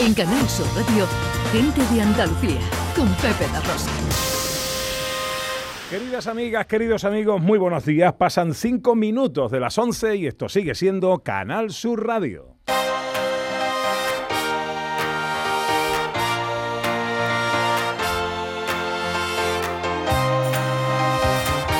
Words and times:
En 0.00 0.14
Canal 0.14 0.48
Sur 0.48 0.66
Radio, 0.74 1.06
Gente 1.52 1.82
de 1.94 2.00
Andalucía, 2.00 2.58
con 2.96 3.06
Pepe 3.16 3.46
La 3.52 3.60
Rosa. 3.60 3.90
Queridas 5.90 6.26
amigas, 6.26 6.64
queridos 6.64 7.04
amigos, 7.04 7.42
muy 7.42 7.58
buenos 7.58 7.84
días. 7.84 8.14
Pasan 8.14 8.54
cinco 8.54 8.94
minutos 8.94 9.50
de 9.50 9.60
las 9.60 9.76
11 9.76 10.16
y 10.16 10.26
esto 10.26 10.48
sigue 10.48 10.74
siendo 10.74 11.18
Canal 11.18 11.70
Sur 11.70 12.06
Radio. 12.06 12.56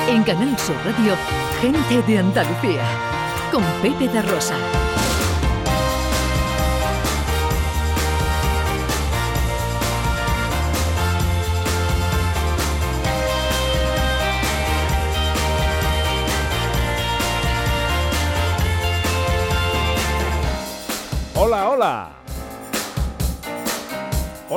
En 0.07 0.21
Canal 0.23 0.59
Sur 0.59 0.75
Radio, 0.85 1.15
Gente 1.59 2.03
de 2.03 2.19
Andalucía, 2.19 2.83
con 3.51 3.63
Pepe 3.81 4.13
da 4.13 4.21
Rosa. 4.21 4.90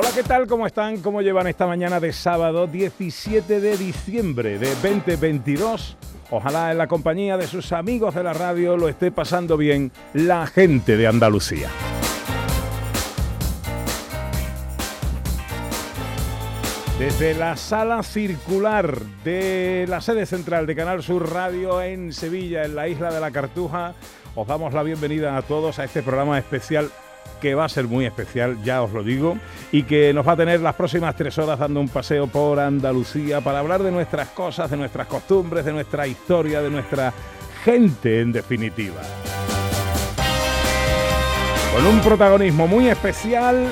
Hola, 0.05 0.13
¿qué 0.13 0.23
tal? 0.23 0.45
¿Cómo 0.45 0.67
están? 0.67 0.97
¿Cómo 1.01 1.23
llevan 1.23 1.47
esta 1.47 1.65
mañana 1.65 1.99
de 1.99 2.13
sábado 2.13 2.67
17 2.67 3.59
de 3.59 3.75
diciembre 3.75 4.59
de 4.59 4.69
2022? 4.75 5.97
Ojalá 6.29 6.71
en 6.71 6.77
la 6.77 6.85
compañía 6.85 7.37
de 7.37 7.47
sus 7.47 7.71
amigos 7.71 8.13
de 8.13 8.21
la 8.21 8.33
radio 8.33 8.77
lo 8.77 8.87
esté 8.87 9.09
pasando 9.09 9.57
bien 9.57 9.91
la 10.13 10.45
gente 10.45 10.95
de 10.95 11.07
Andalucía. 11.07 11.69
Desde 16.99 17.33
la 17.33 17.57
sala 17.57 18.03
circular 18.03 18.99
de 19.23 19.87
la 19.89 20.01
sede 20.01 20.27
central 20.27 20.67
de 20.67 20.75
Canal 20.75 21.01
Sur 21.01 21.33
Radio 21.33 21.81
en 21.81 22.13
Sevilla, 22.13 22.63
en 22.63 22.75
la 22.75 22.87
isla 22.87 23.11
de 23.11 23.19
la 23.19 23.31
Cartuja, 23.31 23.95
os 24.35 24.47
damos 24.47 24.71
la 24.71 24.83
bienvenida 24.83 25.35
a 25.35 25.41
todos 25.41 25.79
a 25.79 25.83
este 25.83 26.03
programa 26.03 26.37
especial 26.37 26.91
que 27.35 27.55
va 27.55 27.65
a 27.65 27.69
ser 27.69 27.85
muy 27.85 28.05
especial, 28.05 28.57
ya 28.63 28.81
os 28.81 28.91
lo 28.91 29.03
digo, 29.03 29.37
y 29.71 29.83
que 29.83 30.13
nos 30.13 30.27
va 30.27 30.33
a 30.33 30.37
tener 30.37 30.61
las 30.61 30.75
próximas 30.75 31.15
tres 31.15 31.37
horas 31.37 31.59
dando 31.59 31.79
un 31.79 31.89
paseo 31.89 32.27
por 32.27 32.59
Andalucía 32.59 33.41
para 33.41 33.59
hablar 33.59 33.83
de 33.83 33.91
nuestras 33.91 34.29
cosas, 34.29 34.69
de 34.69 34.77
nuestras 34.77 35.07
costumbres, 35.07 35.65
de 35.65 35.73
nuestra 35.73 36.07
historia, 36.07 36.61
de 36.61 36.69
nuestra 36.69 37.13
gente 37.63 38.21
en 38.21 38.31
definitiva. 38.31 39.01
Con 41.73 41.85
un 41.87 41.99
protagonismo 42.01 42.67
muy 42.67 42.87
especial 42.87 43.67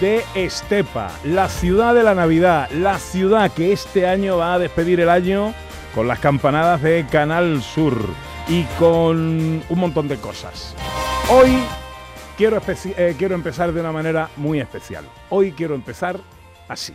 de 0.00 0.22
Estepa, 0.34 1.10
la 1.24 1.48
ciudad 1.48 1.94
de 1.94 2.04
la 2.04 2.14
Navidad, 2.14 2.70
la 2.70 2.98
ciudad 2.98 3.50
que 3.50 3.72
este 3.72 4.06
año 4.06 4.36
va 4.36 4.54
a 4.54 4.58
despedir 4.58 5.00
el 5.00 5.08
año 5.08 5.54
con 5.94 6.06
las 6.06 6.20
campanadas 6.20 6.82
de 6.82 7.04
Canal 7.10 7.60
Sur 7.62 7.96
y 8.46 8.62
con 8.78 9.62
un 9.68 9.78
montón 9.78 10.06
de 10.06 10.16
cosas. 10.18 10.74
Hoy 11.30 11.58
quiero, 12.38 12.62
eh, 12.96 13.16
quiero 13.18 13.34
empezar 13.34 13.72
de 13.72 13.80
una 13.80 13.92
manera 13.92 14.30
muy 14.36 14.60
especial. 14.60 15.04
Hoy 15.28 15.52
quiero 15.52 15.74
empezar 15.74 16.18
así. 16.68 16.94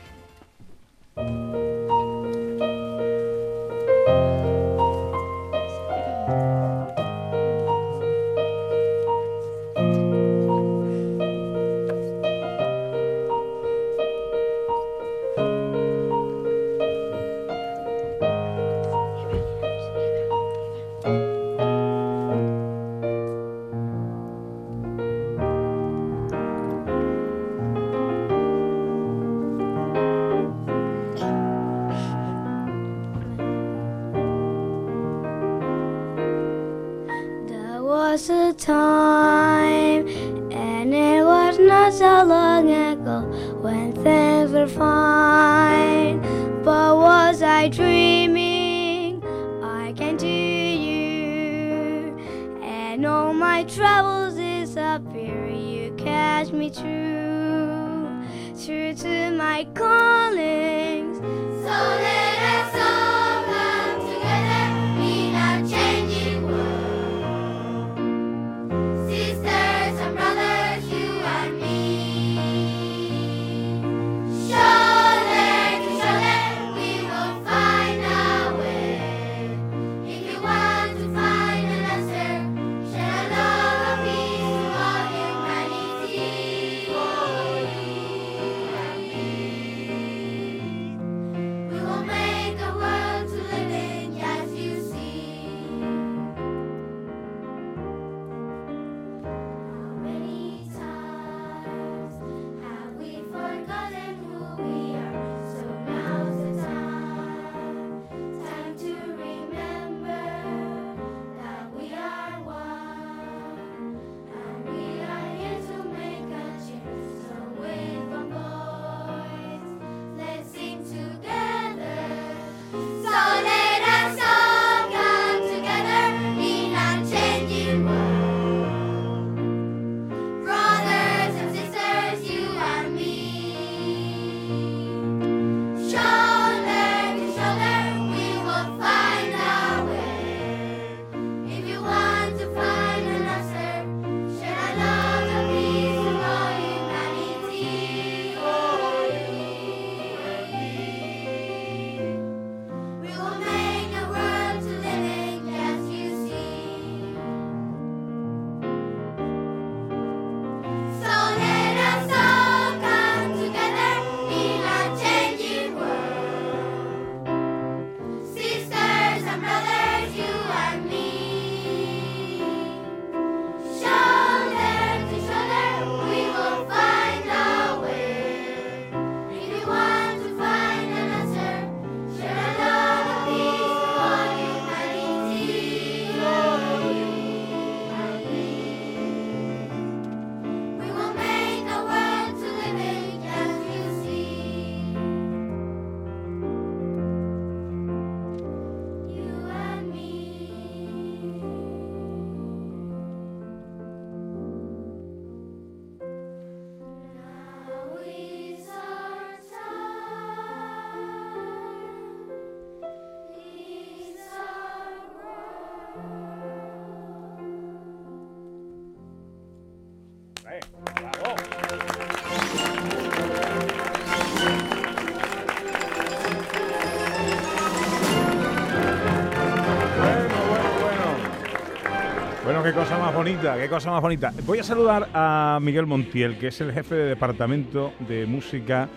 Bonita, 233.23 233.57
qué 233.57 233.69
cosa 233.69 233.89
más 233.89 234.01
bonita. 234.01 234.33
Voy 234.45 234.59
a 234.59 234.63
saludar 234.63 235.07
a 235.13 235.57
Miguel 235.61 235.85
Montiel, 235.85 236.37
que 236.37 236.47
es 236.47 236.59
el 236.59 236.73
jefe 236.73 236.93
de 236.93 237.05
departamento 237.05 237.93
de 237.99 238.25
música 238.25 238.89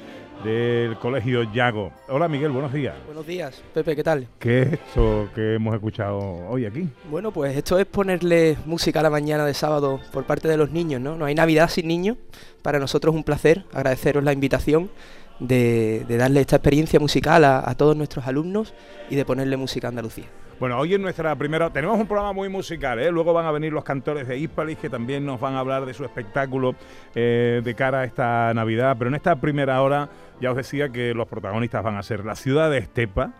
del 0.43 0.99
Colegio 0.99 1.44
Yago. 1.52 1.93
Hola 2.08 2.26
Miguel, 2.26 2.50
buenos 2.50 2.73
días. 2.73 2.96
Buenos 3.06 3.25
días, 3.25 3.62
Pepe, 3.73 3.94
¿qué 3.94 4.02
tal? 4.02 4.26
¿Qué 4.40 4.62
es 4.62 4.73
esto 4.73 5.28
que 5.32 5.55
hemos 5.55 5.73
escuchado 5.76 6.19
hoy 6.49 6.67
aquí? 6.67 6.88
Bueno, 7.08 7.31
pues 7.31 7.56
esto 7.56 7.78
es 7.78 7.87
ponerle 7.87 8.56
música 8.67 8.99
a 8.99 9.05
la 9.05 9.11
mañana 9.11 9.46
de 9.46 9.55
sábado 9.55 10.00
por 10.12 10.25
parte 10.25 10.49
de 10.49 10.56
los 10.56 10.73
niños, 10.73 11.00
¿no? 11.00 11.17
No 11.17 11.25
hay 11.25 11.37
Navidad 11.37 11.70
sin 11.70 11.87
niños. 11.87 12.17
Para 12.62 12.81
nosotros 12.81 13.14
es 13.14 13.19
un 13.19 13.23
placer 13.23 13.64
agradeceros 13.73 14.25
la 14.25 14.32
invitación 14.32 14.90
de, 15.38 16.05
de 16.08 16.17
darle 16.17 16.40
esta 16.40 16.56
experiencia 16.56 16.99
musical 16.99 17.44
a, 17.44 17.62
a 17.64 17.76
todos 17.76 17.96
nuestros 17.96 18.26
alumnos 18.26 18.75
y 19.08 19.14
de 19.14 19.25
ponerle 19.25 19.56
música 19.56 19.87
a 19.87 19.90
Andalucía. 19.90 20.26
Bueno, 20.58 20.78
hoy 20.78 20.94
en 20.94 21.02
nuestra 21.02 21.36
primera... 21.36 21.68
Tenemos 21.70 21.98
un 21.98 22.06
programa 22.06 22.32
muy 22.32 22.48
musical, 22.48 22.98
¿eh? 22.98 23.10
Luego 23.10 23.34
van 23.34 23.44
a 23.44 23.50
venir 23.50 23.74
los 23.74 23.84
cantores 23.84 24.26
de 24.26 24.38
Hispalis 24.38 24.78
que 24.78 24.88
también 24.88 25.26
nos 25.26 25.38
van 25.38 25.54
a 25.54 25.58
hablar 25.58 25.84
de 25.84 25.92
su 25.92 26.02
espectáculo 26.02 26.74
eh, 27.14 27.60
de 27.62 27.74
cara 27.74 28.00
a 28.00 28.04
esta 28.04 28.54
Navidad. 28.54 28.96
Pero 28.98 29.08
en 29.10 29.16
esta 29.16 29.36
primera 29.36 29.82
hora 29.82 30.08
ya 30.40 30.50
os 30.50 30.56
decía 30.56 30.88
que 30.88 31.12
los 31.12 31.28
protagonistas 31.28 31.84
van 31.84 31.96
a 31.96 32.02
ser 32.02 32.24
la 32.24 32.34
ciudad 32.36 32.70
de 32.70 32.78
Estepa, 32.78 33.34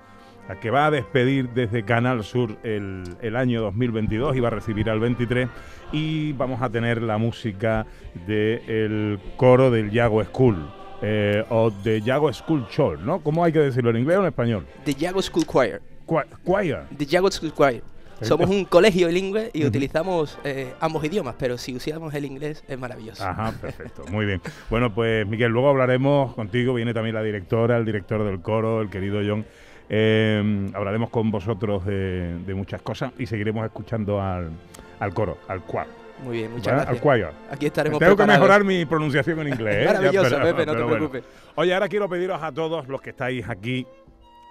la 0.47 0.61
que 0.61 0.69
va 0.71 0.87
a 0.87 0.91
despedir 0.91 1.49
desde 1.51 1.85
Canal 1.85 2.23
Sur 2.23 2.59
el, 2.63 3.05
el 3.23 3.37
año 3.37 3.63
2022 3.63 4.37
y 4.37 4.41
va 4.41 4.49
a 4.49 4.51
recibir 4.51 4.91
al 4.91 5.01
23. 5.01 5.49
Y 5.93 6.35
vamos 6.35 6.61
a 6.61 6.69
tener 6.69 7.01
la 7.01 7.17
música 7.17 7.87
del 8.27 9.19
coro 9.39 9.71
del 9.71 9.91
Yago 9.91 10.23
School. 10.23 10.71
eh, 11.01 11.45
o 11.49 11.71
de 11.71 12.01
Yago 12.03 12.31
School 12.33 12.67
Chol, 12.69 13.05
¿no? 13.05 13.21
¿Cómo 13.21 13.43
hay 13.43 13.53
que 13.53 13.59
decirlo 13.61 13.89
en 13.91 13.99
inglés 13.99 14.19
o 14.19 14.21
en 14.21 14.27
español? 14.27 14.67
The 14.85 14.95
Yago 14.95 15.23
School 15.23 15.47
Choir. 15.47 15.81
Choir. 16.07 16.85
The 16.97 17.31
School 17.31 17.53
Choir. 17.53 17.83
Somos 18.23 18.49
un 18.49 18.65
colegio 18.65 19.09
bilingüe 19.09 19.51
y 19.53 19.67
utilizamos 19.67 20.39
eh, 20.43 20.73
ambos 20.81 21.05
idiomas, 21.05 21.35
pero 21.39 21.59
si 21.59 21.77
usamos 21.77 22.15
el 22.15 22.25
inglés 22.25 22.65
es 22.67 22.79
maravilloso. 22.79 23.23
Ajá, 23.23 23.53
perfecto, 23.61 24.05
muy 24.11 24.25
bien. 24.25 24.41
Bueno, 24.71 24.95
pues 24.95 25.27
Miguel, 25.27 25.53
luego 25.53 25.69
hablaremos 25.69 26.35
contigo, 26.35 26.73
viene 26.73 26.95
también 26.95 27.15
la 27.15 27.23
directora, 27.23 27.77
el 27.77 27.85
director 27.85 28.25
del 28.25 28.41
coro, 28.41 28.81
el 28.81 28.89
querido 28.89 29.21
John. 29.27 29.45
Eh, 29.89 30.71
hablaremos 30.75 31.11
con 31.11 31.31
vosotros 31.31 31.85
de, 31.85 32.39
de 32.39 32.55
muchas 32.55 32.81
cosas 32.81 33.13
y 33.19 33.27
seguiremos 33.27 33.65
escuchando 33.67 34.21
al, 34.21 34.51
al 34.99 35.13
coro, 35.15 35.37
al 35.49 35.67
choir. 35.67 35.87
Muy 36.25 36.39
bien, 36.39 36.53
muchas 36.53 36.87
gracias. 36.87 37.05
Al. 37.07 37.33
Aquí 37.51 37.67
estaremos 37.67 37.99
Tengo 37.99 38.13
que 38.13 38.17
preparados. 38.17 38.41
mejorar 38.41 38.65
mi 38.65 38.87
pronunciación 38.87 39.41
en 39.41 39.49
inglés. 39.49 39.75
¿eh? 39.77 39.81
Ya, 39.85 39.93
Maravilloso, 39.93 40.41
Pepe, 40.41 40.65
no 40.67 40.75
te 40.75 40.85
preocupes. 40.85 41.25
Oye, 41.57 41.75
ahora 41.75 41.89
quiero 41.89 42.09
pediros 42.09 42.43
a 42.43 42.51
todos 42.53 42.89
los 42.89 43.03
que 43.03 43.11
estáis 43.11 43.47
aquí, 43.49 43.87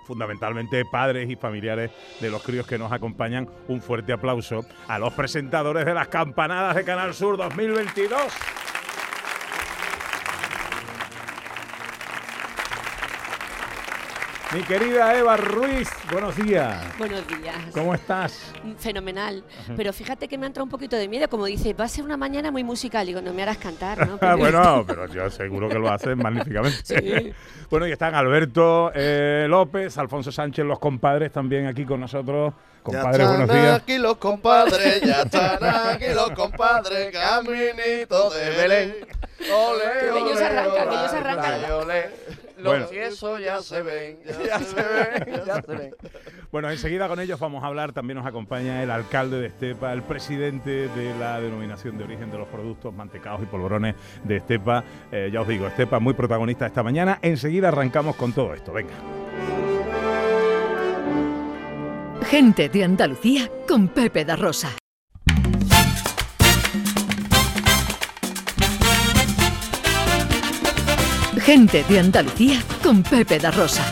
fundamentalmente 0.06 0.86
padres 0.86 1.30
y 1.30 1.36
familiares 1.36 1.92
de 2.22 2.30
los 2.30 2.44
críos 2.44 2.68
que 2.68 2.78
nos 2.78 2.92
acompañan, 2.92 3.50
un 3.68 3.81
fuerte 3.81 4.13
aplauso 4.13 4.66
a 4.88 5.00
los 5.00 5.13
presentadores 5.13 5.86
de 5.86 5.94
las 5.94 6.07
campanadas 6.07 6.75
de 6.75 6.84
Canal 6.84 7.13
Sur 7.13 7.38
2022. 7.38 8.22
Mi 14.56 14.63
querida 14.63 15.13
Eva 15.18 15.36
Ruiz, 15.36 15.90
buenos 16.13 16.34
días. 16.38 16.81
Buenos 16.98 17.28
días. 17.28 17.57
¿Cómo 17.74 17.94
estás? 17.94 18.54
Fenomenal. 18.78 19.44
Pero 19.75 19.92
fíjate 19.92 20.30
que 20.30 20.38
me 20.38 20.46
ha 20.46 20.48
entrado 20.48 20.63
un 20.63 20.69
poquito 20.69 20.96
de 20.96 21.10
miedo. 21.10 21.28
Como 21.28 21.46
dice, 21.46 21.74
va 21.74 21.84
a 21.84 21.88
ser 21.90 22.06
una 22.06 22.16
mañana 22.16 22.52
muy 22.52 22.63
musical. 22.63 23.06
Digo, 23.06 23.19
no 23.22 23.34
me 23.34 23.44
harás 23.44 23.57
cantar, 23.57 24.07
¿no? 24.07 24.18
Porque- 24.18 24.36
bueno, 24.36 24.86
pero 24.88 25.07
yo 25.07 25.30
seguro 25.30 25.68
que 25.68 25.78
lo 25.78 25.92
hacen 25.92 26.18
magníficamente. 26.18 26.80
Sí. 26.84 27.34
Bueno, 27.69 27.88
y 27.88 27.92
están 27.92 28.13
Alberto 28.13 28.92
eh, 28.94 29.48
López, 29.50 29.98
Alfonso 29.98 30.31
Sánchez, 30.31 30.63
los 30.63 30.78
compadres 30.78 31.31
también 31.31 31.66
aquí 31.66 31.84
con 31.84 32.00
nosotros. 32.00 32.54
Compadres, 32.84 33.18
ya 33.18 33.28
buenos 33.28 33.50
están 33.50 33.62
días. 33.62 33.81
aquí 33.81 33.98
los 33.98 34.18
compadres, 34.18 35.01
ya 35.01 35.22
están 35.24 35.63
aquí 35.63 36.06
los 36.13 36.30
compadres, 36.31 37.12
caminito 37.12 38.30
de 38.30 38.50
Belén. 38.51 38.96
Ole, 39.51 40.00
Que 40.00 40.19
ellos 40.19 40.36
ole, 40.38 40.46
arrancan, 40.46 40.84
que 40.84 40.90
ole, 40.90 41.00
ellos 41.00 41.13
arrancan. 41.13 41.54
ole, 41.63 41.72
ole. 41.74 42.44
Los 42.65 42.73
Bueno. 42.73 42.88
tiesos 42.88 43.39
ya 43.39 43.62
se 43.62 43.81
ven, 43.81 44.19
ya 44.25 44.59
se 44.59 44.75
ven, 44.75 45.45
ya 45.45 45.62
se 45.62 45.75
ven. 45.75 45.95
Bueno, 46.51 46.69
enseguida 46.71 47.07
con 47.07 47.19
ellos 47.19 47.39
vamos 47.39 47.63
a 47.63 47.67
hablar. 47.67 47.94
También 47.94 48.17
nos 48.17 48.25
acompaña 48.25 48.81
el 48.81 48.89
alcalde 48.91 49.39
de 49.39 49.47
Estepa, 49.47 49.94
el 49.94 50.01
presidente 50.03 50.88
de 50.89 51.17
la 51.19 51.39
denominación 51.39 51.97
de 51.97 52.06
origen 52.06 52.31
de 52.31 52.38
los 52.38 52.47
productos 52.47 52.94
mantecados 52.94 53.41
y 53.44 53.45
polvorones 53.45 53.95
de 54.23 54.38
Estepa. 54.38 54.83
Eh, 55.12 55.29
ya 55.31 55.41
os 55.41 55.47
digo, 55.47 55.67
Estepa 55.67 56.00
muy 56.00 56.13
protagonista 56.15 56.65
esta 56.65 56.81
mañana. 56.81 57.19
Enseguida 57.21 57.67
arrancamos 57.67 58.15
con 58.15 58.33
todo 58.33 58.53
esto. 58.53 58.73
Venga. 58.73 58.94
Gente 62.29 62.69
de 62.69 62.83
Andalucía 62.83 63.50
con 63.67 63.88
Pepe 63.89 64.25
da 64.25 64.35
Rosa. 64.35 64.69
Gente 71.45 71.83
de 71.88 72.00
Andalucía 72.00 72.59
con 72.81 73.03
Pepe 73.03 73.38
da 73.38 73.51
Rosa. 73.51 73.83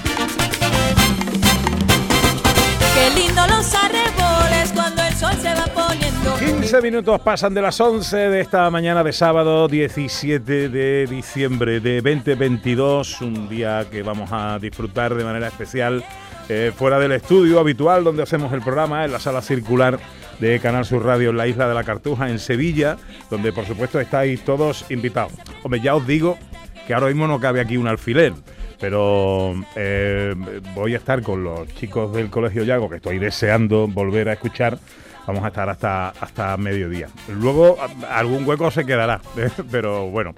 Qué 2.96 3.22
lindo 3.22 3.46
los 3.46 3.76
arreboles 3.76 4.72
cuando 4.74 5.04
el 5.04 5.14
sol 5.14 5.34
se 5.40 5.54
va 5.54 5.66
poniendo. 5.68 6.36
15 6.40 6.82
minutos 6.82 7.22
pasan 7.22 7.54
de 7.54 7.62
las 7.62 7.80
11 7.80 8.18
de 8.18 8.42
esta 8.42 8.68
mañana 8.72 9.04
de 9.04 9.14
sábado 9.14 9.68
17 9.68 10.70
de 10.70 11.06
diciembre 11.06 11.80
de 11.80 12.02
2022, 12.02 13.22
un 13.22 13.48
día 13.48 13.86
que 13.92 14.02
vamos 14.02 14.32
a 14.32 14.58
disfrutar 14.58 15.14
de 15.14 15.24
manera 15.24 15.46
especial 15.46 16.04
eh, 16.50 16.72
fuera 16.76 16.98
del 16.98 17.12
estudio 17.12 17.60
habitual 17.60 18.04
donde 18.04 18.24
hacemos 18.24 18.52
el 18.54 18.64
programa, 18.64 19.06
en 19.06 19.12
la 19.12 19.20
sala 19.20 19.44
circular 19.44 20.00
de 20.40 20.60
Canal 20.60 20.86
Sur 20.86 21.06
Radio 21.06 21.30
en 21.30 21.38
la 21.38 21.46
isla 21.46 21.68
de 21.68 21.76
la 21.76 21.84
Cartuja, 21.84 22.32
en 22.32 22.40
Sevilla, 22.40 22.98
donde 23.30 23.54
por 23.54 23.68
supuesto 23.68 24.00
estáis 24.00 24.44
todos 24.44 24.86
invitados. 24.90 25.34
Hombre, 25.62 25.82
ya 25.82 25.94
os 25.94 26.08
digo 26.08 26.40
que 26.88 26.94
ahora 26.94 27.08
mismo 27.08 27.28
no 27.28 27.40
cabe 27.40 27.62
aquí 27.62 27.78
un 27.78 27.88
alfiler. 27.88 28.34
Pero 28.80 29.54
eh, 29.76 30.36
voy 30.76 30.94
a 30.94 30.98
estar 30.98 31.22
con 31.22 31.44
los 31.44 31.68
chicos 31.76 32.14
del 32.14 32.30
Colegio 32.30 32.64
Yago, 32.64 32.90
que 32.90 32.98
estoy 32.98 33.20
deseando 33.20 33.88
volver 33.88 34.30
a 34.30 34.34
escuchar. 34.34 34.78
Vamos 35.26 35.44
a 35.46 35.48
estar 35.48 35.70
hasta, 35.70 36.10
hasta 36.10 36.58
mediodía. 36.58 37.08
Luego 37.30 37.78
algún 38.10 38.46
hueco 38.46 38.70
se 38.72 38.86
quedará, 38.86 39.22
pero 39.72 40.10
bueno. 40.10 40.36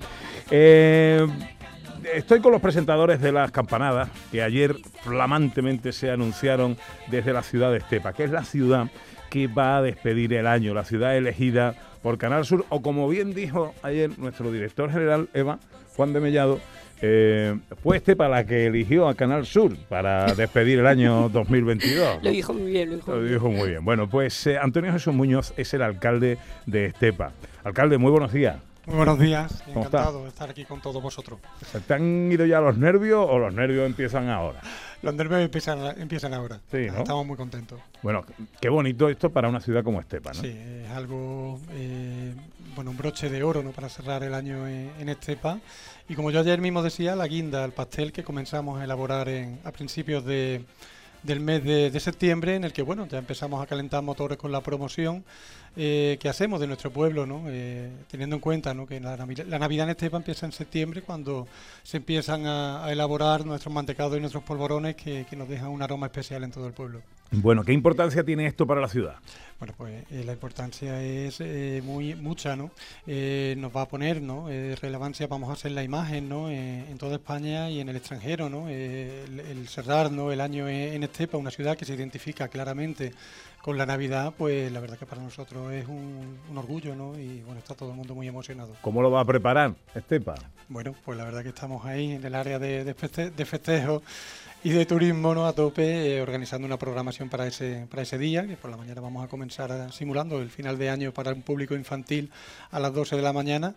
Eh, 0.52 1.26
estoy 2.14 2.40
con 2.40 2.52
los 2.52 2.62
presentadores 2.62 3.20
de 3.20 3.32
las 3.32 3.52
campanadas 3.52 4.10
que 4.32 4.44
ayer 4.44 4.76
flamantemente 5.02 5.92
se 5.92 6.12
anunciaron 6.12 6.78
desde 7.08 7.34
la 7.34 7.42
ciudad 7.42 7.72
de 7.72 7.78
Estepa, 7.78 8.14
que 8.14 8.26
es 8.26 8.32
la 8.32 8.44
ciudad 8.44 8.92
que 9.30 9.48
va 9.48 9.78
a 9.78 9.82
despedir 9.82 10.34
el 10.34 10.48
año, 10.48 10.74
la 10.74 10.86
ciudad 10.86 11.18
elegida 11.18 11.76
por 12.02 12.18
Canal 12.18 12.46
Sur, 12.46 12.66
o 12.70 12.82
como 12.82 13.10
bien 13.10 13.34
dijo 13.34 13.74
ayer 13.82 14.18
nuestro 14.20 14.52
director 14.52 14.92
general, 14.92 15.28
Eva, 15.34 15.60
Juan 15.96 16.14
de 16.14 16.20
Mellado, 16.20 16.60
eh, 17.02 17.58
fue 17.84 17.98
Estepa 17.98 18.28
la 18.30 18.46
que 18.46 18.66
eligió 18.68 19.08
a 19.08 19.16
Canal 19.16 19.46
Sur 19.46 19.76
para 19.90 20.34
despedir 20.34 20.80
el 20.80 20.88
año 20.88 21.30
2022. 21.34 22.24
Lo 22.24 22.30
dijo 22.30 22.54
muy 22.54 22.72
bien, 22.72 22.90
lo 22.90 22.96
dijo 22.98 23.12
Lo 23.12 23.18
muy 23.18 23.24
bien. 23.28 23.34
dijo 23.34 23.50
muy 23.52 23.70
bien. 23.70 23.86
Bueno, 23.86 24.10
pues 24.10 24.48
eh, 24.48 24.58
Antonio 24.58 24.92
Jesús 24.92 25.14
Muñoz 25.14 25.54
es 25.58 25.74
el 25.74 25.82
alcalde 25.82 26.38
de 26.66 26.86
Estepa. 26.88 27.32
Alcalde, 27.64 27.98
muy 27.98 28.12
buenos 28.12 28.32
días. 28.32 28.58
Muy 28.86 28.98
buenos 28.98 29.18
días, 29.18 29.64
encantado 29.68 30.22
de 30.24 30.30
estar 30.30 30.48
aquí 30.48 30.64
con 30.64 30.80
todos 30.80 31.02
vosotros. 31.02 31.40
¿Se 31.72 31.80
te 31.80 31.96
han 31.96 32.32
ido 32.32 32.46
ya 32.46 32.62
los 32.62 32.78
nervios 32.78 33.26
o 33.28 33.40
los 33.40 33.52
nervios 33.52 33.84
empiezan 33.88 34.30
ahora? 34.30 34.60
Los 35.02 35.16
nervios 35.16 35.42
empiezan, 35.42 36.00
empiezan 36.00 36.36
ahora. 36.36 36.60
Sí, 36.70 36.86
¿no? 36.92 37.00
Estamos 37.00 37.26
muy 37.26 37.36
contentos. 37.36 37.80
Bueno, 38.04 38.24
qué 38.62 38.70
bonito 38.70 39.10
esto 39.10 39.32
para 39.32 39.50
una 39.50 39.60
ciudad 39.60 39.84
como 39.84 40.00
Estepa, 40.00 40.34
¿no? 40.34 40.40
Sí, 40.42 40.56
es 40.86 40.92
algo, 40.92 41.60
eh, 41.72 42.36
bueno, 42.76 42.92
un 42.92 42.98
broche 42.98 43.30
de 43.30 43.42
oro 43.44 43.64
¿no? 43.64 43.72
para 43.72 43.90
cerrar 43.90 44.24
el 44.24 44.34
año 44.34 44.68
en, 44.68 44.92
en 45.00 45.10
Estepa. 45.10 45.60
Y 46.10 46.16
como 46.16 46.30
yo 46.30 46.42
ayer 46.42 46.60
mismo 46.60 46.84
decía, 46.84 47.16
la 47.16 47.28
guinda, 47.28 47.64
el 47.64 47.72
pastel 47.72 48.12
que 48.12 48.24
comenzamos 48.24 48.80
a 48.80 48.84
elaborar 48.84 49.30
a 49.64 49.72
principios 49.72 50.26
de, 50.26 50.64
del 51.24 51.40
mes 51.40 51.64
de, 51.64 51.90
de 51.90 52.00
septiembre, 52.00 52.56
en 52.56 52.66
el 52.66 52.74
que, 52.74 52.82
bueno, 52.82 53.08
ya 53.08 53.18
empezamos 53.18 53.64
a 53.64 53.66
calentar 53.66 54.04
motores 54.04 54.38
con 54.38 54.52
la 54.52 54.62
promoción 54.62 55.24
eh, 55.76 56.18
que 56.20 56.30
hacemos 56.30 56.60
de 56.60 56.68
nuestro 56.68 56.92
pueblo, 56.92 57.26
¿no? 57.26 57.44
Eh, 57.48 57.90
teniendo 58.10 58.36
en 58.36 58.40
cuenta 58.40 58.74
¿no? 58.74 58.86
que 58.86 59.00
la, 59.00 59.18
Navi- 59.18 59.46
la 59.46 59.60
Navidad 59.60 59.86
en 59.86 59.92
Estepa 59.92 60.18
empieza 60.18 60.46
en 60.46 60.52
septiembre, 60.52 61.02
cuando 61.02 61.48
se 61.84 61.98
empiezan 61.98 62.46
a, 62.46 62.86
a 62.86 62.92
elaborar 62.92 63.46
nuestros 63.46 63.74
mantecados 63.74 64.18
y 64.18 64.20
nuestros 64.22 64.44
polvorones 64.44 64.96
que, 64.96 65.26
que 65.30 65.36
nos 65.36 65.50
dejan 65.50 65.70
un 65.70 65.82
aroma 65.82 66.08
especial 66.08 66.44
en 66.44 66.52
todo 66.52 66.68
el 66.68 66.74
pueblo. 66.74 67.02
Bueno, 67.32 67.64
¿qué 67.64 67.74
importancia 67.74 68.24
tiene 68.24 68.46
esto 68.46 68.68
para 68.68 68.80
la 68.80 68.88
ciudad? 68.88 69.16
Bueno, 69.60 69.74
pues 69.78 70.04
eh, 70.12 70.24
la 70.26 70.34
importancia 70.34 71.02
es 71.02 71.38
eh, 71.40 71.82
muy 71.84 72.14
mucha, 72.14 72.56
¿no? 72.56 72.72
Eh, 73.08 73.56
nos 73.58 73.76
va 73.76 73.82
a 73.82 73.88
poner, 73.88 74.22
¿no? 74.22 74.50
Eh, 74.50 74.76
relevancia, 74.76 75.26
vamos 75.28 75.50
a 75.50 75.54
hacer 75.54 75.72
la 75.72 75.82
imagen, 75.84 76.30
¿no? 76.30 76.52
En 76.52 76.98
toda 76.98 77.16
España 77.16 77.70
y 77.70 77.80
en 77.80 77.90
el 77.90 77.96
extranjero, 77.96 78.48
¿no? 78.50 78.70
El, 78.70 79.40
el 79.40 79.68
cerrar, 79.68 80.12
¿no? 80.12 80.32
El 80.32 80.40
año 80.40 80.70
en 80.70 81.04
Estepa, 81.04 81.38
una 81.38 81.52
ciudad 81.52 81.76
que 81.76 81.86
se 81.86 81.96
identifica 81.96 82.48
claramente 82.48 83.12
con 83.66 83.80
la 83.80 83.88
Navidad, 83.88 84.32
pues 84.38 84.72
la 84.72 84.80
verdad 84.80 84.96
que 84.96 85.08
para 85.08 85.24
nosotros 85.24 85.74
es 85.74 85.88
un, 85.88 86.38
un 86.52 86.58
orgullo, 86.60 86.96
¿no? 86.96 87.18
Y 87.18 87.42
bueno, 87.42 87.58
está 87.58 87.74
todo 87.74 87.90
el 87.90 87.96
mundo 87.96 88.14
muy 88.14 88.28
emocionado. 88.28 88.76
¿Cómo 88.84 89.02
lo 89.02 89.10
va 89.10 89.22
a 89.22 89.26
preparar, 89.26 89.74
Estepa? 89.96 90.36
Bueno, 90.70 90.94
pues 91.04 91.18
la 91.18 91.24
verdad 91.24 91.42
que 91.42 91.50
estamos 91.50 91.84
ahí 91.84 92.12
en 92.12 92.24
el 92.24 92.36
área 92.36 92.60
de, 92.60 92.84
de, 92.84 92.96
feste- 92.96 93.32
de 93.32 93.44
festejo 93.46 94.04
y 94.66 94.72
de 94.72 94.84
turismo 94.88 95.36
¿no? 95.36 95.46
a 95.46 95.54
tope, 95.54 96.18
eh, 96.18 96.22
organizando 96.24 96.66
una 96.66 96.78
programación 96.80 97.30
para 97.30 97.46
ese, 97.46 97.86
para 97.88 98.02
ese 98.02 98.18
día, 98.18 98.48
que 98.48 98.58
por 98.58 98.72
la 98.72 98.78
mañana 98.78 99.00
vamos 99.00 99.24
a 99.24 99.28
comenzar 99.28 99.72
a- 99.72 99.92
simulando 99.92 100.42
el 100.42 100.50
final 100.50 100.76
de 100.80 100.90
año 100.90 101.12
para 101.14 101.34
un 101.34 101.44
público 101.44 101.76
infantil 101.76 102.32
a 102.72 102.80
las 102.80 102.92
12 102.92 103.16
de 103.16 103.22
la 103.22 103.32
mañana 103.32 103.76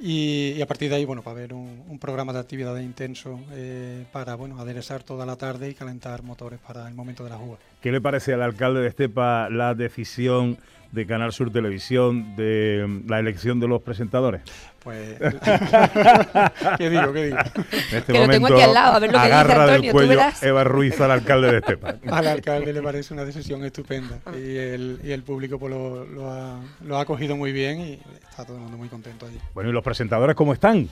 y, 0.00 0.62
a 0.62 0.66
partir 0.66 0.90
de 0.90 0.94
ahí, 0.96 1.04
bueno, 1.04 1.22
para 1.22 1.34
ver 1.34 1.52
un, 1.52 1.82
un 1.88 1.98
programa 1.98 2.32
de 2.32 2.38
actividades 2.38 2.84
intenso 2.84 3.40
eh, 3.50 4.04
para, 4.12 4.36
bueno, 4.36 4.60
aderezar 4.60 5.02
toda 5.02 5.26
la 5.26 5.34
tarde 5.34 5.70
y 5.70 5.74
calentar 5.74 6.22
motores 6.22 6.60
para 6.60 6.86
el 6.86 6.94
momento 6.94 7.24
de 7.24 7.30
la 7.30 7.36
juga. 7.36 7.58
¿Qué 7.80 7.90
le 7.90 8.00
parece 8.00 8.32
al 8.34 8.42
alcalde 8.42 8.80
de 8.82 8.86
Estepa 8.88 9.48
la 9.50 9.74
decisión 9.74 10.56
de 10.92 11.06
Canal 11.06 11.32
Sur 11.32 11.52
Televisión 11.52 12.34
de 12.36 12.84
mm, 12.86 13.08
la 13.10 13.18
elección 13.18 13.60
de 13.60 13.68
los 13.68 13.82
presentadores? 13.82 14.42
Pues, 14.82 15.18
¿qué 16.78 16.90
digo? 16.90 17.12
¿Qué 17.12 17.24
digo? 17.24 17.36
En 17.36 17.98
este 17.98 18.12
Que 18.12 18.18
lo 18.20 18.28
tengo 18.28 18.46
aquí 18.46 18.60
al 18.62 18.74
lado, 18.74 18.94
a 18.94 18.98
ver 18.98 19.12
lo 19.12 19.18
que 19.18 19.24
dice 19.24 19.34
agarra 19.34 19.64
Antonio, 19.64 19.72
del 19.72 19.90
tú 19.90 19.92
cuello 19.92 20.08
verás. 20.10 20.42
Eva 20.42 20.64
Ruiz 20.64 21.00
al 21.00 21.10
alcalde 21.10 21.50
de 21.52 21.58
Estepa. 21.58 21.96
Al 22.10 22.26
alcalde 22.26 22.72
le 22.72 22.82
parece 22.82 23.12
una 23.12 23.24
decisión 23.24 23.64
estupenda 23.64 24.18
y 24.34 24.56
el, 24.56 25.00
y 25.04 25.10
el 25.12 25.22
público 25.22 25.58
pues, 25.58 25.72
lo, 25.72 26.04
lo 26.06 26.30
ha, 26.30 26.60
lo 26.84 26.96
ha 26.96 27.02
acogido 27.02 27.36
muy 27.36 27.52
bien 27.52 27.80
y 27.80 28.00
está 28.30 28.44
todo 28.44 28.56
el 28.56 28.62
mundo 28.62 28.78
muy 28.78 28.88
contento 28.88 29.26
allí. 29.26 29.38
Bueno, 29.54 29.70
¿y 29.70 29.72
los 29.72 29.84
presentadores 29.84 30.34
cómo 30.36 30.52
están? 30.52 30.88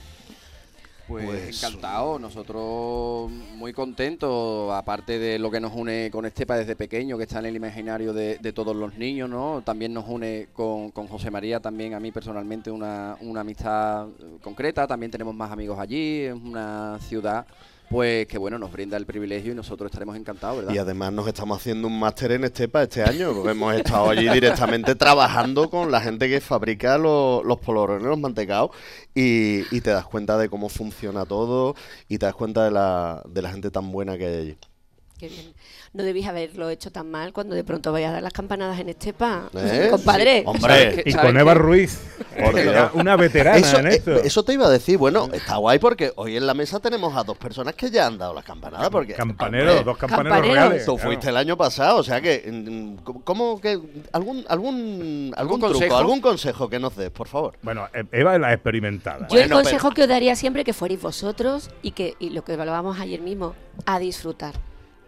Pues, 1.07 1.25
Pues- 1.25 1.63
encantado, 1.63 2.19
nosotros 2.19 3.31
muy 3.55 3.71
contentos, 3.71 4.73
aparte 4.73 5.17
de 5.17 5.39
lo 5.39 5.49
que 5.49 5.61
nos 5.61 5.73
une 5.73 6.09
con 6.11 6.25
Estepa 6.25 6.57
desde 6.57 6.75
pequeño, 6.75 7.17
que 7.17 7.23
está 7.23 7.39
en 7.39 7.45
el 7.45 7.55
imaginario 7.55 8.11
de, 8.13 8.37
de 8.39 8.51
todos 8.51 8.75
los 8.75 8.95
niños, 8.97 9.29
¿no? 9.29 9.61
También 9.63 9.93
nos 9.93 10.05
une 10.07 10.49
con, 10.51 10.91
con 10.91 11.07
José 11.07 11.31
María, 11.31 11.61
también 11.61 11.93
a 11.93 11.99
mí 12.01 12.11
personalmente 12.11 12.69
una, 12.71 13.15
una 13.21 13.41
amistad 13.41 14.07
concreta, 14.41 14.85
también 14.85 15.09
tenemos 15.09 15.33
más 15.33 15.49
amigos 15.49 15.79
allí, 15.79 16.23
es 16.23 16.33
una 16.33 16.99
ciudad 16.99 17.45
pues 17.89 18.27
que 18.27 18.37
bueno, 18.37 18.59
nos 18.59 18.71
brinda 18.71 18.97
el 18.97 19.05
privilegio 19.05 19.53
y 19.53 19.55
nosotros 19.55 19.89
estaremos 19.89 20.15
encantados, 20.17 20.57
¿verdad? 20.57 20.73
Y 20.73 20.77
además 20.77 21.13
nos 21.13 21.27
estamos 21.27 21.57
haciendo 21.57 21.87
un 21.87 21.99
máster 21.99 22.33
en 22.33 22.43
Estepa 22.43 22.83
este 22.83 23.03
año, 23.03 23.33
porque 23.33 23.51
hemos 23.51 23.73
estado 23.75 24.09
allí 24.09 24.27
directamente 24.29 24.95
trabajando 24.95 25.69
con 25.69 25.91
la 25.91 26.01
gente 26.01 26.27
que 26.27 26.41
fabrica 26.41 26.97
los, 26.97 27.43
los 27.45 27.59
polvorones, 27.59 28.07
los 28.07 28.19
mantecados, 28.19 28.71
y, 29.15 29.63
y 29.75 29.81
te 29.81 29.91
das 29.91 30.05
cuenta 30.05 30.37
de 30.37 30.49
cómo 30.49 30.69
funciona 30.69 31.25
todo 31.25 31.75
y 32.09 32.17
te 32.17 32.25
das 32.25 32.35
cuenta 32.35 32.65
de 32.65 32.71
la, 32.71 33.23
de 33.27 33.41
la 33.41 33.51
gente 33.51 33.71
tan 33.71 33.91
buena 33.91 34.17
que 34.17 34.27
hay 34.27 34.35
allí. 34.35 34.57
Qué 35.17 35.29
bien. 35.29 35.53
No 35.97 36.03
debéis 36.03 36.27
haberlo 36.27 36.69
hecho 36.69 36.91
tan 36.91 37.09
mal 37.09 37.33
cuando 37.33 37.55
de 37.55 37.63
pronto 37.63 37.91
vayas 37.91 38.11
a 38.11 38.13
dar 38.13 38.21
las 38.21 38.31
campanadas 38.31 38.79
en 38.79 38.89
Estepa. 38.89 39.49
¿Eh? 39.55 39.87
Compadre. 39.89 40.41
Sí. 40.41 40.43
Hombre, 40.45 41.01
Y 41.03 41.11
¿sabes 41.11 41.25
con 41.25 41.33
qué? 41.33 41.39
Eva 41.41 41.53
Ruiz, 41.55 41.99
una, 42.37 42.91
una 42.93 43.15
veterana 43.15 43.57
Eso, 43.57 43.79
en 43.79 43.87
eh, 43.87 43.95
esto. 43.95 44.13
eso 44.13 44.43
te 44.43 44.53
iba 44.53 44.67
a 44.67 44.69
decir, 44.69 44.99
bueno, 44.99 45.27
está 45.33 45.55
guay 45.57 45.79
porque 45.79 46.11
hoy 46.17 46.37
en 46.37 46.45
la 46.45 46.53
mesa 46.53 46.79
tenemos 46.79 47.17
a 47.17 47.23
dos 47.23 47.35
personas 47.35 47.73
que 47.73 47.89
ya 47.89 48.05
han 48.05 48.19
dado 48.19 48.35
las 48.35 48.43
campanadas, 48.45 48.91
porque... 48.91 49.13
Campaneros, 49.15 49.71
hombre, 49.71 49.85
dos 49.85 49.97
campaneros, 49.97 50.33
Campaneros. 50.37 50.55
reales. 50.69 50.85
Tú 50.85 50.93
claro. 50.97 51.09
fuiste 51.09 51.29
el 51.29 51.37
año 51.37 51.57
pasado, 51.57 51.97
o 51.97 52.03
sea 52.03 52.21
que, 52.21 52.43
mm, 52.47 52.97
¿cómo 53.23 53.59
que 53.59 53.79
algún 54.13 54.45
algún 54.47 55.33
algún 55.35 55.59
truco, 55.59 55.73
consejo? 55.73 55.97
algún 55.97 56.21
consejo 56.21 56.69
que 56.69 56.77
nos 56.77 56.95
des, 56.95 57.09
por 57.09 57.27
favor? 57.27 57.55
Bueno, 57.63 57.87
e- 57.91 58.05
Eva 58.11 58.35
es 58.35 58.41
la 58.41 58.53
experimentada. 58.53 59.27
Yo 59.29 59.39
el 59.39 59.47
Bueno, 59.47 59.63
consejo 59.63 59.89
que 59.89 60.03
os 60.03 60.07
daría 60.07 60.35
siempre 60.35 60.63
que 60.63 60.73
fuerais 60.73 61.01
vosotros 61.01 61.71
y 61.81 61.89
que 61.89 62.13
y 62.19 62.29
lo 62.29 62.43
que 62.43 62.53
hablábamos 62.53 62.99
ayer 62.99 63.19
mismo, 63.19 63.55
a 63.87 63.97
disfrutar. 63.97 64.53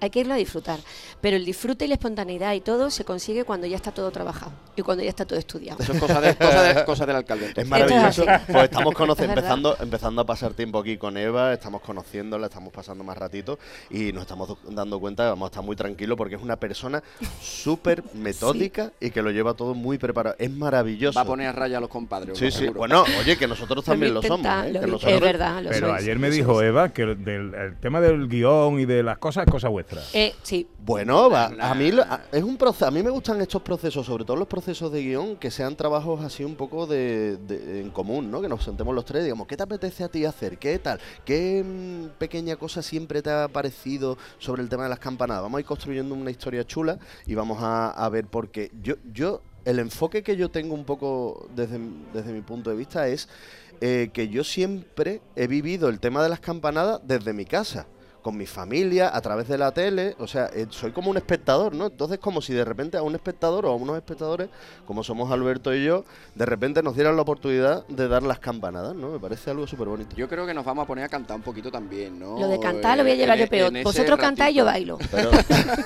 Hay 0.02 0.10
que 0.10 0.20
irlo 0.22 0.34
a 0.34 0.38
disfrutar. 0.38 0.80
Pero 1.22 1.36
el 1.38 1.46
disfrute 1.46 1.86
y 1.86 1.88
la 1.88 1.96
espontaneidad 1.96 2.54
y 2.54 2.62
todo 2.62 2.90
se 2.90 3.04
consigue 3.06 3.44
cuando 3.44 3.68
ya 3.68 3.76
está 3.76 3.92
todo 3.92 4.10
trabajado 4.12 4.52
y 4.76 4.82
cuando 4.82 5.04
ya 5.04 5.10
está 5.10 5.26
todo 5.26 5.38
estudiado. 5.40 5.82
Eso 5.84 5.94
es 5.94 6.00
cosa, 6.00 6.22
de, 6.22 6.36
cosa, 6.36 6.64
de- 6.64 6.86
cosa 6.86 7.06
del 7.06 7.16
alcalde. 7.18 7.54
Es 7.56 7.68
maravilloso. 7.68 8.24
Es. 8.24 8.42
Pues 8.48 8.64
estamos 8.66 8.94
Es 9.20 9.20
empezando, 9.20 9.78
empezando 9.80 10.22
a 10.22 10.26
pasar 10.26 10.54
tiempo 10.54 10.80
aquí 10.80 10.98
con 10.98 11.18
Eva, 11.18 11.54
estamos 11.54 11.82
conociéndola, 11.82 12.48
estamos 12.48 12.72
pasando 12.74 13.04
más 13.04 13.18
ratito 13.18 13.60
y 13.90 14.12
nos 14.14 14.22
estamos 14.24 14.58
dando 14.70 15.00
cuenta 15.00 15.24
que 15.24 15.30
vamos 15.30 15.48
a 15.48 15.50
estar 15.52 15.64
muy 15.64 15.76
tranquilos 15.76 16.18
porque 16.18 16.36
es 16.36 16.42
una 16.42 16.56
persona 16.56 17.04
súper 17.42 18.04
metódica 18.14 18.92
y 19.00 19.12
que 19.12 19.22
lo 19.22 19.32
lleva 19.32 19.54
todo 19.54 19.74
muy 19.74 19.98
preparado. 19.98 20.36
Es 20.40 20.52
maravilloso. 20.52 21.18
Va 21.18 21.24
a 21.24 21.26
poner 21.26 21.48
a 21.48 21.52
raya 21.52 21.78
a 21.78 21.82
los 21.82 21.90
compadres. 21.90 22.38
Sí, 22.38 22.46
lo 22.46 22.52
sí. 22.52 22.58
seguro. 22.60 22.80
Bueno, 22.80 23.04
oye, 23.20 23.38
que 23.38 23.48
nosotros 23.48 23.84
también 23.86 24.14
lo 24.14 24.22
somos. 24.22 24.46
¿eh? 24.46 24.72
lo 24.72 24.80
Que 24.80 24.86
vi- 24.86 24.92
nosotros- 24.92 25.14
es 25.14 25.22
verdad, 25.22 25.62
lo 25.64 25.70
Pero 25.70 25.88
sois, 25.90 26.02
ayer 26.04 26.20
me 26.20 26.30
dijo. 26.30 26.62
Eva 26.62 26.90
que 26.90 27.04
el, 27.04 27.24
del- 27.24 27.54
el 27.54 27.78
tema 27.80 28.02
del 28.02 28.28
guion 28.28 28.80
y 28.80 28.86
de 28.86 29.02
las 29.04 29.18
cosas 29.18 29.46
es 29.46 29.52
cosa 29.52 29.70
vuestra. 29.96 30.20
Eh, 30.20 30.34
sí, 30.44 30.68
Bueno, 30.86 31.30
va, 31.30 31.52
a 31.60 31.76
mí 31.76 31.92
lo- 31.92 32.02
a- 32.04 32.22
es 32.32 32.44
un 32.44 32.58
proceso, 32.58 32.88
a 32.88 32.92
mí 32.92 33.04
me 33.04 33.10
gustan 33.10 33.40
estos 33.42 33.62
procesos, 33.62 34.06
sobre 34.06 34.26
todo 34.26 34.38
los 34.38 34.48
procesos 34.48 34.92
de 34.92 35.02
guion, 35.04 35.36
que 35.38 35.52
sean 35.52 35.76
trabajos 35.76 36.22
así 36.24 36.44
un 36.44 36.56
poco 36.56 36.88
de, 36.88 37.38
de- 37.38 37.82
en 37.82 37.92
común, 37.92 38.32
¿no? 38.32 38.42
Que 38.42 38.50
nos 38.50 38.64
sentemos 38.64 38.94
los 38.96 39.06
tres, 39.06 39.22
y 39.22 39.26
digamos, 39.26 39.48
¿qué 39.48 39.56
te 39.58 39.64
apetece 39.64 40.04
a 40.04 40.10
ti 40.10 40.26
hacer? 40.26 40.58
¿Qué 40.58 40.80
tal? 40.80 41.00
¿Qué 41.26 41.64
mm, 41.64 42.18
pequeña 42.18 42.56
cosa 42.56 42.82
siempre 42.82 43.22
te 43.22 43.30
ha 43.30 43.48
parecido 43.48 44.18
sobre 44.40 44.62
el 44.64 44.70
tema 44.70 44.84
de 44.84 44.90
las 44.90 45.00
campanadas? 45.00 45.44
Vamos 45.44 45.58
a 45.58 45.62
ir 45.62 45.66
construyendo 45.68 46.16
una 46.16 46.32
historia 46.32 46.64
chula 46.66 46.98
y 47.28 47.36
vamos 47.36 47.60
a, 47.62 47.92
a 47.92 48.10
ver 48.10 48.26
por 48.26 48.50
qué. 48.50 48.72
Yo, 48.82 48.96
yo, 49.14 49.42
el 49.66 49.80
enfoque 49.80 50.24
que 50.24 50.36
yo 50.38 50.50
tengo 50.50 50.74
un 50.74 50.86
poco 50.86 51.48
desde, 51.56 51.80
desde 52.14 52.32
mi 52.34 52.42
punto 52.42 52.70
de 52.70 52.76
vista 52.78 53.08
es 53.08 53.28
eh, 53.82 54.10
que 54.12 54.28
yo 54.30 54.44
siempre 54.44 55.22
he 55.36 55.48
vivido 55.48 55.90
el 55.90 56.00
tema 56.00 56.24
de 56.24 56.30
las 56.30 56.40
campanadas 56.40 57.02
desde 57.06 57.34
mi 57.34 57.46
casa, 57.46 57.86
con 58.30 58.38
mi 58.38 58.46
familia, 58.46 59.10
a 59.12 59.20
través 59.22 59.48
de 59.48 59.58
la 59.58 59.72
tele, 59.72 60.16
o 60.20 60.28
sea, 60.28 60.52
eh, 60.54 60.68
soy 60.70 60.92
como 60.92 61.10
un 61.10 61.18
espectador, 61.18 61.74
¿no? 61.74 61.88
Entonces, 61.88 62.20
como 62.20 62.44
si 62.44 62.54
de 62.54 62.64
repente 62.64 62.96
a 62.96 63.02
un 63.02 63.16
espectador 63.16 63.66
o 63.66 63.72
a 63.72 63.76
unos 63.76 63.96
espectadores, 63.98 64.50
como 64.86 65.04
somos 65.04 65.32
Alberto 65.32 65.74
y 65.74 65.84
yo, 65.84 66.06
de 66.36 66.46
repente 66.46 66.84
nos 66.84 66.94
dieran 66.94 67.16
la 67.16 67.24
oportunidad 67.24 67.88
de 67.88 68.08
dar 68.08 68.22
las 68.22 68.38
campanadas, 68.38 68.94
¿no? 68.94 69.10
Me 69.10 69.18
parece 69.20 69.50
algo 69.50 69.66
súper 69.66 69.88
bonito. 69.88 70.16
Yo 70.16 70.30
creo 70.30 70.46
que 70.46 70.54
nos 70.54 70.64
vamos 70.64 70.84
a 70.84 70.86
poner 70.88 71.06
a 71.06 71.10
cantar 71.10 71.38
un 71.38 71.42
poquito 71.42 71.72
también, 71.72 72.20
¿no? 72.20 72.38
lo 72.40 72.48
de 72.48 72.60
cantar 72.60 72.98
lo 73.00 73.04
voy 73.04 73.14
a 73.14 73.16
llevar 73.16 73.40
En- 73.40 73.46
yo 73.46 73.50
peor. 73.50 73.70
en 73.70 73.78
ese 73.78 73.84
Vosotros 73.86 74.20
cantáis 74.20 74.54
y 74.54 74.58
yo 74.60 74.66
bailo. 74.66 75.00
Pero 75.12 75.32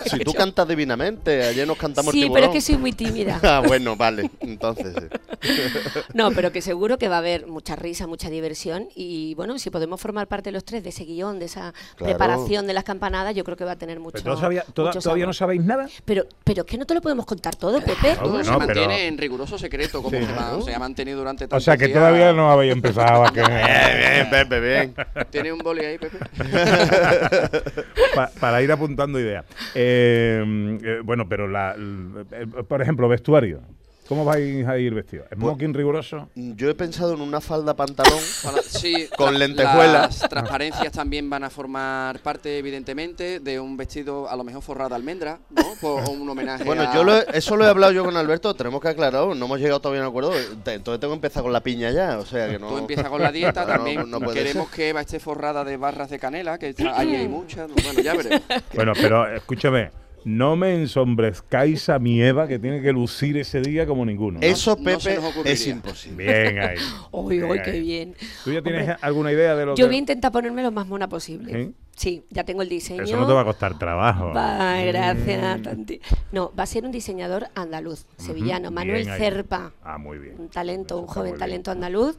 si 0.06 0.20
tú 0.20 0.34
cantas 0.34 0.68
divinamente, 0.68 1.44
ayer 1.46 1.66
nos 1.66 1.78
cantamos 1.78 2.12
Sí, 2.12 2.24
tiburón. 2.24 2.34
pero 2.36 2.48
es 2.48 2.52
que 2.52 2.60
soy 2.62 2.76
muy 2.78 2.92
tímida. 2.92 3.40
ah, 3.44 3.64
bueno, 3.66 3.96
vale, 3.96 4.30
entonces 4.42 4.94
sí. 5.00 5.50
No, 6.14 6.32
pero 6.32 6.52
que 6.52 6.62
seguro 6.62 6.98
que 6.98 7.08
va 7.08 7.16
a 7.16 7.20
haber 7.20 7.48
mucha 7.48 7.78
risa, 7.78 8.06
mucha 8.06 8.30
diversión 8.30 8.90
y 8.96 9.34
bueno, 9.36 9.58
si 9.60 9.70
podemos 9.70 10.02
formar 10.02 10.28
parte 10.28 10.52
los 10.52 10.66
tres 10.66 10.84
de 10.84 10.90
ese 10.90 11.06
guion, 11.06 11.40
de 11.40 11.46
esa 11.46 11.74
Claro. 11.96 12.12
preparación 12.14 12.33
de 12.38 12.74
las 12.74 12.84
campanadas, 12.84 13.36
yo 13.36 13.44
creo 13.44 13.58
que 13.58 13.66
va 13.66 13.72
a 13.74 13.76
tener 13.76 14.00
mucho. 14.00 14.18
Pero 14.24 14.38
sabía- 14.38 14.64
toda- 14.74 14.90
mucho 14.90 15.00
¿Todavía 15.02 15.26
no 15.26 15.34
sabéis 15.34 15.64
nada? 15.64 15.88
Pero, 16.06 16.24
pero 16.44 16.62
es 16.62 16.68
que 16.68 16.78
no 16.78 16.86
te 16.86 16.94
lo 16.94 17.02
podemos 17.02 17.26
contar 17.26 17.56
todo, 17.56 17.80
Pepe. 17.80 18.16
Todo 18.16 18.30
bueno, 18.30 18.44
se 18.44 18.50
pero- 18.52 18.60
mantiene 18.66 19.08
en 19.08 19.18
riguroso 19.18 19.58
secreto, 19.58 20.02
como 20.04 20.18
Sí. 20.18 20.26
se, 20.26 20.62
se 20.66 20.76
ha 20.76 20.80
mantenido 20.80 21.18
durante 21.20 21.46
tanto 21.46 21.56
O 21.58 21.60
sea 21.60 21.78
que 21.78 21.88
todavía 21.90 22.34
no 22.34 22.52
habéis 22.52 22.74
empezado 22.74 23.26
a 23.26 23.32
que... 23.34 23.42
Bien, 23.48 23.98
bien, 23.98 24.30
Pepe, 24.30 24.60
bien. 24.60 24.96
¿Tiene 25.30 25.52
un 25.54 25.60
boli 25.60 25.86
ahí, 25.86 25.98
Pepe? 25.98 26.18
Pa- 28.16 28.32
para 28.40 28.62
ir 28.62 28.72
apuntando 28.72 29.20
ideas. 29.20 29.46
Eh, 29.76 30.44
eh, 30.84 31.00
bueno, 31.04 31.28
pero 31.28 31.48
la, 31.48 31.76
eh, 31.78 32.46
por 32.68 32.82
ejemplo, 32.82 33.08
vestuario. 33.08 33.62
¿Cómo 34.08 34.26
vais 34.26 34.68
a 34.68 34.78
ir 34.78 34.94
vestidos? 34.94 35.28
¿Smoking 35.34 35.74
riguroso? 35.74 36.30
Yo 36.36 36.70
he 36.70 36.76
pensado 36.76 37.14
en 37.14 37.22
una 37.22 37.40
falda 37.40 37.74
pantalón 37.76 38.20
Para- 38.44 38.62
sí, 38.62 39.08
Con 39.18 39.40
lentejuelas. 39.40 40.20
Las 40.22 40.30
transparencias 40.30 40.92
también 40.92 41.30
van 41.30 41.46
a 41.46 41.50
formar 41.50 42.20
parte, 42.20 42.58
evidentemente, 42.58 43.40
de 43.40 43.60
un 43.60 43.78
vestido 43.78 44.30
a 44.30 44.36
lo 44.36 44.44
mejor 44.44 44.62
forrado 44.62 44.90
de 44.90 44.96
almendra, 44.96 45.40
¿no? 45.50 45.64
Por 45.82 46.08
un 46.10 46.28
homenaje 46.30 46.64
Bueno, 46.66 46.84
a- 46.84 46.94
yo 46.94 47.04
lo 47.04 47.18
he- 47.18 47.26
eso 47.34 47.56
lo 47.56 47.66
he 47.66 47.70
hablado 47.70 47.94
yo 47.94 48.04
con 48.04 48.18
Alberto, 48.18 48.54
tenemos 48.54 48.82
que 48.82 48.90
aclarar, 48.90 49.26
no 49.36 49.46
hemos 49.46 49.60
llegado 49.60 49.80
todavía 49.80 50.02
a 50.04 50.08
un 50.08 50.10
acuerdo, 50.10 50.34
entonces 50.38 50.82
tengo 51.00 51.14
que 51.14 51.16
empezar 51.16 51.42
con 51.42 51.54
la 51.54 51.62
piña 51.64 51.90
ya, 51.92 52.20
o 52.20 52.26
sea 52.26 52.50
que 52.50 52.60
no... 52.60 52.68
Tú 52.70 52.78
empiezas 52.80 53.08
con 53.08 53.22
la 53.22 53.32
dieta, 53.32 53.62
No, 53.62 53.68
también 53.74 54.10
no 54.12 54.20
puede 54.20 54.38
queremos 54.44 54.68
ser. 54.68 54.76
que 54.76 54.90
Eva 54.90 55.02
esté 55.02 55.20
forrada 55.20 55.64
de 55.64 55.78
barras 55.78 56.10
de 56.10 56.20
canela, 56.20 56.58
que 56.60 56.70
está- 56.70 57.00
ahí 57.00 57.16
hay 57.16 57.28
muchas, 57.30 57.70
bueno, 57.72 58.02
ya 58.02 58.14
veremos. 58.16 58.42
Bueno, 58.76 58.92
pero 59.00 59.34
escúchame, 59.34 59.92
no 60.26 60.56
me 60.56 60.74
ensombrezcáis 60.76 61.90
a 61.90 62.00
mi 62.00 62.22
Eva 62.22 62.48
que 62.48 62.60
tiene 62.60 62.82
que 62.82 62.92
lucir 62.92 63.38
ese 63.38 63.62
día 63.62 63.86
como 63.86 64.06
ninguno. 64.06 64.40
¿no? 64.40 64.46
Eso, 64.46 64.76
Pepe, 64.78 65.20
es 65.46 65.68
imposible. 65.68 66.24
Bien 66.44 66.60
ahí. 66.60 66.78
Uy, 67.12 67.44
uy, 67.44 67.62
qué 67.64 67.80
bien. 67.80 68.16
¿Tú 68.44 68.52
ya 68.52 68.62
tienes 68.62 68.82
Hombre, 68.82 68.98
alguna 69.02 69.32
idea 69.32 69.56
de 69.56 69.66
lo 69.66 69.76
Yo 69.76 69.86
que...? 69.86 69.88
voy 69.90 69.96
a 69.96 70.00
intentar 70.00 70.32
ponerme 70.32 70.64
lo 70.64 70.72
más 70.72 70.88
mona 70.88 71.08
posible. 71.08 71.66
¿Sí? 71.66 71.74
Sí, 71.96 72.26
ya 72.32 72.44
tengo 72.44 72.64
el 72.64 72.70
diseño. 72.70 73.04
Eso 73.04 73.18
no 73.18 73.28
te 73.28 73.34
va 73.34 73.42
a 73.42 73.46
costar 73.46 73.78
trabajo. 73.78 74.34
Va, 74.34 74.82
gracias, 74.82 75.60
Mm. 75.60 75.62
Tanti. 75.62 76.02
No, 76.32 76.52
va 76.58 76.64
a 76.64 76.66
ser 76.66 76.86
un 76.86 76.92
diseñador 76.92 77.48
andaluz, 77.54 78.08
sevillano, 78.18 78.72
Manuel. 78.72 79.06
Cerpa. 79.06 79.74
Ah, 79.84 80.00
muy 80.00 80.18
bien. 80.18 80.36
un 80.40 80.50
talento, 80.50 80.98
un 80.98 81.06
joven 81.06 81.38
talento 81.38 81.70
andaluz. 81.70 82.18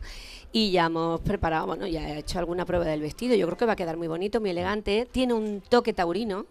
Y 0.53 0.71
ya 0.71 0.87
hemos 0.87 1.21
preparado, 1.23 1.67
bueno, 1.67 1.89
ya 1.89 2.09
he 2.11 2.19
hecho 2.21 2.39
alguna 2.39 2.65
prueba 2.65 2.85
del 2.85 3.01
vestido. 3.01 3.35
Yo 3.35 3.47
creo 3.47 3.57
que 3.59 3.67
va 3.67 3.73
a 3.73 3.77
quedar 3.77 3.97
muy 3.97 4.07
bonito, 4.07 4.41
muy 4.41 4.51
elegante. 4.51 5.09
Tiene 5.11 5.35
un 5.35 5.61
toque 5.69 5.93
taurino 5.93 6.47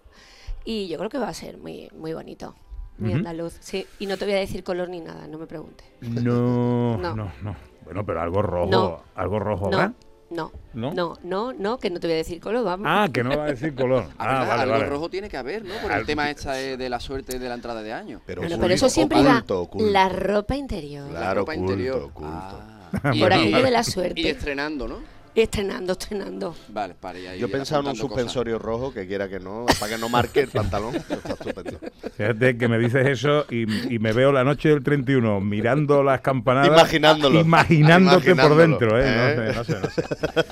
y 0.65 0.87
yo 0.87 0.97
creo 0.97 1.09
que 1.09 1.17
va 1.17 1.29
a 1.29 1.33
ser 1.33 1.57
muy, 1.57 1.89
muy 1.97 2.13
bonito. 2.13 2.55
Muy 2.99 3.11
andaluz, 3.13 3.57
sí. 3.59 3.85
Y 3.99 4.05
no 4.05 4.17
te 4.17 4.25
voy 4.25 4.35
a 4.35 4.37
decir 4.37 4.63
color 4.63 4.87
ni 4.89 5.01
nada, 5.01 5.27
no 5.27 5.37
me 5.39 5.47
preguntes. 5.47 5.85
No, 6.01 6.97
No. 7.01 7.15
no, 7.15 7.31
no. 7.41 7.55
Bueno, 7.85 8.05
pero 8.05 8.21
algo 8.21 8.41
rojo, 8.41 8.69
No. 8.71 9.03
algo 9.15 9.39
rojo 9.39 9.69
No, 9.69 9.77
habrá. 9.77 9.93
No, 10.29 10.51
¿No? 10.73 10.93
no, 10.93 11.17
no, 11.23 11.53
no, 11.53 11.77
que 11.77 11.89
no 11.89 11.99
te 11.99 12.07
voy 12.07 12.13
a 12.13 12.17
decir 12.17 12.39
color, 12.39 12.63
vamos. 12.63 12.87
Ah, 12.89 13.07
que 13.13 13.23
no 13.23 13.37
va 13.37 13.43
a 13.45 13.47
decir 13.47 13.75
color. 13.75 14.05
Ah, 14.17 14.45
Ah, 14.47 14.61
algo 14.61 14.73
vale. 14.73 14.85
rojo 14.85 15.09
tiene 15.09 15.27
que 15.29 15.37
haber, 15.37 15.63
¿no? 15.65 15.73
Por 15.81 15.91
el 15.91 16.05
tema 16.05 16.29
esta 16.29 16.53
de, 16.53 16.77
de 16.77 16.89
la 16.89 16.99
suerte 16.99 17.37
de 17.39 17.49
la 17.49 17.55
entrada 17.55 17.81
de 17.83 17.93
año. 17.93 18.21
Pero, 18.25 18.41
Bueno, 18.41 18.57
pero 18.59 18.73
eso 18.73 18.89
siempre 18.89 19.19
iba 19.19 19.33
oculto, 19.37 19.61
oculto. 19.61 19.91
la 19.91 20.09
ropa 20.09 20.55
interior. 20.55 21.05
La 21.11 21.19
Claro, 21.19 21.39
ropa 21.41 21.51
oculto, 21.53 21.71
interior. 21.73 22.01
oculto. 22.03 22.29
Ah. 22.31 22.79
Y- 23.13 23.19
Por 23.21 23.31
y- 23.31 23.35
aquello 23.35 23.61
de 23.63 23.71
la 23.71 23.81
Y 23.81 23.83
suerte. 23.83 24.29
estrenando, 24.29 24.87
¿no? 24.87 24.97
Estrenando, 25.35 25.93
estrenando. 25.93 26.55
Vale, 26.69 26.93
para 26.99 27.17
ya 27.17 27.35
Yo 27.35 27.49
pensaba 27.49 27.81
en 27.81 27.87
un 27.87 27.91
cosas. 27.93 28.07
suspensorio 28.07 28.59
rojo 28.59 28.93
que 28.93 29.07
quiera 29.07 29.27
que 29.27 29.39
no, 29.39 29.65
para 29.79 29.95
que 29.95 29.97
no 29.99 30.07
marque 30.07 30.41
el 30.41 30.49
pantalón. 30.49 30.95
Está 30.95 31.33
estupendo. 31.33 31.79
Fíjate 32.15 32.57
que 32.57 32.67
me 32.67 32.77
dices 32.77 33.07
eso 33.07 33.45
y, 33.49 33.95
y 33.95 33.97
me 33.97 34.13
veo 34.13 34.31
la 34.31 34.43
noche 34.43 34.69
del 34.69 34.83
31 34.83 35.41
mirando 35.41 36.03
las 36.03 36.21
campanadas. 36.21 36.67
Imaginándolo. 36.67 37.39
Imaginándote 37.39 38.35
por 38.35 38.51
Imaginándolo, 38.51 38.61
dentro, 38.61 38.99
¿eh? 38.99 39.05
¿eh? 39.05 39.53
No 39.55 39.63
sé, 39.63 39.73
no 39.73 39.89
sé, 39.89 40.03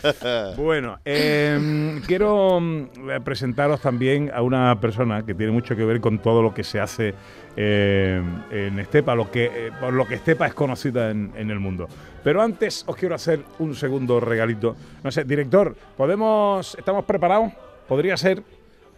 no 0.03 0.13
sé. 0.13 0.61
Bueno, 0.61 0.99
eh, 1.05 2.01
quiero 2.07 2.59
mm, 2.59 3.23
presentaros 3.23 3.81
también 3.81 4.31
a 4.33 4.41
una 4.41 4.79
persona 4.79 5.23
que 5.25 5.35
tiene 5.35 5.51
mucho 5.51 5.75
que 5.75 5.85
ver 5.85 6.01
con 6.01 6.19
todo 6.19 6.41
lo 6.41 6.53
que 6.55 6.63
se 6.63 6.79
hace 6.79 7.13
eh, 7.55 8.21
en 8.51 8.79
Estepa, 8.79 9.15
lo 9.15 9.29
que, 9.29 9.45
eh, 9.45 9.71
por 9.79 9.93
lo 9.93 10.07
que 10.07 10.15
Estepa 10.15 10.47
es 10.47 10.53
conocida 10.53 11.11
en, 11.11 11.31
el 11.35 11.59
mundo. 11.59 11.87
Pero 12.23 12.41
antes 12.41 12.83
os 12.87 12.95
quiero 12.95 13.15
hacer 13.15 13.41
un 13.59 13.75
segundo 13.75 14.19
regalito. 14.19 14.75
No 15.03 15.11
sé, 15.11 15.23
director, 15.23 15.75
¿podemos, 15.97 16.75
estamos 16.75 17.05
preparados? 17.05 17.51
¿Podría 17.87 18.15
ser? 18.15 18.43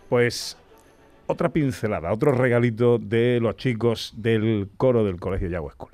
Pues 0.09 0.57
otra 1.25 1.49
pincelada, 1.49 2.11
otro 2.11 2.31
regalito 2.31 2.97
de 2.99 3.39
los 3.41 3.55
chicos 3.55 4.13
del 4.17 4.69
coro 4.77 5.03
del 5.03 5.19
Colegio 5.19 5.49
Yagua 5.49 5.73
School. 5.73 5.91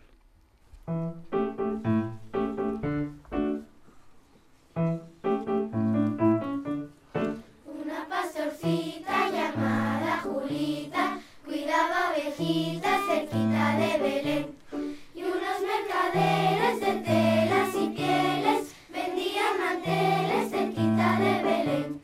de 16.78 16.94
telas 17.02 17.74
y 17.74 17.88
pieles, 17.90 18.76
vendía 18.94 19.42
manteles 19.60 20.52
cerquita 20.52 21.20
de 21.20 21.44
Belén 21.44 22.02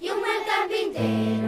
y 0.00 0.08
un 0.08 0.20
mal 0.20 0.40
carpintero. 0.46 1.43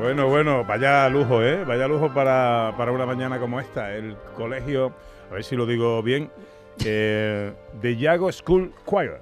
Bueno, 0.00 0.28
bueno, 0.28 0.64
vaya 0.64 1.10
lujo, 1.10 1.42
¿eh? 1.42 1.62
Vaya 1.62 1.86
lujo 1.86 2.14
para, 2.14 2.72
para 2.78 2.90
una 2.90 3.04
mañana 3.04 3.38
como 3.38 3.60
esta. 3.60 3.94
El 3.94 4.16
colegio, 4.34 4.94
a 5.30 5.34
ver 5.34 5.44
si 5.44 5.56
lo 5.56 5.66
digo 5.66 6.02
bien, 6.02 6.30
eh, 6.86 7.52
de 7.82 7.96
Yago 7.98 8.32
School 8.32 8.72
Choir. 8.88 9.18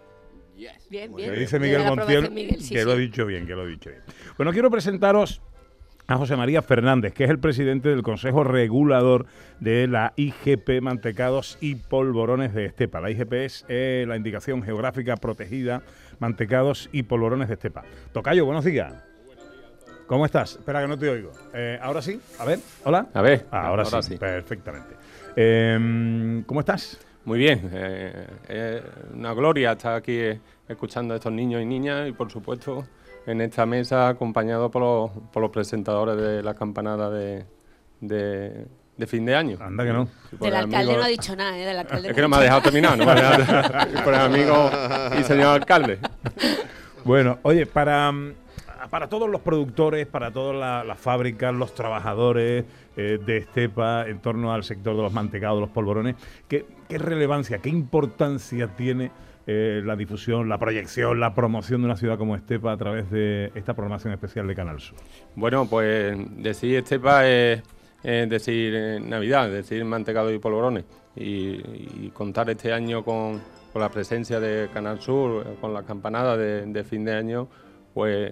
Yes. 0.56 0.88
Bien, 0.88 1.12
Que 1.16 1.22
bien. 1.30 1.34
dice 1.40 1.58
Miguel 1.58 1.82
Montiel 1.84 2.30
Miguel, 2.30 2.60
sí, 2.60 2.74
que 2.74 2.84
lo 2.84 2.92
ha 2.92 2.94
sí. 2.94 3.00
dicho 3.00 3.26
bien, 3.26 3.44
que 3.44 3.54
lo 3.56 3.62
ha 3.62 3.66
dicho 3.66 3.90
bien. 3.90 4.02
Bueno, 4.36 4.52
quiero 4.52 4.70
presentaros 4.70 5.42
a 6.06 6.16
José 6.16 6.36
María 6.36 6.62
Fernández, 6.62 7.12
que 7.12 7.24
es 7.24 7.30
el 7.30 7.40
presidente 7.40 7.88
del 7.88 8.02
Consejo 8.02 8.44
Regulador 8.44 9.26
de 9.58 9.88
la 9.88 10.12
IGP 10.14 10.80
Mantecados 10.80 11.58
y 11.60 11.74
Polvorones 11.74 12.54
de 12.54 12.66
Estepa. 12.66 13.00
La 13.00 13.10
IGP 13.10 13.32
es 13.32 13.66
eh, 13.68 14.04
la 14.06 14.16
indicación 14.16 14.62
geográfica 14.62 15.16
protegida 15.16 15.82
Mantecados 16.20 16.88
y 16.92 17.02
Polvorones 17.02 17.48
de 17.48 17.54
Estepa. 17.54 17.82
Tocayo, 18.12 18.44
buenos 18.44 18.64
días. 18.64 19.07
¿Cómo 20.08 20.24
estás? 20.24 20.52
Espera 20.56 20.80
que 20.80 20.88
no 20.88 20.98
te 20.98 21.08
oigo. 21.08 21.30
Eh, 21.52 21.78
¿Ahora 21.80 22.00
sí? 22.02 22.20
A 22.38 22.44
ver, 22.44 22.58
hola. 22.84 23.06
A 23.14 23.22
ver, 23.22 23.46
Ah, 23.52 23.66
ahora, 23.68 23.84
sí, 24.02 24.16
perfectamente. 24.16 24.94
Eh, 25.36 26.42
¿Cómo 26.46 26.60
estás? 26.60 26.98
Muy 27.24 27.38
bien, 27.38 27.70
eh, 27.72 28.26
es 28.48 28.82
una 29.14 29.34
gloria 29.34 29.72
estar 29.72 29.94
aquí 29.96 30.16
eh, 30.18 30.40
escuchando 30.66 31.12
a 31.12 31.18
estos 31.18 31.30
niños 31.32 31.60
y 31.60 31.66
niñas 31.66 32.08
y 32.08 32.12
por 32.12 32.30
supuesto 32.32 32.86
en 33.26 33.42
esta 33.42 33.66
mesa 33.66 34.08
acompañado 34.08 34.70
por 34.70 34.80
los, 34.82 35.10
por 35.30 35.42
los 35.42 35.50
presentadores 35.50 36.16
de 36.16 36.42
la 36.42 36.54
campanada 36.54 37.10
de, 37.10 37.44
de, 38.00 38.66
de 38.96 39.06
fin 39.06 39.26
de 39.26 39.36
año. 39.36 39.58
Anda 39.60 39.84
que 39.84 39.92
no. 39.92 40.08
Por 40.30 40.38
Del 40.40 40.48
el 40.48 40.54
alcalde 40.56 40.76
amigo- 40.92 40.96
no 41.00 41.04
ha 41.04 41.08
dicho 41.08 41.36
nada, 41.36 41.58
¿eh? 41.58 41.66
Del 41.66 41.78
alcalde 41.80 42.08
Es 42.08 42.14
que 42.14 42.22
no 42.22 42.28
me 42.30 42.36
ha 42.36 42.40
dejado 42.40 42.62
terminar, 42.62 42.96
no 42.96 43.04
me 43.04 43.10
ha 43.10 43.14
dejado 43.36 43.88
y 43.92 44.02
por 44.02 44.14
el 44.14 44.20
amigo 44.20 44.70
y 45.20 45.22
señor 45.24 45.48
alcalde. 45.48 45.98
Bueno, 47.04 47.38
oye, 47.42 47.66
para, 47.66 48.10
mm, 48.10 48.32
para 48.88 49.08
todos 49.08 49.28
los 49.28 49.40
productores, 49.40 50.06
para 50.06 50.30
todas 50.30 50.56
la- 50.56 50.84
las 50.84 50.98
fábricas, 50.98 51.54
los 51.54 51.74
trabajadores 51.74 52.64
eh, 52.96 53.18
de 53.24 53.36
Estepa 53.38 54.06
en 54.08 54.20
torno 54.20 54.52
al 54.52 54.64
sector 54.64 54.96
de 54.96 55.02
los 55.02 55.12
mantecados, 55.12 55.60
los 55.60 55.70
polvorones, 55.70 56.16
¿qué, 56.48 56.66
relevancia, 56.88 57.58
qué 57.58 57.68
importancia 57.68 58.68
tiene 58.76 59.10
eh, 59.46 59.82
la 59.84 59.96
difusión, 59.96 60.48
la 60.48 60.58
proyección, 60.58 61.20
la 61.20 61.34
promoción 61.34 61.80
de 61.80 61.86
una 61.86 61.96
ciudad 61.96 62.18
como 62.18 62.34
Estepa 62.36 62.72
a 62.72 62.76
través 62.76 63.10
de 63.10 63.52
esta 63.54 63.74
programación 63.74 64.12
especial 64.12 64.46
de 64.46 64.54
Canal 64.54 64.80
Sur? 64.80 64.98
Bueno, 65.36 65.66
pues 65.68 66.16
decir 66.42 66.76
Estepa 66.76 67.26
es, 67.28 67.62
decir 68.02 68.74
eh, 68.74 69.00
Navidad, 69.00 69.50
decir 69.50 69.84
mantecado 69.84 70.32
y 70.32 70.38
polvorones. 70.38 70.84
Y, 71.16 72.10
contar 72.10 72.48
este 72.50 72.72
año 72.72 73.04
con, 73.04 73.40
la 73.74 73.88
presencia 73.90 74.40
de 74.40 74.68
Canal 74.72 75.00
Sur, 75.00 75.56
con 75.60 75.72
la 75.72 75.84
campanada 75.84 76.36
de 76.36 76.84
fin 76.84 77.04
de 77.04 77.14
año, 77.14 77.48
pues 77.98 78.30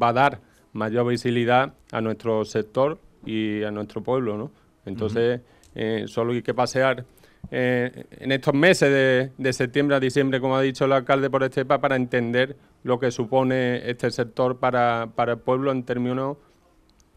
va 0.00 0.10
a 0.10 0.12
dar 0.12 0.40
mayor 0.74 1.04
visibilidad 1.08 1.74
a 1.90 2.00
nuestro 2.00 2.44
sector 2.44 3.00
y 3.26 3.64
a 3.64 3.70
nuestro 3.72 4.00
pueblo, 4.00 4.36
¿no? 4.38 4.52
Entonces, 4.86 5.40
eh, 5.74 6.04
solo 6.06 6.32
hay 6.34 6.40
que 6.42 6.54
pasear 6.54 7.04
eh, 7.50 8.04
en 8.12 8.30
estos 8.30 8.54
meses 8.54 8.88
de, 8.92 9.32
de 9.36 9.52
septiembre 9.52 9.96
a 9.96 10.00
diciembre, 10.00 10.38
como 10.40 10.54
ha 10.56 10.62
dicho 10.62 10.84
el 10.84 10.92
alcalde 10.92 11.28
por 11.30 11.42
Estepa, 11.42 11.80
para 11.80 11.96
entender 11.96 12.54
lo 12.84 13.00
que 13.00 13.10
supone 13.10 13.90
este 13.90 14.08
sector 14.12 14.58
para, 14.58 15.08
para 15.16 15.32
el 15.32 15.38
pueblo 15.38 15.72
en 15.72 15.82
términos 15.82 16.36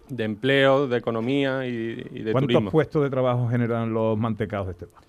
de 0.10 0.24
empleo, 0.24 0.88
de 0.88 0.98
economía 0.98 1.68
y, 1.68 1.72
y 2.16 2.24
de 2.24 2.32
¿Cuántos 2.32 2.48
turismo. 2.48 2.72
puestos 2.72 3.04
de 3.04 3.12
trabajo 3.12 3.48
generan 3.48 3.94
los 3.94 4.18
mantecados 4.18 4.66
de 4.66 4.72
Estepa? 4.72 5.00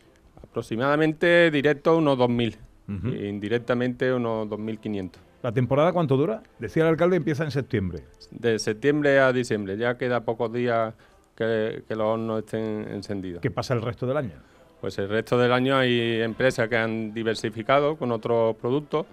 Aproximadamente 0.43 1.51
directo 1.51 1.97
unos 1.97 2.19
2.000, 2.19 2.55
Ujú. 2.89 3.09
e 3.09 3.29
indirectamente 3.29 4.13
unos 4.13 4.47
2.500. 4.49 5.13
¿La 5.43 5.53
temporada 5.53 5.93
cuánto 5.93 6.17
dura? 6.17 6.43
Decía 6.59 6.85
el 6.85 6.91
alcalde, 6.91 7.17
empieza 7.17 7.45
en 7.45 7.51
septiembre. 7.51 8.05
De 8.31 8.59
septiembre 8.59 9.19
a 9.19 9.33
diciembre, 9.33 9.77
ya 9.77 9.99
queda 9.99 10.21
pocos 10.21 10.53
días 10.53 10.95
que, 11.35 11.83
que 11.87 11.97
los 11.97 12.07
hornos 12.07 12.39
estén 12.41 12.87
encendidos. 12.91 13.41
¿Qué 13.43 13.51
pasa 13.51 13.75
el 13.75 13.83
resto 13.83 14.07
del 14.07 14.17
año? 14.17 14.35
Pues 14.83 14.99
el 14.99 15.09
resto 15.09 15.39
del 15.39 15.53
año 15.53 15.77
hay 15.77 16.21
empresas 16.21 16.69
que 16.69 16.77
han 16.77 17.15
diversificado 17.15 17.95
con 17.95 18.11
otros 18.11 18.57
productos 18.57 19.07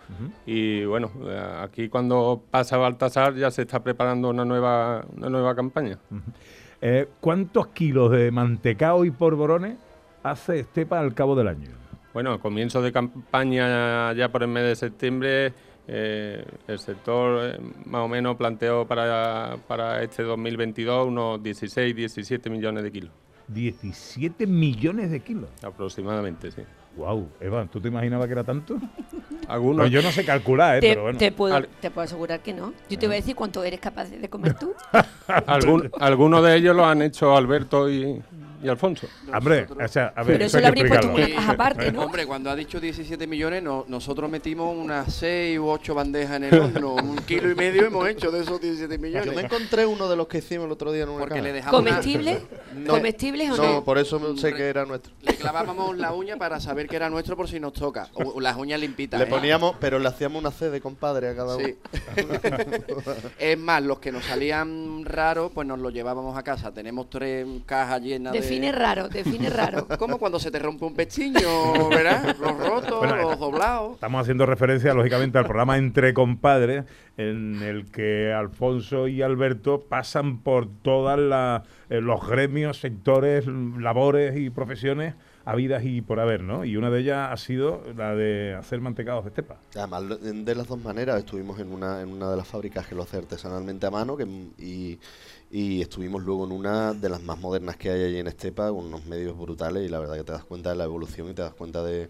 y 0.47 0.83
bueno, 0.83 1.11
aquí 1.61 1.89
cuando 1.89 2.41
pasa 2.49 2.77
Baltasar 2.77 3.35
ya 3.35 3.51
se 3.51 3.61
está 3.61 3.83
preparando 3.83 4.29
una 4.29 4.43
nueva, 4.43 5.05
una 5.15 5.29
nueva 5.29 5.53
campaña. 5.55 5.99
Eh, 6.81 7.07
¿Cuántos 7.21 7.67
kilos 7.67 8.09
de 8.09 8.31
mantecao 8.31 9.05
y 9.05 9.11
polvorones 9.11 9.77
hace 10.23 10.61
Estepa 10.61 10.99
al 10.99 11.13
cabo 11.13 11.35
del 11.35 11.49
año? 11.49 11.69
Bueno, 12.15 12.33
a 12.33 12.39
comienzo 12.39 12.81
de 12.81 12.91
campaña 12.91 14.11
ya 14.13 14.29
por 14.31 14.41
el 14.41 14.49
mes 14.49 14.63
de 14.63 14.75
septiembre 14.75 15.53
eh, 15.91 16.45
el 16.67 16.77
sector 16.79 17.55
eh, 17.55 17.59
más 17.85 18.01
o 18.01 18.07
menos 18.07 18.35
planteó 18.37 18.85
para, 18.85 19.57
para 19.67 20.03
este 20.03 20.21
2022 20.23 21.07
unos 21.07 21.41
16, 21.41 21.95
17 21.95 22.49
millones 22.49 22.83
de 22.83 22.91
kilos. 22.91 23.11
17 23.47 24.45
millones 24.45 25.09
de 25.09 25.19
kilos. 25.21 25.49
Aproximadamente, 25.63 26.51
sí. 26.51 26.61
Wow, 26.95 27.29
Eva, 27.39 27.65
¿tú 27.71 27.79
te 27.79 27.87
imaginabas 27.87 28.27
que 28.27 28.33
era 28.33 28.43
tanto? 28.43 28.77
Algunos. 29.47 29.85
No, 29.85 29.87
yo 29.87 30.01
no 30.01 30.11
sé 30.11 30.25
calcular, 30.25 30.77
¿eh? 30.77 30.81
Te, 30.81 30.89
pero 30.89 31.01
bueno. 31.03 31.17
te 31.17 31.31
puedo, 31.31 31.55
Al- 31.55 31.67
te 31.67 31.89
puedo 31.89 32.05
asegurar 32.05 32.41
que 32.41 32.53
no. 32.53 32.73
Yo 32.89 32.99
te 32.99 33.07
voy 33.07 33.15
a 33.15 33.19
decir 33.19 33.35
cuánto 33.35 33.63
eres 33.63 33.79
capaz 33.79 34.05
de 34.09 34.29
comer 34.29 34.53
tú. 34.55 34.73
Algún- 35.47 35.89
algunos 35.99 36.43
de 36.43 36.55
ellos 36.57 36.75
lo 36.75 36.85
han 36.85 37.01
hecho 37.01 37.35
Alberto 37.35 37.89
y, 37.89 38.21
y 38.61 38.67
Alfonso. 38.67 39.07
Hombre, 39.33 39.67
o 39.83 39.87
sea, 39.87 40.13
a 40.15 40.23
ver, 40.23 40.33
Pero 40.37 40.45
eso 40.45 40.59
lo 40.59 40.67
habréis 40.67 40.87
puesto 40.87 41.07
en 41.07 41.13
una 41.15 41.35
caja 41.35 41.51
aparte, 41.51 41.91
¿no? 41.91 42.01
Hombre, 42.03 42.25
cuando 42.25 42.49
ha 42.49 42.55
dicho 42.55 42.79
17 42.79 43.25
millones, 43.27 43.63
no- 43.63 43.85
nosotros 43.87 44.29
metimos 44.29 44.75
unas 44.77 45.13
6 45.13 45.59
u 45.59 45.67
8 45.67 45.95
bandejas 45.95 46.37
en 46.37 46.43
el 46.45 46.59
horno. 46.59 46.95
un 46.95 47.17
kilo 47.19 47.49
y 47.51 47.55
medio 47.55 47.85
hemos 47.87 48.07
hecho 48.07 48.31
de 48.31 48.41
esos 48.41 48.59
17 48.61 48.97
millones. 48.97 49.25
Yo 49.27 49.33
me 49.33 49.41
encontré 49.41 49.85
uno 49.85 50.09
de 50.09 50.15
los 50.15 50.27
que 50.27 50.39
hicimos 50.39 50.65
el 50.65 50.71
otro 50.71 50.91
día 50.91 51.03
en 51.03 51.09
una 51.09 51.19
Porque 51.19 51.41
caja. 51.41 51.69
¿Comestibles 52.87 53.51
o 53.51 53.57
no? 53.57 53.63
No, 53.75 53.83
por 53.83 53.97
eso 53.97 54.35
sé 54.37 54.53
que 54.53 54.67
era 54.67 54.85
nuestro. 54.85 55.13
Le 55.21 55.33
clavábamos 55.39 55.97
la 55.97 56.13
uña 56.13 56.37
para 56.37 56.59
saber 56.59 56.87
que 56.87 56.95
era 56.95 57.09
nuestro 57.09 57.35
por 57.35 57.47
si 57.47 57.59
nos 57.59 57.73
toca. 57.73 58.07
O, 58.13 58.23
o 58.35 58.39
las 58.39 58.57
uñas 58.57 58.79
limpitas. 58.79 59.19
Le 59.19 59.25
¿eh? 59.25 59.29
poníamos, 59.29 59.75
pero 59.79 59.99
le 59.99 60.07
hacíamos 60.07 60.41
una 60.41 60.51
C 60.51 60.69
de 60.69 60.81
compadre 60.81 61.29
a 61.29 61.35
cada 61.35 61.55
uno. 61.55 61.65
Sí. 61.65 61.77
es 63.39 63.57
más, 63.57 63.81
los 63.83 63.99
que 63.99 64.11
nos 64.11 64.25
salían 64.25 65.05
raros, 65.05 65.51
pues 65.53 65.67
nos 65.67 65.79
los 65.79 65.93
llevábamos 65.93 66.37
a 66.37 66.43
casa. 66.43 66.73
Tenemos 66.73 67.09
tres 67.09 67.47
cajas 67.65 68.01
llenas 68.01 68.33
Define 68.33 68.67
de. 68.67 68.71
raro, 68.73 69.09
define 69.09 69.49
raro. 69.49 69.87
Como 69.97 70.17
cuando 70.17 70.39
se 70.39 70.51
te 70.51 70.59
rompe 70.59 70.85
un 70.85 70.93
pestiño, 70.93 71.89
¿verdad? 71.89 72.35
Los 72.39 72.57
rotos, 72.57 72.99
Bueno, 72.99 73.15
los 73.15 73.39
doblados. 73.39 73.93
Estamos 73.93 74.21
haciendo 74.21 74.45
referencia, 74.45 74.93
lógicamente, 74.93 75.37
al 75.37 75.45
programa 75.45 75.77
Entre 75.77 76.13
Compadres, 76.13 76.85
en 77.17 77.61
el 77.63 77.91
que 77.91 78.33
Alfonso 78.33 79.07
y 79.07 79.21
Alberto 79.21 79.85
pasan 79.87 80.39
por 80.39 80.67
todos 80.81 81.19
los 81.89 82.27
gremios, 82.27 82.79
sectores, 82.79 83.45
labores 83.47 84.37
y 84.37 84.49
profesiones 84.49 85.15
habidas 85.45 85.83
y 85.83 86.01
por 86.01 86.19
haber, 86.19 86.41
¿no? 86.41 86.65
Y 86.65 86.77
una 86.77 86.89
de 86.89 87.01
ellas 87.01 87.29
ha 87.31 87.37
sido 87.37 87.83
la 87.95 88.15
de 88.15 88.55
hacer 88.55 88.81
mantecados 88.81 89.23
de 89.23 89.29
estepa. 89.29 89.57
Además, 89.75 90.03
de 90.21 90.55
las 90.55 90.67
dos 90.67 90.81
maneras, 90.83 91.19
estuvimos 91.19 91.59
en 91.59 91.71
una, 91.71 92.01
en 92.01 92.09
una 92.09 92.29
de 92.29 92.37
las 92.37 92.47
fábricas 92.47 92.87
que 92.87 92.95
lo 92.95 93.03
hace 93.03 93.17
artesanalmente 93.17 93.85
a 93.85 93.91
mano 93.91 94.15
que, 94.17 94.25
y, 94.57 94.99
y 95.51 95.81
estuvimos 95.81 96.23
luego 96.23 96.45
en 96.45 96.51
una 96.51 96.93
de 96.93 97.09
las 97.09 97.21
más 97.23 97.39
modernas 97.39 97.77
que 97.77 97.89
hay 97.89 98.03
allí 98.03 98.19
en 98.19 98.27
Estepa, 98.27 98.69
con 98.69 98.85
unos 98.85 99.05
medios 99.05 99.37
brutales 99.37 99.85
y 99.85 99.89
la 99.89 99.99
verdad 99.99 100.15
que 100.15 100.23
te 100.23 100.31
das 100.31 100.43
cuenta 100.43 100.69
de 100.69 100.75
la 100.75 100.83
evolución 100.83 101.29
y 101.29 101.33
te 101.33 101.41
das 101.41 101.53
cuenta 101.53 101.83
de, 101.83 102.09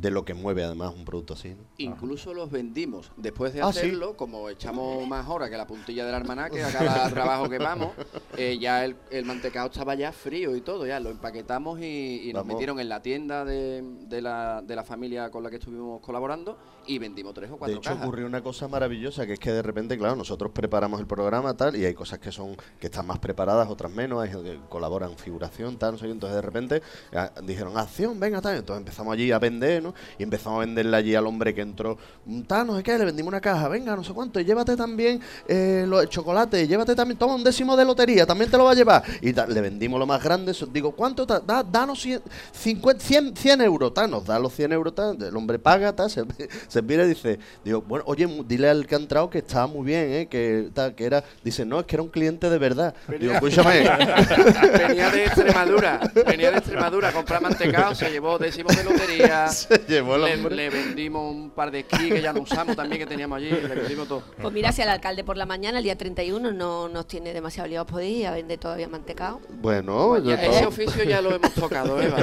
de 0.00 0.10
lo 0.10 0.24
que 0.24 0.34
mueve 0.34 0.62
además 0.62 0.92
un 0.94 1.04
producto 1.04 1.34
así. 1.34 1.50
¿no? 1.50 1.56
Incluso 1.78 2.34
los 2.34 2.50
vendimos. 2.50 3.10
Después 3.16 3.54
de 3.54 3.62
Ah, 3.62 3.72
¿sí? 3.72 3.78
hacerlo, 3.80 4.16
como 4.16 4.48
echamos 4.50 5.06
más 5.08 5.28
horas 5.28 5.48
que 5.50 5.56
la 5.56 5.66
puntilla 5.66 6.04
del 6.04 6.14
almanaque 6.14 6.62
a 6.62 6.70
cada 6.70 7.08
trabajo 7.10 7.48
que 7.48 7.58
vamos, 7.58 7.92
eh, 8.36 8.58
ya 8.60 8.84
el, 8.84 8.96
el 9.10 9.24
mantecado 9.24 9.68
estaba 9.68 9.94
ya 9.94 10.12
frío 10.12 10.54
y 10.54 10.60
todo, 10.60 10.86
ya 10.86 11.00
lo 11.00 11.10
empaquetamos 11.10 11.80
y, 11.80 12.28
y 12.28 12.32
nos 12.32 12.44
metieron 12.46 12.78
en 12.80 12.88
la 12.88 13.00
tienda 13.02 13.44
de, 13.44 13.82
de 13.82 14.20
la, 14.22 14.62
de 14.62 14.76
la 14.76 14.84
familia 14.84 15.30
con 15.30 15.42
la 15.42 15.50
que 15.50 15.56
estuvimos 15.56 16.00
colaborando 16.00 16.58
y 16.86 16.98
vendimos 16.98 17.34
tres 17.34 17.50
o 17.50 17.54
De 17.54 17.58
cuatro 17.58 17.76
hecho, 17.78 17.90
cajas. 17.90 18.02
ocurrió 18.06 18.26
una 18.26 18.42
cosa 18.42 18.68
maravillosa, 18.68 19.26
que 19.26 19.34
es 19.34 19.38
que 19.38 19.52
de 19.52 19.62
repente, 19.62 19.96
claro, 19.98 20.16
nosotros 20.16 20.50
preparamos 20.52 21.00
el 21.00 21.06
programa 21.06 21.54
tal, 21.56 21.76
y 21.76 21.84
hay 21.84 21.94
cosas 21.94 22.18
que 22.18 22.30
son 22.32 22.56
que 22.80 22.86
están 22.86 23.06
más 23.06 23.18
preparadas, 23.18 23.68
otras 23.68 23.92
menos, 23.92 24.22
hay 24.22 24.30
que 24.30 24.58
colaboran 24.68 25.10
en 25.10 25.18
figuración, 25.18 25.76
tal, 25.78 25.92
no 25.92 25.98
sé 25.98 26.06
entonces 26.10 26.36
de 26.36 26.42
repente 26.42 26.82
ah, 27.14 27.30
dijeron, 27.42 27.76
acción, 27.76 28.18
venga, 28.20 28.40
tal, 28.40 28.56
entonces 28.56 28.80
empezamos 28.80 29.12
allí 29.12 29.32
a 29.32 29.38
vender, 29.38 29.82
¿no? 29.82 29.94
Y 30.18 30.22
empezamos 30.22 30.58
a 30.58 30.60
venderle 30.60 30.96
allí 30.96 31.14
al 31.14 31.26
hombre 31.26 31.54
que 31.54 31.60
entró, 31.62 31.98
"Mm, 32.24 32.42
tal, 32.42 32.66
no 32.66 32.76
sé 32.76 32.82
qué, 32.82 32.96
le 32.98 33.04
vendimos 33.04 33.28
una 33.28 33.40
caja, 33.40 33.68
venga, 33.68 33.94
no 33.96 34.04
sé 34.04 34.12
cuánto, 34.12 34.38
y 34.40 34.44
llévate 34.44 34.76
también 34.76 35.20
eh, 35.48 35.84
lo- 35.86 36.00
el 36.00 36.08
chocolate, 36.08 36.66
llévate 36.66 36.94
también, 36.94 37.18
toma 37.18 37.34
un 37.34 37.44
décimo 37.44 37.76
de 37.76 37.84
lotería, 37.84 38.26
también 38.26 38.50
te 38.50 38.56
lo 38.56 38.64
va 38.64 38.70
a 38.72 38.74
llevar. 38.74 39.02
Y 39.20 39.32
tal, 39.32 39.52
le 39.52 39.60
vendimos 39.60 39.98
lo 39.98 40.06
más 40.06 40.22
grande, 40.22 40.52
digo, 40.72 40.92
¿cuánto? 40.92 41.26
ta- 41.26 41.40
Da, 41.40 41.62
danos 41.62 42.00
100, 42.00 42.22
50, 42.52 43.04
100, 43.04 43.36
100 43.36 43.60
euros, 43.60 43.92
tal, 43.94 44.10
nos 44.10 44.24
da 44.24 44.38
los 44.38 44.52
100 44.54 44.72
euros, 44.72 44.94
tal, 44.94 45.20
el 45.22 45.36
hombre 45.36 45.58
paga, 45.58 45.94
tal, 45.94 46.10
se, 46.10 46.24
se 46.68 46.75
mira 46.82 47.04
y 47.04 47.08
dice, 47.08 47.38
digo, 47.64 47.82
bueno, 47.82 48.04
oye, 48.08 48.26
dile 48.46 48.68
al 48.68 48.86
que 48.86 48.94
ha 48.94 48.98
entrado 48.98 49.28
que 49.30 49.38
estaba 49.38 49.66
muy 49.66 49.86
bien, 49.86 50.12
¿eh? 50.12 50.26
que, 50.28 50.68
tal, 50.74 50.94
que 50.94 51.04
era, 51.04 51.22
dice, 51.44 51.64
no, 51.64 51.80
es 51.80 51.86
que 51.86 51.96
era 51.96 52.02
un 52.02 52.08
cliente 52.08 52.48
de 52.50 52.58
verdad. 52.58 52.94
Digo, 53.18 53.32
escúchame. 53.32 53.80
Venía 54.88 55.10
de 55.10 55.24
Extremadura, 55.24 56.00
venía 56.26 56.50
de 56.50 56.58
Extremadura 56.58 57.08
a 57.08 57.12
comprar 57.12 57.40
mantecado, 57.42 57.94
se 57.94 58.10
llevó 58.10 58.38
décimos 58.38 58.76
de 58.76 58.84
lotería. 58.84 59.48
Se 59.56 59.78
llevó 59.88 60.18
le, 60.18 60.36
le 60.36 60.70
vendimos 60.70 61.32
un 61.34 61.50
par 61.50 61.70
de 61.70 61.80
esquí 61.80 62.08
que 62.08 62.20
ya 62.22 62.32
no 62.32 62.40
usamos 62.42 62.76
también, 62.76 63.00
que 63.00 63.06
teníamos 63.06 63.38
allí, 63.38 63.50
le 63.50 63.68
vendimos 63.74 64.08
todo. 64.08 64.22
Pues 64.40 64.52
mira, 64.52 64.72
si 64.72 64.82
el 64.82 64.88
alcalde 64.88 65.24
por 65.24 65.36
la 65.36 65.46
mañana, 65.46 65.78
el 65.78 65.84
día 65.84 65.96
31, 65.96 66.52
no 66.52 66.88
nos 66.88 67.06
tiene 67.06 67.32
demasiado 67.32 67.68
liados, 67.68 67.88
podéis 67.90 68.18
ir 68.20 68.26
a 68.26 68.32
vender 68.32 68.58
todavía 68.58 68.88
mantecado. 68.88 69.40
Bueno, 69.60 70.18
Ya, 70.18 70.42
yo- 70.44 70.50
ese 70.52 70.66
oficio 70.66 71.04
ya 71.04 71.20
lo 71.20 71.34
hemos 71.34 71.52
tocado, 71.54 72.00
Eva. 72.02 72.16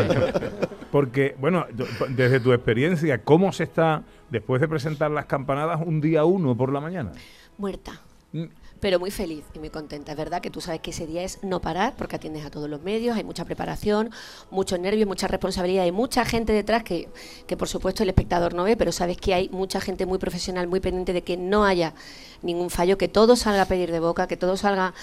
Porque, 0.92 1.36
bueno, 1.40 1.66
desde 2.10 2.40
tu 2.40 2.54
experiencia, 2.54 3.18
¿cómo 3.24 3.52
se 3.52 3.64
está, 3.64 4.04
después 4.34 4.60
de 4.60 4.68
presentar 4.68 5.12
las 5.12 5.28
campanadas, 5.28 5.80
un 5.86 6.02
día 6.02 6.26
uno 6.26 6.58
por 6.58 6.74
la 6.74 6.82
mañana? 6.82 7.12
Muerta. 7.58 8.02
Mm. 8.34 8.46
Pero 8.80 9.00
muy 9.00 9.12
feliz 9.12 9.46
y 9.54 9.60
muy 9.60 9.70
contenta. 9.70 10.12
Es 10.12 10.18
verdad 10.18 10.42
que 10.42 10.50
tú 10.50 10.60
sabes 10.60 10.82
que 10.82 10.90
ese 10.92 11.08
día 11.08 11.24
es 11.24 11.42
no 11.44 11.62
parar 11.62 11.94
porque 11.98 12.18
atiendes 12.18 12.44
a 12.46 12.50
todos 12.50 12.70
los 12.70 12.82
medios, 12.82 13.16
hay 13.16 13.24
mucha 13.24 13.46
preparación, 13.46 14.10
muchos 14.52 14.78
nervios, 14.78 15.08
mucha 15.08 15.28
responsabilidad, 15.28 15.84
hay 15.86 15.94
mucha 15.94 16.26
gente 16.26 16.52
detrás 16.52 16.84
que, 16.84 17.08
que 17.48 17.56
por 17.56 17.70
supuesto 17.70 18.04
el 18.04 18.10
espectador 18.10 18.54
no 18.56 18.64
ve, 18.66 18.76
pero 18.76 18.92
sabes 18.92 19.16
que 19.16 19.34
hay 19.34 19.48
mucha 19.50 19.80
gente 19.80 20.06
muy 20.06 20.18
profesional, 20.18 20.68
muy 20.68 20.82
pendiente 20.82 21.14
de 21.14 21.22
que 21.22 21.38
no 21.38 21.64
haya 21.64 21.94
ningún 22.42 22.70
fallo, 22.70 22.98
que 22.98 23.08
todo 23.08 23.38
salga 23.38 23.62
a 23.62 23.66
pedir 23.68 23.90
de 23.90 24.02
boca, 24.02 24.28
que 24.28 24.36
todo 24.36 24.58
salga 24.58 24.94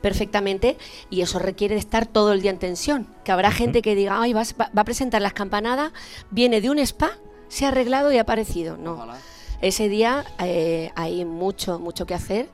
perfectamente 0.00 0.78
y 1.10 1.20
eso 1.20 1.38
requiere 1.38 1.74
de 1.74 1.80
estar 1.80 2.06
todo 2.06 2.32
el 2.32 2.40
día 2.40 2.52
en 2.52 2.58
tensión. 2.58 3.06
Que 3.24 3.32
habrá 3.32 3.50
gente 3.50 3.82
que 3.82 3.94
diga, 3.94 4.20
ay, 4.22 4.32
vas- 4.32 4.54
va, 4.58 4.70
va 4.74 4.80
a 4.82 4.84
presentar 4.84 5.20
las 5.20 5.32
campanadas, 5.34 5.92
viene 6.30 6.60
de 6.62 6.70
un 6.70 6.78
spa, 6.78 7.10
se 7.48 7.64
ha 7.64 7.68
arreglado 7.68 8.12
y 8.12 8.18
ha 8.18 8.22
aparecido. 8.22 8.76
No. 8.76 8.92
Ojalá. 8.92 9.18
Ese 9.60 9.88
día 9.88 10.24
eh, 10.38 10.90
hay 10.96 11.24
mucho, 11.24 11.78
mucho 11.78 12.06
que 12.06 12.14
hacer. 12.14 12.48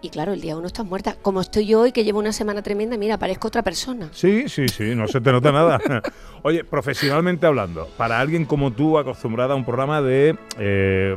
Y 0.00 0.10
claro, 0.10 0.34
el 0.34 0.40
día 0.42 0.54
uno 0.54 0.66
estás 0.66 0.84
muerta. 0.84 1.16
Como 1.20 1.40
estoy 1.40 1.66
yo 1.66 1.80
hoy, 1.80 1.90
que 1.90 2.04
llevo 2.04 2.18
una 2.18 2.32
semana 2.32 2.60
tremenda, 2.60 2.98
mira, 2.98 3.18
parezco 3.18 3.48
otra 3.48 3.62
persona. 3.62 4.10
Sí, 4.12 4.50
sí, 4.50 4.68
sí, 4.68 4.94
no 4.94 5.08
se 5.08 5.18
te 5.22 5.32
nota 5.32 5.50
nada. 5.50 5.80
Oye, 6.42 6.62
profesionalmente 6.62 7.46
hablando, 7.46 7.88
para 7.96 8.20
alguien 8.20 8.44
como 8.44 8.70
tú, 8.70 8.98
acostumbrada 8.98 9.54
a 9.54 9.56
un 9.56 9.64
programa 9.64 10.02
de 10.02 10.36
eh, 10.58 11.16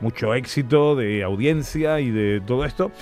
mucho 0.00 0.34
éxito, 0.34 0.94
de 0.94 1.22
audiencia 1.22 2.00
y 2.00 2.10
de 2.10 2.42
todo 2.46 2.66
esto, 2.66 2.92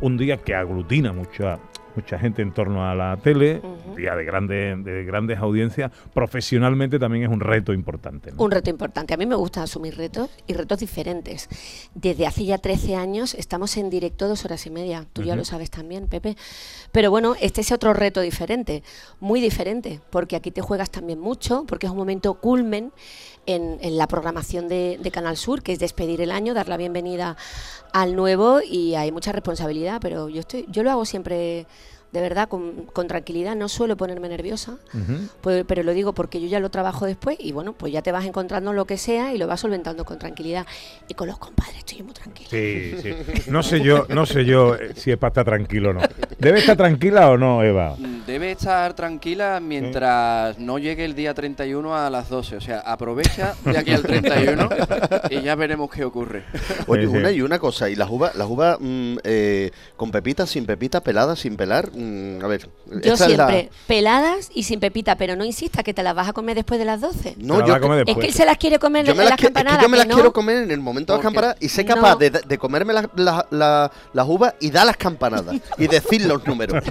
un 0.00 0.16
día 0.16 0.38
que 0.38 0.54
aglutina 0.54 1.12
mucha 1.12 1.58
mucha 1.96 2.20
gente 2.20 2.40
en 2.40 2.52
torno 2.54 2.88
a 2.88 2.94
la 2.94 3.16
tele, 3.16 3.60
Ujú. 3.62 3.96
día 3.96 4.14
de, 4.14 4.24
grande, 4.24 4.76
de 4.76 5.04
grandes 5.04 5.38
audiencias, 5.38 5.90
profesionalmente 6.14 7.00
también 7.00 7.24
es 7.24 7.30
un 7.30 7.40
reto 7.40 7.72
importante. 7.72 8.30
¿no? 8.30 8.44
Un 8.44 8.52
reto 8.52 8.70
importante. 8.70 9.12
A 9.12 9.16
mí 9.16 9.26
me 9.26 9.34
gusta 9.34 9.64
asumir 9.64 9.96
retos 9.96 10.30
y 10.46 10.54
retos 10.54 10.78
diferentes. 10.78 11.48
Desde 11.94 12.28
hace 12.28 12.44
ya 12.44 12.58
13 12.58 12.94
años 12.94 13.34
estamos 13.34 13.76
en 13.76 13.90
directo 13.90 14.28
dos 14.28 14.44
horas 14.44 14.64
y 14.66 14.70
media. 14.70 15.04
Tú 15.12 15.22
ya 15.24 15.34
lo 15.34 15.44
sabes 15.44 15.70
también, 15.70 16.06
Pepe. 16.06 16.36
Pero 16.92 17.10
bueno, 17.10 17.34
este 17.40 17.60
es 17.60 17.72
otro 17.72 17.92
reto 17.92 18.20
diferente, 18.20 18.84
muy 19.18 19.40
diferente, 19.40 20.00
porque 20.10 20.36
aquí 20.36 20.52
te 20.52 20.60
juegas 20.62 20.90
también 20.90 21.18
mucho, 21.18 21.64
porque 21.66 21.86
es 21.86 21.90
un 21.92 21.98
momento 21.98 22.34
culmen 22.34 22.92
en, 23.46 23.78
en 23.80 23.96
la 23.96 24.06
programación 24.06 24.68
de, 24.68 24.98
de 25.02 25.10
Canal 25.10 25.36
Sur, 25.36 25.62
que 25.62 25.72
es 25.72 25.78
despedir 25.80 26.20
el 26.20 26.30
año, 26.30 26.54
dar 26.54 26.68
la 26.68 26.76
bienvenida 26.76 27.36
al 27.92 28.16
nuevo 28.16 28.60
y 28.62 28.94
hay 28.94 29.12
mucha 29.12 29.32
responsabilidad, 29.32 29.98
pero 30.00 30.28
yo 30.28 30.40
estoy, 30.40 30.66
yo 30.68 30.82
lo 30.82 30.90
hago 30.90 31.04
siempre 31.04 31.66
de 32.12 32.20
verdad 32.20 32.48
con, 32.48 32.86
con 32.92 33.06
tranquilidad, 33.06 33.54
no 33.54 33.68
suelo 33.68 33.96
ponerme 33.96 34.28
nerviosa. 34.28 34.78
Pues, 35.40 35.64
pero 35.66 35.82
lo 35.82 35.92
digo 35.92 36.12
porque 36.12 36.40
yo 36.40 36.48
ya 36.48 36.58
lo 36.60 36.70
trabajo 36.70 37.06
después 37.06 37.36
y 37.38 37.52
bueno, 37.52 37.72
pues 37.72 37.92
ya 37.92 38.02
te 38.02 38.10
vas 38.12 38.24
encontrando 38.24 38.72
lo 38.72 38.84
que 38.84 38.96
sea 38.96 39.32
y 39.32 39.38
lo 39.38 39.46
vas 39.46 39.60
solventando 39.60 40.04
con 40.04 40.18
tranquilidad. 40.18 40.66
Y 41.08 41.14
con 41.14 41.28
los 41.28 41.38
compadres 41.38 41.78
estoy 41.78 42.02
muy 42.02 42.12
tranquila. 42.12 42.48
Sí, 42.50 42.94
sí. 43.00 43.50
No 43.50 43.62
sé 43.62 43.80
yo, 43.80 44.06
no 44.08 44.26
sé 44.26 44.44
yo 44.44 44.74
eh, 44.74 44.92
si 44.96 45.12
es 45.12 45.18
para 45.18 45.28
estar 45.28 45.44
tranquilo 45.44 45.90
o 45.90 45.92
no. 45.92 46.00
¿Debe 46.38 46.58
estar 46.58 46.76
tranquila 46.76 47.30
o 47.30 47.38
no, 47.38 47.62
Eva? 47.62 47.96
Debe 48.26 48.52
estar 48.52 48.94
tranquila 48.94 49.60
mientras 49.60 50.58
no 50.58 50.78
llegue 50.78 51.04
el 51.04 51.14
día 51.14 51.34
31 51.34 51.96
a 51.96 52.10
las 52.10 52.28
12. 52.28 52.56
O 52.56 52.60
sea, 52.60 52.80
aprovecha 52.80 53.54
de 53.64 53.78
aquí 53.78 53.92
al 53.92 54.02
31 54.02 54.68
y 55.30 55.42
ya 55.42 55.54
veremos 55.54 55.90
qué 55.90 56.04
ocurre. 56.04 56.44
Oye, 56.86 57.06
una 57.06 57.30
y 57.30 57.42
una 57.42 57.58
cosa, 57.58 57.88
y 57.88 57.94
las 57.94 58.10
uvas, 58.10 58.34
las 58.34 58.48
uvas 58.48 58.78
mm, 58.80 59.18
eh, 59.24 59.70
con 59.96 60.10
pepita, 60.10 60.46
sin 60.46 60.66
pepita, 60.66 61.02
peladas, 61.02 61.40
sin 61.40 61.56
pelar, 61.56 61.90
mm, 62.00 62.44
a 62.44 62.48
ver. 62.48 62.68
Yo 63.02 63.12
esta 63.12 63.26
es 63.26 63.36
la- 63.36 63.46
siempre, 63.48 63.70
peladas 63.86 64.50
y 64.52 64.64
sin 64.64 64.80
pepita, 64.80 65.16
pero 65.16 65.36
no 65.36 65.44
insista 65.44 65.82
que 65.84 65.94
te 65.94 66.02
las 66.02 66.14
vas 66.14 66.28
a 66.28 66.32
comer 66.32 66.56
después 66.56 66.78
de 66.80 66.84
las 66.86 67.00
12. 67.00 67.34
No, 67.38 67.54
Te 67.54 67.60
la 67.60 67.66
yo 67.66 67.72
va 67.72 67.76
a 67.76 67.80
comer 67.80 68.04
Es 68.08 68.16
que 68.16 68.26
él 68.26 68.32
se 68.34 68.44
las 68.44 68.56
quiere 68.56 68.78
comer 68.80 69.04
Yo 69.04 69.12
en 69.12 69.18
me 69.18 69.24
las, 69.24 69.30
las 69.32 69.38
qui- 69.38 69.42
es 69.44 69.48
que 69.48 69.52
campanadas. 69.54 69.82
yo 69.82 69.88
me 69.88 69.96
las 69.96 70.06
que 70.06 70.10
no. 70.10 70.14
quiero 70.16 70.32
comer 70.32 70.56
en 70.64 70.70
el 70.70 70.80
momento 70.80 71.12
de 71.12 71.18
las 71.18 71.22
Porque- 71.24 71.34
campanadas 71.36 71.56
y 71.62 71.68
ser 71.68 71.86
No. 71.86 71.94
capaz 71.94 72.16
de, 72.16 72.30
de 72.30 72.58
comerme 72.58 72.92
las 72.92 73.06
las- 73.14 73.44
las- 73.50 73.90
las 74.12 74.26
uvas 74.28 74.54
y 74.60 74.70
dar 74.70 74.86
las 74.86 74.96
campanadas 74.96 75.54
y 75.78 75.86
decir 75.86 76.24
los 76.26 76.44
números. 76.46 76.82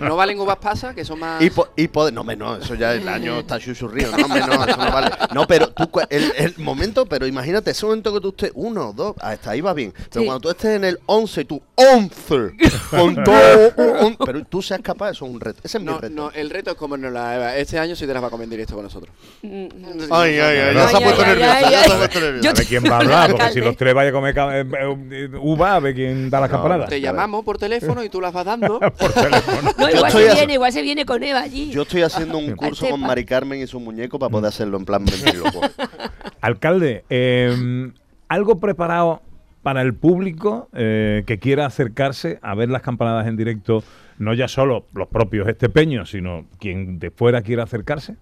¿No 0.00 0.16
valen 0.16 0.40
uvas 0.40 0.56
pasas, 0.56 0.94
que 0.94 1.04
son 1.04 1.18
más...? 1.20 1.40
Y, 1.42 1.50
po- 1.50 1.68
y 1.76 1.88
poder. 1.88 2.12
No, 2.12 2.22
hombre, 2.22 2.36
no, 2.36 2.56
eso 2.56 2.74
ya 2.74 2.92
el 2.94 3.08
año 3.08 3.38
está 3.40 3.58
chuchurrío. 3.60 4.10
No, 4.16 4.24
hombre, 4.24 4.40
no, 4.40 4.64
eso 4.64 4.76
no 4.76 4.92
vale. 4.92 5.10
No, 5.34 5.46
pero 5.46 5.68
tú, 5.70 5.84
cua- 5.84 6.06
el, 6.10 6.32
el 6.36 6.54
momento, 6.58 7.06
pero 7.06 7.26
imagínate, 7.26 7.70
ese 7.70 7.84
momento 7.86 8.12
que 8.12 8.20
tú 8.20 8.28
estés 8.30 8.52
uno, 8.54 8.92
dos, 8.94 9.14
hasta 9.20 9.50
ahí 9.50 9.60
va 9.60 9.72
bien. 9.74 9.92
Pero 10.10 10.20
Sí. 10.22 10.26
cuando 10.26 10.40
tú 10.40 10.50
estés 10.50 10.76
en 10.76 10.84
el 10.84 10.98
11 11.06 11.40
y 11.42 11.44
tú 11.44 11.62
11, 11.74 12.52
con 12.90 13.14
todo, 13.24 13.72
un- 14.06 14.16
pero 14.24 14.38
tú 14.48 14.62
seas 14.62 14.80
capaz, 14.80 15.10
eso 15.10 15.24
es 15.26 15.30
un 15.32 15.40
reto. 15.40 15.60
Ese 15.64 15.78
es 15.78 15.84
mi 15.84 15.90
No, 15.90 15.98
reto. 15.98 16.14
no, 16.14 16.30
el 16.32 16.50
reto 16.50 16.70
es 16.70 16.76
comernos 16.76 17.12
la 17.12 17.34
Eva. 17.36 17.56
Este 17.56 17.78
año 17.78 17.94
sí 17.96 18.06
te 18.06 18.14
las 18.14 18.22
va 18.22 18.28
a 18.28 18.30
comer 18.30 18.44
en 18.44 18.50
directo 18.50 18.74
con 18.74 18.84
nosotros. 18.84 19.14
Mm, 19.42 19.66
Ay, 20.10 20.38
ay, 20.38 20.58
ay, 20.58 20.74
ya 20.74 20.88
se 20.88 20.96
ha 20.96 21.00
puesto 21.00 21.26
nerviosa, 21.26 21.56
ay, 21.56 21.64
ya 21.70 21.82
se 21.84 21.90
ha 21.90 21.92
ay. 21.94 21.98
puesto 21.98 22.20
nerviosa. 22.20 22.42
Yo 22.44 22.50
A 22.50 22.54
ver 22.54 22.66
quién 22.66 22.84
va 22.84 22.96
a 22.96 23.00
hablar, 23.00 23.30
porque 23.32 23.52
si 23.52 23.60
los 23.60 23.76
tres 23.76 23.94
vayan 23.94 24.14
a 24.14 24.16
comer 24.16 24.34
ca- 24.34 24.58
eh, 24.60 24.66
eh, 25.10 25.30
uva, 25.40 25.74
a 25.76 25.80
ver 25.80 25.94
quién 25.94 26.30
da 26.30 26.40
las 26.40 26.50
No, 26.50 26.56
campanadas. 26.56 26.88
Te 26.88 27.00
llamamos 27.00 27.44
por 27.44 27.58
teléfono 27.58 28.02
y 28.04 28.08
tú 28.08 28.20
las 28.20 28.32
vas 28.32 28.44
dando. 28.44 28.78
Por 28.98 29.12
teléfono. 29.12 29.70
No, 29.78 29.88
igual 29.90 30.06
estoy 30.06 30.24
se 30.24 30.34
viene, 30.34 30.52
igual 30.54 30.72
se 30.72 30.82
viene 30.82 31.04
con 31.06 31.22
Eva 31.22 31.40
allí. 31.40 31.70
Yo 31.70 31.82
estoy 31.82 32.02
haciendo 32.02 32.38
un 32.38 32.54
curso 32.56 32.88
con. 32.88 33.00
Mari 33.00 33.24
Carmen 33.24 33.60
y 33.60 33.66
su 33.66 33.78
muñeco 33.80 34.18
para 34.18 34.30
poder 34.30 34.48
hacerlo 34.48 34.76
en 34.78 34.84
plan 34.84 35.04
ventrílocuo. 35.04 35.60
Alcalde, 36.40 37.04
eh, 37.10 37.90
algo 38.28 38.58
preparado 38.60 39.22
para 39.62 39.82
el 39.82 39.94
público 39.94 40.68
eh, 40.74 41.24
que 41.26 41.38
quiera 41.38 41.66
acercarse 41.66 42.38
a 42.42 42.54
ver 42.54 42.68
las 42.68 42.82
campanadas 42.82 43.26
en 43.26 43.36
directo, 43.36 43.82
no 44.18 44.34
ya 44.34 44.48
solo 44.48 44.86
los 44.94 45.08
propios 45.08 45.48
estepeños, 45.48 46.10
sino 46.10 46.46
quien 46.58 46.98
de 46.98 47.10
fuera 47.10 47.42
quiera 47.42 47.64
acercarse. 47.64 48.16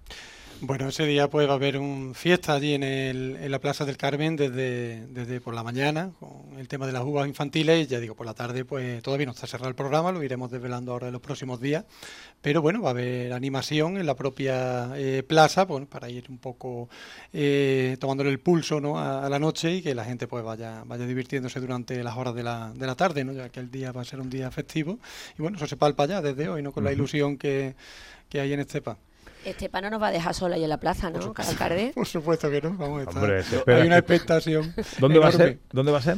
Bueno, 0.67 0.87
ese 0.87 1.05
día 1.05 1.29
pues 1.29 1.47
va 1.47 1.51
a 1.51 1.55
haber 1.57 1.77
un 1.77 2.15
fiesta 2.15 2.55
allí 2.55 2.73
en, 2.73 2.81
el, 2.81 3.37
en 3.39 3.51
la 3.51 3.59
Plaza 3.59 3.85
del 3.85 3.97
Carmen 3.97 4.35
desde, 4.35 5.05
desde 5.05 5.39
por 5.39 5.53
la 5.53 5.61
mañana 5.61 6.09
con 6.19 6.57
el 6.57 6.67
tema 6.67 6.87
de 6.87 6.91
las 6.91 7.03
uvas 7.03 7.27
infantiles 7.27 7.85
y 7.85 7.85
ya 7.85 7.99
digo, 7.99 8.15
por 8.15 8.25
la 8.25 8.33
tarde 8.33 8.65
pues 8.65 9.03
todavía 9.03 9.27
no 9.27 9.33
está 9.33 9.45
cerrado 9.45 9.69
el 9.69 9.75
programa, 9.75 10.11
lo 10.11 10.23
iremos 10.23 10.49
desvelando 10.49 10.91
ahora 10.91 11.05
en 11.05 11.13
los 11.13 11.21
próximos 11.21 11.61
días, 11.61 11.85
pero 12.41 12.63
bueno, 12.63 12.81
va 12.81 12.89
a 12.89 12.91
haber 12.93 13.31
animación 13.33 13.97
en 13.97 14.07
la 14.07 14.15
propia 14.15 14.89
eh, 14.95 15.21
plaza 15.21 15.65
bueno, 15.65 15.85
para 15.85 16.09
ir 16.09 16.25
un 16.29 16.39
poco 16.39 16.89
eh, 17.31 17.95
tomándole 17.99 18.31
el 18.31 18.39
pulso 18.39 18.81
¿no? 18.81 18.97
a, 18.97 19.23
a 19.23 19.29
la 19.29 19.37
noche 19.37 19.71
y 19.71 19.81
que 19.83 19.93
la 19.93 20.03
gente 20.03 20.25
pues 20.25 20.43
vaya, 20.43 20.81
vaya 20.83 21.05
divirtiéndose 21.05 21.59
durante 21.59 22.03
las 22.03 22.17
horas 22.17 22.33
de 22.33 22.41
la, 22.41 22.73
de 22.73 22.87
la 22.87 22.95
tarde, 22.95 23.23
¿no? 23.23 23.33
ya 23.33 23.49
que 23.49 23.59
el 23.59 23.69
día 23.69 23.91
va 23.91 24.01
a 24.01 24.05
ser 24.05 24.19
un 24.19 24.31
día 24.31 24.49
festivo 24.49 24.97
y 25.37 25.43
bueno, 25.43 25.57
eso 25.57 25.67
se 25.67 25.77
palpa 25.77 26.07
ya 26.07 26.23
desde 26.23 26.49
hoy, 26.49 26.63
¿no? 26.63 26.71
con 26.71 26.83
la 26.83 26.91
ilusión 26.91 27.37
que, 27.37 27.75
que 28.29 28.39
hay 28.39 28.51
en 28.51 28.61
Estepa. 28.61 28.97
Estepa 29.45 29.81
no 29.81 29.89
nos 29.89 30.01
va 30.01 30.07
a 30.07 30.11
dejar 30.11 30.33
sola 30.33 30.55
ahí 30.55 30.63
en 30.63 30.69
la 30.69 30.79
plaza, 30.79 31.09
¿no, 31.09 31.33
alcalde? 31.37 31.91
Por 31.95 32.07
supuesto 32.07 32.49
que 32.49 32.61
no, 32.61 32.71
vamos 32.75 32.99
a 32.99 33.03
estar. 33.03 33.17
Hombre, 33.23 33.43
se 33.43 33.57
espera. 33.57 33.77
Hay 33.81 33.87
una 33.87 33.97
expectación. 33.97 34.73
¿Dónde 34.99 35.19
va 35.19 35.27
a 35.27 35.31
ser? 35.31 35.59
¿Dónde 35.71 35.91
va 35.91 35.99
a 35.99 36.01
ser? 36.01 36.17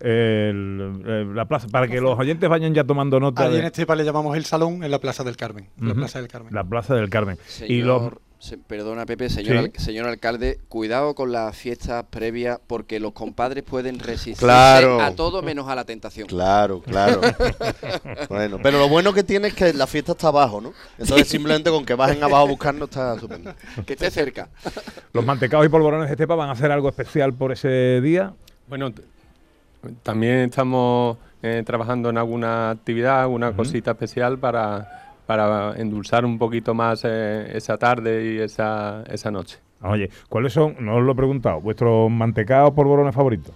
El- 0.00 1.34
la 1.34 1.44
plaza, 1.44 1.68
para 1.68 1.86
que 1.86 2.00
los 2.00 2.18
oyentes 2.18 2.48
vayan 2.48 2.74
ya 2.74 2.82
tomando 2.84 3.20
nota 3.20 3.44
Allí 3.44 3.56
en 3.56 3.60
de 3.62 3.66
Estepa 3.68 3.94
le 3.94 4.04
llamamos 4.04 4.36
el 4.36 4.44
salón 4.44 4.82
en 4.82 4.90
la 4.90 4.98
Plaza 4.98 5.22
del 5.22 5.36
Carmen. 5.36 5.68
La. 5.78 5.94
Plaza 5.94 6.18
del 6.18 6.28
Carmen. 6.28 6.52
la 6.54 6.64
plaza 6.64 6.94
del 6.96 7.08
Carmen. 7.08 7.38
Señor, 7.46 7.70
Y 7.70 7.82
los 7.82 8.12
se- 8.42 8.58
perdona, 8.58 9.06
Pepe, 9.06 9.30
señor, 9.30 9.52
Sí. 9.52 9.58
al- 9.58 9.72
señor 9.84 10.06
alcalde, 10.08 10.58
cuidado 10.68 11.14
con 11.14 11.30
las 11.30 11.56
fiestas 11.56 12.04
previas 12.10 12.58
porque 12.66 12.98
los 12.98 13.12
compadres 13.12 13.62
pueden 13.62 14.00
resistirse 14.00 14.44
Claro. 14.44 15.00
a 15.00 15.12
todo 15.12 15.42
menos 15.42 15.68
a 15.68 15.76
la 15.76 15.84
tentación. 15.84 16.26
Claro, 16.26 16.80
claro. 16.82 17.20
bueno, 18.28 18.58
pero 18.60 18.78
lo 18.80 18.88
bueno 18.88 19.12
que 19.12 19.22
tiene 19.22 19.48
es 19.48 19.54
que 19.54 19.72
la 19.72 19.86
fiesta 19.86 20.12
está 20.12 20.28
abajo, 20.28 20.60
¿no? 20.60 20.72
Entonces 20.98 21.28
simplemente 21.28 21.70
con 21.70 21.84
que 21.84 21.94
bajen 21.94 22.22
abajo 22.22 22.44
a 22.44 22.48
buscarnos 22.48 22.88
está 22.88 23.14
estupendo. 23.14 23.54
Que 23.86 23.92
esté 23.92 24.10
cerca. 24.10 24.48
los 25.12 25.24
mantecados 25.24 25.64
y 25.64 25.68
polvorones 25.68 26.08
de 26.08 26.14
Estepa 26.14 26.34
van 26.34 26.48
a 26.48 26.52
hacer 26.52 26.72
algo 26.72 26.88
especial 26.88 27.32
por 27.34 27.52
ese 27.52 28.00
día. 28.00 28.34
Bueno, 28.68 28.92
también 30.02 30.38
estamos 30.50 31.16
eh, 31.42 31.62
trabajando 31.66 32.10
en 32.10 32.18
alguna 32.18 32.70
actividad, 32.70 33.22
alguna 33.22 33.52
cosita 33.54 33.92
especial 33.92 34.38
para, 34.38 35.11
para 35.26 35.74
endulzar 35.76 36.24
un 36.24 36.38
poquito 36.38 36.74
más 36.74 37.02
eh, 37.04 37.56
esa 37.56 37.78
tarde 37.78 38.34
y 38.34 38.38
esa, 38.38 39.04
esa 39.08 39.30
noche. 39.30 39.58
Oye, 39.82 40.10
¿cuáles 40.28 40.52
son, 40.52 40.76
no 40.80 40.96
os 40.96 41.02
lo 41.02 41.12
he 41.12 41.14
preguntado, 41.16 41.60
vuestros 41.60 42.10
mantecados 42.10 42.72
polvorones 42.72 43.14
favoritos? 43.14 43.54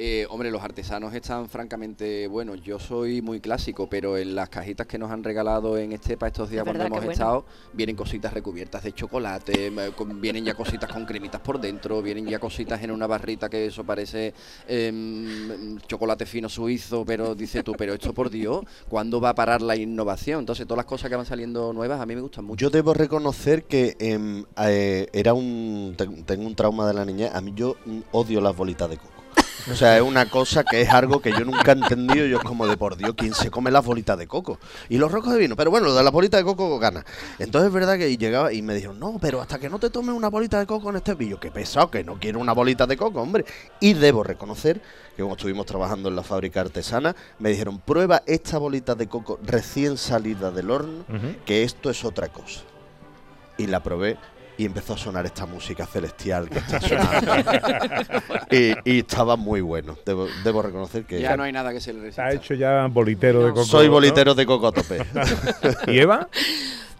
Eh, 0.00 0.28
hombre, 0.30 0.52
los 0.52 0.62
artesanos 0.62 1.12
están 1.12 1.48
francamente 1.48 2.28
buenos. 2.28 2.62
Yo 2.62 2.78
soy 2.78 3.20
muy 3.20 3.40
clásico, 3.40 3.88
pero 3.90 4.16
en 4.16 4.36
las 4.36 4.48
cajitas 4.48 4.86
que 4.86 4.96
nos 4.96 5.10
han 5.10 5.24
regalado 5.24 5.76
en 5.76 5.90
Estepa 5.90 6.28
estos 6.28 6.50
días 6.50 6.60
Es 6.60 6.64
cuando 6.66 6.84
hemos 6.84 6.98
bueno. 7.00 7.10
estado, 7.10 7.44
vienen 7.72 7.96
cositas 7.96 8.32
recubiertas 8.32 8.84
de 8.84 8.92
chocolate, 8.92 9.72
con- 9.96 10.20
vienen 10.20 10.44
ya 10.44 10.54
cositas 10.54 10.88
con 10.92 11.04
cremitas 11.04 11.40
por 11.40 11.60
dentro, 11.60 12.00
vienen 12.00 12.26
ya 12.28 12.38
cositas 12.38 12.80
en 12.84 12.92
una 12.92 13.08
barrita 13.08 13.48
que 13.48 13.66
eso 13.66 13.82
parece 13.82 14.34
em, 14.68 15.78
chocolate 15.88 16.26
fino 16.26 16.48
suizo, 16.48 17.04
pero 17.04 17.34
dice 17.34 17.64
tú, 17.64 17.72
pero 17.76 17.94
esto 17.94 18.14
por 18.14 18.30
Dios, 18.30 18.60
¿cuándo 18.88 19.20
va 19.20 19.30
a 19.30 19.34
parar 19.34 19.62
la 19.62 19.74
innovación? 19.74 20.38
Entonces, 20.38 20.64
todas 20.64 20.76
las 20.78 20.86
cosas 20.86 21.10
que 21.10 21.16
van 21.16 21.26
saliendo 21.26 21.72
nuevas 21.72 22.00
a 22.00 22.06
mí 22.06 22.14
me 22.14 22.20
gustan 22.20 22.44
mucho. 22.44 22.60
Yo 22.64 22.70
debo 22.70 22.94
reconocer 22.94 23.64
que 23.64 23.96
em, 23.98 24.44
eh, 24.64 25.08
era 25.12 25.34
un 25.34 25.94
ten- 25.98 26.22
tengo 26.24 26.46
un 26.46 26.54
trauma 26.54 26.86
de 26.86 26.94
la 26.94 27.04
niñez. 27.04 27.34
A 27.34 27.40
mí 27.40 27.52
yo 27.56 27.74
mm, 27.84 27.98
odio 28.12 28.40
las 28.40 28.56
bolitas 28.56 28.88
de 28.88 28.96
coco. 28.96 29.17
O 29.70 29.74
sea, 29.74 29.96
es 29.96 30.02
una 30.02 30.30
cosa 30.30 30.64
que 30.64 30.80
es 30.80 30.88
algo 30.88 31.20
que 31.20 31.30
yo 31.30 31.44
nunca 31.44 31.72
he 31.72 31.74
entendido. 31.74 32.26
Yo 32.26 32.38
es 32.38 32.44
como 32.44 32.66
de 32.66 32.76
por 32.76 32.96
Dios, 32.96 33.14
¿quién 33.16 33.34
se 33.34 33.50
come 33.50 33.70
las 33.70 33.84
bolitas 33.84 34.18
de 34.18 34.26
coco? 34.26 34.58
Y 34.88 34.96
los 34.96 35.12
rocos 35.12 35.32
de 35.34 35.38
vino. 35.38 35.56
Pero 35.56 35.70
bueno, 35.70 35.88
lo 35.88 35.94
de 35.94 36.02
las 36.02 36.12
bolitas 36.12 36.40
de 36.40 36.44
coco 36.44 36.78
gana. 36.78 37.04
Entonces 37.38 37.68
es 37.68 37.74
verdad 37.74 37.98
que 37.98 38.16
llegaba 38.16 38.52
y 38.52 38.62
me 38.62 38.74
dijeron, 38.74 38.98
no, 38.98 39.18
pero 39.20 39.40
hasta 39.40 39.58
que 39.58 39.68
no 39.68 39.78
te 39.78 39.90
tomes 39.90 40.14
una 40.14 40.28
bolita 40.28 40.58
de 40.58 40.66
coco 40.66 40.90
en 40.90 40.96
este 40.96 41.14
vídeo, 41.14 41.38
que 41.38 41.50
pesado, 41.50 41.90
que 41.90 42.02
no 42.02 42.18
quiero 42.18 42.40
una 42.40 42.52
bolita 42.52 42.86
de 42.86 42.96
coco, 42.96 43.20
hombre. 43.20 43.44
Y 43.80 43.92
debo 43.92 44.24
reconocer 44.24 44.80
que 45.16 45.22
como 45.22 45.34
estuvimos 45.34 45.66
trabajando 45.66 46.08
en 46.08 46.16
la 46.16 46.22
fábrica 46.22 46.60
artesana, 46.62 47.14
me 47.38 47.50
dijeron, 47.50 47.78
prueba 47.78 48.22
esta 48.26 48.58
bolita 48.58 48.94
de 48.94 49.06
coco 49.06 49.38
recién 49.44 49.98
salida 49.98 50.50
del 50.50 50.70
horno 50.70 51.04
que 51.44 51.62
esto 51.62 51.90
es 51.90 52.04
otra 52.04 52.28
cosa. 52.28 52.60
Y 53.58 53.66
la 53.66 53.82
probé 53.82 54.16
y 54.58 54.66
empezó 54.66 54.94
a 54.94 54.98
sonar 54.98 55.24
esta 55.24 55.46
música 55.46 55.86
celestial 55.86 56.50
que 56.50 56.58
está 56.58 56.80
sonando. 56.82 57.32
y, 58.50 58.72
y 58.84 58.98
estaba 58.98 59.36
muy 59.36 59.60
bueno. 59.62 59.96
Debo, 60.04 60.26
debo 60.44 60.60
reconocer 60.62 61.04
que 61.04 61.20
Ya 61.20 61.36
no 61.36 61.44
hay 61.44 61.52
nada 61.52 61.72
que 61.72 61.80
se 61.80 61.92
le 61.92 62.00
resista. 62.00 62.30
hecho 62.32 62.54
ya 62.54 62.86
bolitero 62.88 63.44
de 63.46 63.50
coco. 63.52 63.64
soy 63.64 63.86
¿no? 63.86 63.92
bolitero 63.94 64.34
de 64.34 64.44
coco 64.44 64.66
a 64.66 64.72
tope. 64.72 64.98
¿Y 65.92 65.98
Eva? 65.98 66.28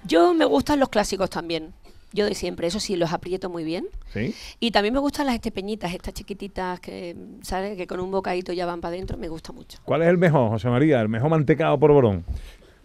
Yo 0.05 0.33
me 0.35 0.44
gustan 0.44 0.79
los 0.81 0.88
clásicos 0.88 1.29
también. 1.29 1.75
Yo 2.11 2.25
de 2.25 2.35
siempre, 2.35 2.66
eso 2.68 2.81
sí, 2.81 2.97
los 2.97 3.12
aprieto 3.12 3.51
muy 3.51 3.64
bien. 3.64 3.87
Sí. 4.14 4.35
Y 4.61 4.71
también 4.71 4.94
me 4.94 5.01
gustan 5.01 5.27
las 5.27 5.35
estepeñitas, 5.35 5.92
estas 5.92 6.14
chiquititas 6.14 6.81
que, 6.81 7.14
¿sabes? 7.42 7.77
Que 7.77 7.87
con 7.87 8.01
un 8.01 8.11
bocadito 8.11 8.51
ya 8.55 8.64
van 8.64 8.81
para 8.81 8.94
adentro, 8.94 9.18
me 9.18 9.29
gusta 9.29 9.53
mucho. 9.53 9.79
¿Cuál 9.85 10.01
es 10.03 10.09
el 10.09 10.16
mejor, 10.16 10.49
José 10.49 10.71
María? 10.71 11.03
¿El 11.03 11.11
mejor 11.11 11.29
mantecado 11.29 11.79
polvorón? 11.79 12.25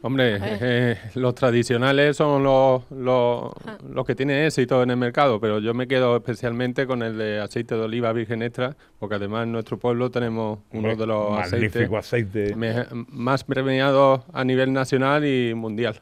Hombre, 0.05 0.35
Eh. 0.35 0.39
eh, 0.61 0.97
los 1.15 1.33
tradicionales 1.33 2.17
son 2.17 2.43
los, 2.43 2.83
los, 2.91 3.53
los 3.89 4.05
que 4.05 4.15
tienen 4.15 4.43
éxito 4.45 4.83
en 4.83 4.91
el 4.91 4.97
mercado, 4.97 5.39
pero 5.39 5.59
yo 5.59 5.73
me 5.73 5.87
quedo 5.87 6.17
especialmente 6.17 6.85
con 6.85 7.01
el 7.03 7.17
de 7.17 7.39
aceite 7.39 7.75
de 7.75 7.81
oliva 7.81 8.11
virgen 8.11 8.41
extra, 8.43 8.75
porque 8.99 9.15
además 9.15 9.43
en 9.45 9.53
nuestro 9.53 9.79
pueblo 9.79 10.11
tenemos 10.11 10.59
uno 10.73 10.95
de 10.95 11.07
los 11.07 11.31
Magnífico 11.31 11.97
aceites 11.97 12.51
aceite. 12.51 12.55
me- 12.55 12.85
más 13.07 13.45
premiados 13.45 14.21
a 14.33 14.43
nivel 14.43 14.73
nacional 14.73 15.25
y 15.25 15.53
mundial. 15.53 16.01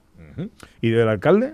¿Y 0.81 0.89
del 0.89 1.07
alcalde? 1.07 1.53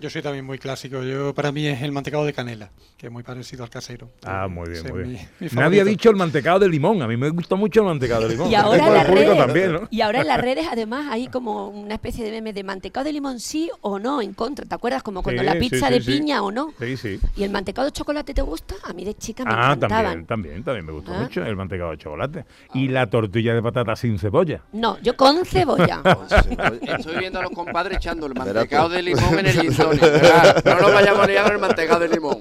Yo 0.00 0.08
soy 0.08 0.22
también 0.22 0.44
muy 0.46 0.58
clásico. 0.58 1.02
Yo 1.02 1.34
Para 1.34 1.52
mí 1.52 1.66
es 1.66 1.82
el 1.82 1.92
mantecado 1.92 2.24
de 2.24 2.32
canela, 2.32 2.70
que 2.96 3.06
es 3.08 3.12
muy 3.12 3.22
parecido 3.22 3.64
al 3.64 3.70
casero. 3.70 4.08
Ah, 4.24 4.48
muy 4.48 4.68
bien, 4.70 4.84
Ese 4.84 4.92
muy 4.92 5.02
mi- 5.04 5.08
bien. 5.10 5.28
mi 5.40 5.48
Nadie 5.52 5.80
ha 5.82 5.84
dicho 5.84 6.08
el 6.10 6.16
mantecado 6.16 6.58
de 6.58 6.68
limón. 6.68 7.02
A 7.02 7.06
mí 7.06 7.16
me 7.16 7.28
gusta 7.30 7.54
mucho 7.54 7.80
el 7.80 7.86
mantecado 7.86 8.22
de 8.22 8.30
limón. 8.30 8.50
Y 8.50 8.54
ahora, 8.54 8.86
en 8.88 8.94
las 8.94 9.06
redes, 9.08 9.36
también, 9.36 9.72
¿no? 9.74 9.88
y 9.90 10.00
ahora 10.00 10.20
en 10.22 10.26
las 10.26 10.40
redes 10.40 10.66
además 10.70 11.06
hay 11.10 11.28
como 11.28 11.68
una 11.68 11.94
especie 11.94 12.24
de 12.24 12.30
meme 12.30 12.52
de 12.52 12.64
mantecado 12.64 13.04
de 13.04 13.12
limón 13.12 13.40
sí 13.40 13.70
o 13.82 13.98
no, 13.98 14.22
en 14.22 14.32
contra. 14.32 14.64
¿Te 14.64 14.74
acuerdas? 14.74 15.02
Como 15.02 15.22
cuando 15.22 15.42
Sí, 15.42 15.46
la 15.46 15.54
pizza 15.58 15.88
sí, 15.88 15.92
de 15.94 16.00
sí. 16.00 16.12
piña 16.12 16.42
o 16.42 16.50
no. 16.50 16.72
Sí, 16.78 16.96
sí. 16.96 17.20
¿Y 17.36 17.42
el 17.44 17.50
mantecado 17.50 17.86
de 17.86 17.92
chocolate 17.92 18.32
te 18.32 18.42
gusta? 18.42 18.74
A 18.84 18.92
mí 18.92 19.04
de 19.04 19.14
chica 19.14 19.44
me 19.44 19.50
Ah, 19.52 19.72
encantaban. 19.74 20.04
también, 20.04 20.26
también, 20.26 20.64
también 20.64 20.86
me 20.86 20.92
gusta 20.92 21.12
Ah. 21.14 21.22
mucho 21.22 21.44
el 21.44 21.56
mantecado 21.56 21.90
de 21.90 21.98
chocolate. 21.98 22.44
Y 22.74 22.88
la 22.88 23.08
tortilla 23.08 23.54
de 23.54 23.62
patata 23.62 23.94
sin 23.96 24.18
cebolla. 24.18 24.62
No, 24.72 24.98
yo 25.02 25.14
con 25.16 25.44
cebolla. 25.44 26.00
Estoy 26.98 27.18
viendo 27.18 27.38
a 27.38 27.42
los 27.42 27.50
compadres 27.52 27.98
echando 27.98 28.26
el 28.26 28.34
mantecado 28.34 28.88
tú. 28.88 28.94
de 28.94 29.02
limón 29.02 29.38
en 29.38 29.46
el 29.46 29.58
No 30.64 30.80
nos 30.80 30.92
vayamos 30.94 31.22
a 31.22 31.26
liar 31.26 31.52
el 31.52 31.58
mantecado 31.58 32.00
de 32.00 32.08
limón. 32.08 32.38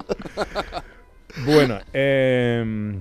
Bueno, 1.46 1.80
eh, 1.94 2.96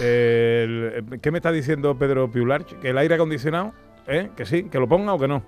el- 0.00 1.20
¿qué 1.20 1.30
me 1.30 1.38
está 1.38 1.50
diciendo 1.52 1.96
Pedro 1.98 2.30
Piular? 2.30 2.64
¿Que 2.64 2.90
el 2.90 2.98
aire 2.98 3.14
acondicionado? 3.14 3.72
¿Eh? 4.06 4.30
¿Que 4.36 4.44
sí? 4.46 4.64
¿Que 4.64 4.78
lo 4.78 4.88
ponga 4.88 5.14
o 5.14 5.18
que 5.18 5.28
no? 5.28 5.42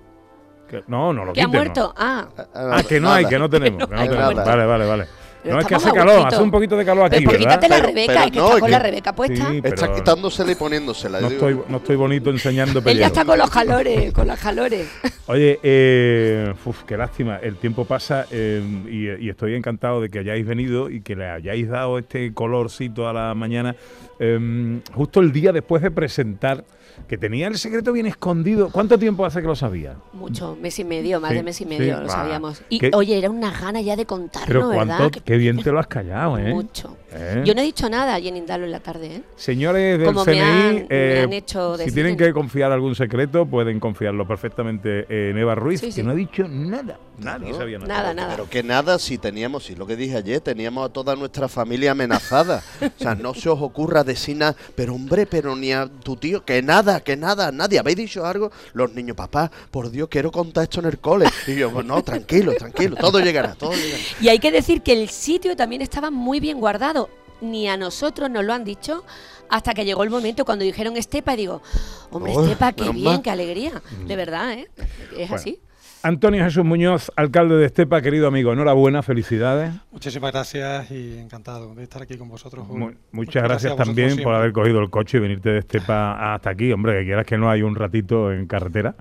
Que- 0.69 0.83
no, 0.87 1.13
no 1.13 1.23
lo 1.25 1.33
Que 1.33 1.41
ha 1.41 1.45
quiten, 1.45 1.59
no. 1.59 1.63
muerto. 1.65 1.93
Ah, 1.97 2.27
Ah, 2.53 2.81
que 2.87 2.99
no 2.99 3.11
hay, 3.11 3.25
que 3.25 3.39
no 3.39 3.49
tenemos. 3.49 3.85
que 3.87 3.93
no 3.95 4.01
hay 4.01 4.09
tenemos. 4.09 4.35
nada. 4.35 4.45
Vale, 4.51 4.65
vale, 4.65 4.85
vale. 4.85 5.07
Pero 5.47 5.55
no, 5.55 5.61
es 5.61 5.67
que 5.67 5.75
hace 5.75 5.91
calor, 5.91 6.27
hace 6.27 6.41
un 6.43 6.51
poquito 6.51 6.75
de 6.77 6.85
calor 6.85 7.05
aquí, 7.05 7.23
pues 7.23 7.37
¿verdad? 7.39 7.49
quítate 7.59 7.69
la 7.69 7.75
Pero- 7.75 7.87
Rebeca, 7.87 8.13
pero 8.13 8.25
es 8.25 8.31
que 8.31 8.37
no, 8.37 8.43
está 8.45 8.53
es 8.55 8.59
con 8.59 8.67
que- 8.67 8.71
la 8.71 8.79
Rebeca 8.79 9.15
puesta. 9.15 9.49
Sí, 9.49 9.57
Está 9.63 9.75
pero 9.85 9.95
quitándosela 9.95 10.51
y 10.51 10.55
poniéndosela. 10.55 11.21
No 11.21 11.29
digo, 11.29 11.47
estoy, 11.49 11.63
no 11.69 11.77
estoy 11.77 11.95
bonito 11.95 12.29
enseñando 12.29 12.79
Él 12.79 12.83
ya 12.83 12.83
pellejo. 12.83 13.07
está 13.07 13.25
con 13.25 13.37
los 13.37 13.49
calores, 13.49 14.13
con 14.13 14.27
los 14.27 14.39
calores. 14.39 14.87
Oye, 15.27 15.59
eh, 15.63 16.53
uf, 16.65 16.83
qué 16.83 16.97
lástima, 16.97 17.37
el 17.37 17.55
tiempo 17.57 17.85
pasa 17.85 18.25
eh, 18.31 18.61
y, 18.89 19.25
y 19.25 19.29
estoy 19.29 19.55
encantado 19.55 20.01
de 20.01 20.09
que 20.09 20.19
hayáis 20.19 20.45
venido 20.45 20.89
y 20.89 21.01
que 21.01 21.15
le 21.15 21.29
hayáis 21.29 21.67
dado 21.69 21.97
este 21.97 22.33
colorcito 22.33 23.07
a 23.07 23.13
la 23.13 23.33
mañana, 23.35 23.75
eh, 24.19 24.79
justo 24.93 25.19
el 25.19 25.31
día 25.31 25.51
después 25.51 25.81
de 25.81 25.91
presentar, 25.91 26.65
que 27.07 27.15
tenía 27.15 27.47
el 27.47 27.57
secreto 27.59 27.93
bien 27.93 28.07
escondido. 28.07 28.69
¿Cuánto 28.71 28.97
tiempo 28.97 29.23
hace 29.23 29.39
que 29.41 29.45
lo 29.47 29.55
sabía? 29.55 29.97
Mucho, 30.13 30.57
mes 30.59 30.79
y 30.79 30.83
medio, 30.83 31.19
más 31.21 31.29
Sí, 31.29 31.37
de 31.37 31.43
mes 31.43 31.61
y 31.61 31.63
sí, 31.63 31.69
medio, 31.69 32.01
lo 32.01 32.09
sabíamos. 32.09 32.63
Y 32.69 32.79
¿Qué? 32.79 32.89
oye, 32.91 33.19
era 33.19 33.29
una 33.29 33.51
gana 33.51 33.81
ya 33.81 33.95
de 33.95 34.07
contarlo, 34.07 34.47
Pero 34.47 34.69
¿verdad? 34.69 35.11
qué 35.23 35.36
bien 35.37 35.61
te 35.61 35.71
lo 35.71 35.79
has 35.79 35.87
callado, 35.87 36.37
¿eh? 36.37 36.53
Mucho. 36.53 36.95
¿Eh? 37.19 37.43
Yo 37.45 37.53
no 37.55 37.61
he 37.61 37.63
dicho 37.63 37.89
nada 37.89 38.13
allí 38.13 38.27
en 38.27 38.37
Indalo 38.37 38.65
en 38.65 38.71
la 38.71 38.79
tarde, 38.79 39.07
¿eh? 39.07 39.21
Señores 39.35 39.97
del 39.99 40.07
Como 40.07 40.23
CNI, 40.23 40.35
me 40.37 40.41
han- 40.43 40.75
me 40.75 40.85
eh, 40.89 41.21
han 41.23 41.33
hecho 41.33 41.73
si 41.73 41.79
decir 41.79 41.93
tienen 41.93 42.11
en- 42.13 42.17
que 42.17 42.33
confiar 42.33 42.71
algún 42.71 42.95
secreto, 42.95 43.45
pueden 43.45 43.79
confiarlo 43.79 44.27
perfectamente 44.27 45.05
en 45.29 45.37
Eva 45.37 45.55
Ruiz, 45.55 45.79
Sí, 45.79 45.87
que 45.87 45.91
sí. 45.93 46.03
no 46.03 46.11
ha 46.11 46.15
dicho 46.15 46.47
nada. 46.47 46.99
Nadie 47.19 47.49
No, 47.51 47.57
sabía 47.57 47.79
nada. 47.79 47.87
Nada, 47.93 48.13
nada. 48.13 48.35
Pero 48.35 48.47
que 48.49 48.61
nada, 48.61 48.99
si 48.99 49.17
teníamos, 49.17 49.65
si 49.65 49.75
lo 49.75 49.87
que 49.87 49.95
dije 49.95 50.17
ayer, 50.17 50.39
teníamos 50.39 50.87
a 50.87 50.93
toda 50.93 51.15
nuestra 51.15 51.47
familia 51.47 51.91
amenazada. 51.91 52.61
O 52.99 53.03
sea, 53.03 53.15
no 53.15 53.33
se 53.33 53.49
os 53.49 53.59
ocurra 53.61 54.03
decir 54.03 54.37
nada, 54.37 54.55
pero 54.75 54.93
hombre, 54.95 55.25
pero 55.25 55.55
ni 55.55 55.71
a 55.71 55.87
tu 55.87 56.15
tío, 56.15 56.43
que 56.45 56.61
nada, 56.61 56.99
que 57.01 57.15
nada, 57.17 57.51
nadie. 57.51 57.79
¿Habéis 57.79 57.97
dicho 57.97 58.25
algo? 58.25 58.51
Los 58.73 58.93
niños, 58.93 59.15
papá, 59.15 59.51
por 59.71 59.89
Dios, 59.89 60.07
quiero 60.09 60.31
contar 60.31 60.63
esto 60.63 60.79
en 60.79 60.85
el 60.87 60.99
cole. 60.99 61.25
Y 61.47 61.55
yo, 61.55 61.71
pues 61.71 61.85
no, 61.85 62.03
tranquilo, 62.03 62.53
tranquilo, 62.57 62.95
todo 62.95 63.19
llegará, 63.19 63.55
todo 63.55 63.71
llegará. 63.73 64.03
Y 64.21 64.29
hay 64.29 64.39
que 64.39 64.51
decir 64.51 64.81
que 64.81 64.93
el 64.93 65.09
sitio 65.09 65.55
también 65.55 65.81
estaba 65.81 66.11
muy 66.11 66.39
bien 66.39 66.59
guardado. 66.59 67.06
Ni 67.41 67.67
a 67.67 67.77
nosotros 67.77 68.29
nos 68.29 68.43
lo 68.43 68.53
han 68.53 68.63
dicho 68.63 69.03
hasta 69.49 69.73
que 69.73 69.85
llegó 69.85 70.03
el 70.03 70.09
momento 70.09 70.43
cuando 70.45 70.65
dijeron 70.65 70.97
Estepa. 70.97 71.33
Y 71.33 71.37
digo, 71.37 71.61
hombre, 72.11 72.33
Uy, 72.35 72.43
Estepa, 72.43 72.73
qué 72.73 72.89
bien, 72.91 73.03
mal. 73.05 73.21
qué 73.21 73.29
alegría. 73.29 73.81
De 74.05 74.15
verdad, 74.15 74.53
¿eh? 74.53 74.67
Es 75.11 75.29
Bueno. 75.29 75.35
así. 75.35 75.59
Antonio 76.03 76.43
Jesús 76.43 76.63
Muñoz, 76.63 77.11
alcalde 77.15 77.55
de 77.55 77.65
Estepa, 77.65 78.01
querido 78.01 78.27
amigo, 78.27 78.53
enhorabuena, 78.53 79.01
felicidades. 79.01 79.73
Muchísimas 79.91 80.31
gracias 80.31 80.89
y 80.91 81.17
encantado 81.17 81.73
de 81.73 81.83
estar 81.83 82.01
aquí 82.03 82.17
con 82.17 82.29
vosotros. 82.29 82.65
hoy. 82.69 82.77
Mu- 82.77 82.91
muchas 83.11 83.43
gracias, 83.43 83.75
también 83.75 84.09
por 84.09 84.15
siempre. 84.17 84.35
haber 84.35 84.51
cogido 84.53 84.79
el 84.79 84.89
coche 84.89 85.17
y 85.17 85.21
venirte 85.21 85.49
de 85.49 85.59
Estepa 85.59 86.33
hasta 86.35 86.51
aquí. 86.51 86.71
Hombre, 86.71 86.99
que 86.99 87.05
quieras 87.05 87.25
que 87.25 87.37
no 87.37 87.49
hay 87.49 87.63
un 87.63 87.75
ratito 87.75 88.31
en 88.31 88.45
carretera. 88.47 88.95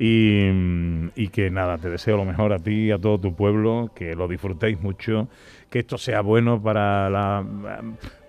Y, 0.00 0.48
mm, 0.52 1.08
y 1.16 1.28
que 1.28 1.50
nada, 1.50 1.76
te 1.78 1.90
deseo 1.90 2.16
lo 2.16 2.24
mejor 2.24 2.52
a 2.52 2.58
ti 2.58 2.86
y 2.86 2.90
a 2.92 2.98
todo 2.98 3.18
tu 3.20 3.34
pueblo, 3.34 3.90
que 3.94 4.14
lo 4.14 4.26
disfrutéis 4.28 4.80
mucho, 4.80 5.28
que 5.70 5.80
esto 5.80 5.98
sea 5.98 6.20
bueno 6.20 6.60
para 6.62 7.10
la. 7.10 7.44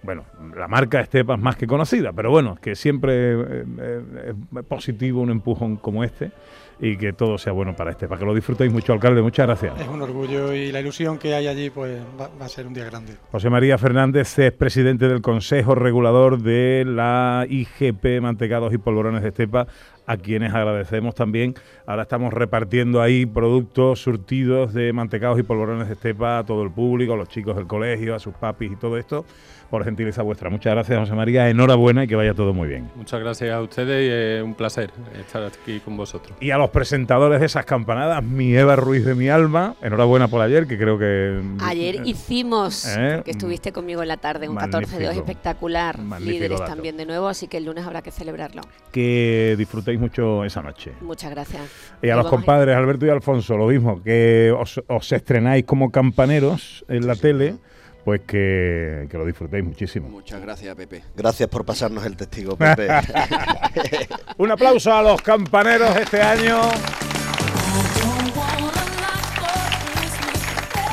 Bueno, 0.02 0.26
la 0.56 0.68
marca 0.68 1.02
Estepa 1.02 1.36
es 1.36 1.42
más 1.42 1.58
que 1.58 1.68
conocida, 1.68 2.14
pero 2.14 2.32
bueno, 2.32 2.58
que 2.62 2.76
siempre 2.76 3.34
eh, 3.34 3.66
eh, 3.80 4.34
es 4.58 4.66
positivo 4.66 5.22
un 5.22 5.30
empujón 5.30 5.76
como 5.76 6.06
este 6.06 6.32
y 6.80 6.96
que 6.96 7.12
todo 7.12 7.38
sea 7.38 7.52
bueno 7.52 7.76
para 7.76 7.92
Estepa. 7.92 8.18
Que 8.18 8.26
lo 8.26 8.34
disfrutéis 8.34 8.72
mucho, 8.72 8.94
alcalde. 8.94 9.22
Muchas 9.22 9.46
gracias. 9.46 9.80
Es 9.80 9.88
un 9.88 10.02
orgullo 10.02 10.54
y 10.54 10.72
la 10.72 10.80
ilusión 10.80 11.18
que 11.18 11.34
hay 11.34 11.48
allí 11.48 11.70
pues 11.70 12.02
va, 12.20 12.30
va 12.40 12.46
a 12.46 12.50
ser 12.50 12.66
un 12.68 12.74
día 12.74 12.86
grande. 12.86 13.14
José 13.32 13.50
María 13.50 13.78
Fernández 13.78 14.40
es 14.40 14.54
presidente 14.54 15.10
del 15.10 15.22
Consejo 15.22 15.76
Regulador 15.76 16.42
de 16.42 16.86
la 16.88 17.46
IGP 17.50 18.22
Mantecados 18.22 18.74
y 18.74 18.78
Polvorones 18.78 19.22
de 19.22 19.30
Estepa, 19.30 19.68
a 20.10 20.18
quienes 20.18 20.54
agradecemos 20.56 21.14
también. 21.14 21.54
Ahora 21.86 22.02
estamos 22.02 22.34
repartiendo 22.34 23.00
ahí 23.02 23.28
productos 23.28 24.02
surtidos 24.02 24.74
de 24.74 24.92
mantecados 24.92 25.38
y 25.40 25.44
polvorones 25.44 25.88
de 25.88 25.94
Estepa 25.94 26.40
a 26.40 26.46
todo 26.46 26.64
el 26.64 26.72
público, 26.72 27.14
a 27.14 27.18
los 27.18 27.30
chicos 27.30 27.56
del 27.56 27.68
colegio, 27.68 28.16
a 28.16 28.20
sus 28.20 28.34
papis 28.34 28.72
y 28.72 28.76
todo 28.76 28.98
esto, 28.98 29.24
por 29.70 29.84
gentileza 29.84 30.24
vuestra. 30.24 30.50
Muchas 30.50 30.74
gracias, 30.74 30.98
José 31.00 31.14
María. 31.14 31.48
Enhorabuena 31.50 32.06
y 32.06 32.08
que 32.08 32.16
vaya 32.16 32.34
todo 32.34 32.54
muy 32.56 32.68
bien. 32.68 32.90
Muchas 32.96 33.20
gracias 33.20 33.52
a 33.52 33.62
ustedes 33.62 34.04
y 34.08 34.38
es 34.40 34.44
un 34.44 34.56
placer 34.56 34.90
estar 35.20 35.44
aquí 35.44 35.80
con 35.80 35.96
vosotros. 35.96 36.36
Y 36.40 36.50
a 36.50 36.58
los 36.58 36.72
presentadores 36.72 37.40
de 37.40 37.46
esas 37.46 37.66
campanadas, 37.66 38.24
mi 38.24 38.56
Eva 38.56 38.76
Ruiz 38.76 39.06
de 39.06 39.14
mi 39.14 39.30
alma, 39.30 39.76
enhorabuena 39.84 40.28
por 40.28 40.42
ayer, 40.42 40.66
que 40.66 40.76
creo 40.78 40.98
que... 40.98 41.40
Ayer 41.62 42.02
hicimos, 42.08 42.88
¿Eh? 42.98 43.22
que 43.24 43.30
estuviste 43.30 43.72
conmigo 43.72 44.02
en 44.02 44.08
la 44.08 44.18
tarde, 44.18 44.50
un 44.50 44.56
14 44.56 44.86
de 44.98 45.06
2 45.06 45.16
Magnífico. 45.16 45.30
espectacular, 45.32 45.98
Magnífico 46.00 46.32
líderes 46.32 46.60
dato. 46.62 46.72
también 46.72 46.98
de 46.98 47.06
nuevo, 47.06 47.28
así 47.28 47.48
que 47.48 47.58
el 47.58 47.66
lunes 47.66 47.86
habrá 47.86 48.02
que 48.02 48.10
celebrarlo. 48.12 48.64
Que 48.92 49.54
disfrutéis 49.58 49.99
mucho 50.00 50.44
esa 50.46 50.62
noche. 50.62 50.94
Muchas 51.02 51.32
gracias. 51.32 51.62
Y 52.02 52.10
a 52.10 52.16
Nos 52.16 52.26
los 52.26 52.32
compadres 52.32 52.76
Alberto 52.76 53.06
y 53.06 53.10
Alfonso, 53.10 53.58
lo 53.58 53.68
mismo, 53.68 54.02
que 54.02 54.54
os, 54.58 54.82
os 54.88 55.12
estrenáis 55.12 55.66
como 55.66 55.92
campaneros 55.92 56.86
en 56.88 57.06
la 57.06 57.16
tele, 57.16 57.56
pues 58.04 58.22
que, 58.22 59.08
que 59.10 59.18
lo 59.18 59.26
disfrutéis 59.26 59.64
muchísimo. 59.64 60.10
Muchas 60.10 60.42
gracias, 60.42 60.76
Pepe. 60.76 61.04
Gracias 61.16 61.50
por 61.50 61.66
pasarnos 61.66 62.06
el 62.06 62.16
testigo, 62.16 62.56
Pepe. 62.58 62.88
Un 64.38 64.52
aplauso 64.52 64.94
a 64.94 65.04
los 65.04 65.22
campaneros 65.22 65.94
de 65.96 66.02
este 66.02 66.22
año. 66.22 66.60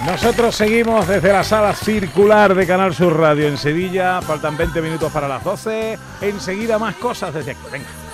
Nosotros 0.07 0.55
seguimos 0.55 1.09
desde 1.09 1.33
la 1.33 1.43
sala 1.43 1.75
circular 1.75 2.55
de 2.55 2.65
Canal 2.65 2.95
Sur 2.95 3.19
Radio 3.19 3.49
en 3.49 3.59
Sevilla. 3.59 4.23
Faltan 4.23 4.57
20 4.57 4.81
minutos 4.81 5.11
para 5.13 5.27
las 5.27 5.43
12. 5.43 5.99
Enseguida 6.21 6.79
más 6.79 6.95
cosas 6.95 7.35
desde 7.35 7.51
aquí. 7.51 7.61
Venga. 7.73 8.06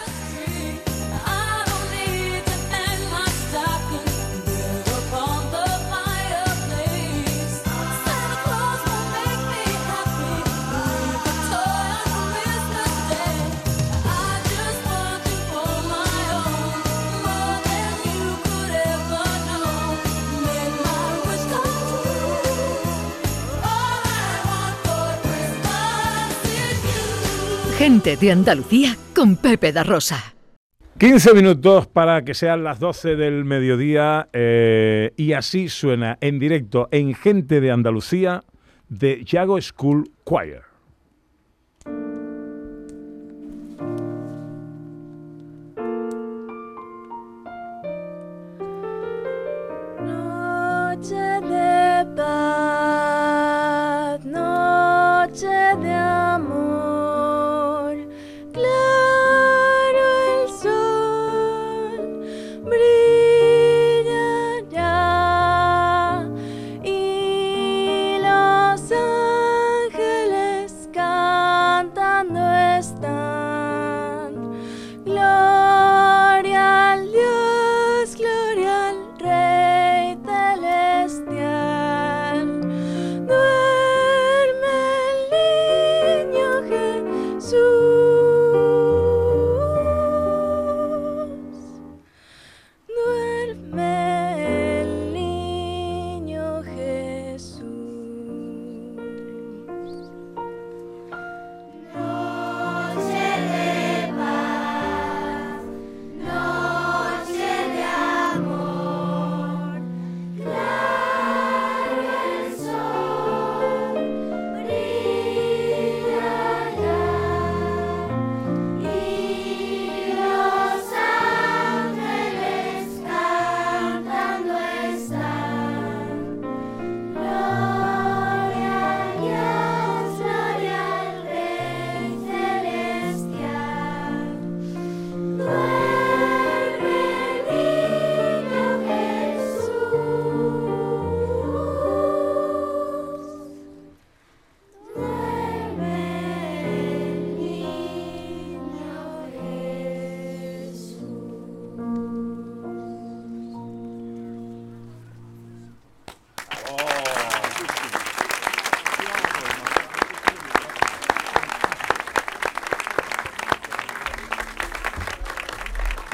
Gente 27.82 28.16
de 28.16 28.30
Andalucía 28.30 28.96
con 29.12 29.34
Pepe 29.34 29.72
da 29.72 29.82
Rosa. 29.82 30.36
15 30.98 31.34
minutos 31.34 31.88
para 31.88 32.22
que 32.22 32.32
sean 32.32 32.62
las 32.62 32.78
12 32.78 33.16
del 33.16 33.44
mediodía 33.44 34.28
eh, 34.32 35.10
y 35.16 35.32
así 35.32 35.68
suena 35.68 36.16
en 36.20 36.38
directo 36.38 36.86
en 36.92 37.12
Gente 37.12 37.60
de 37.60 37.72
Andalucía 37.72 38.44
de 38.88 39.24
Yago 39.24 39.60
School 39.60 40.08
Choir. 40.24 40.60
Noche 49.98 51.16
de 51.16 52.06
paz, 52.14 53.04
noche 54.24 55.48
de 55.48 55.91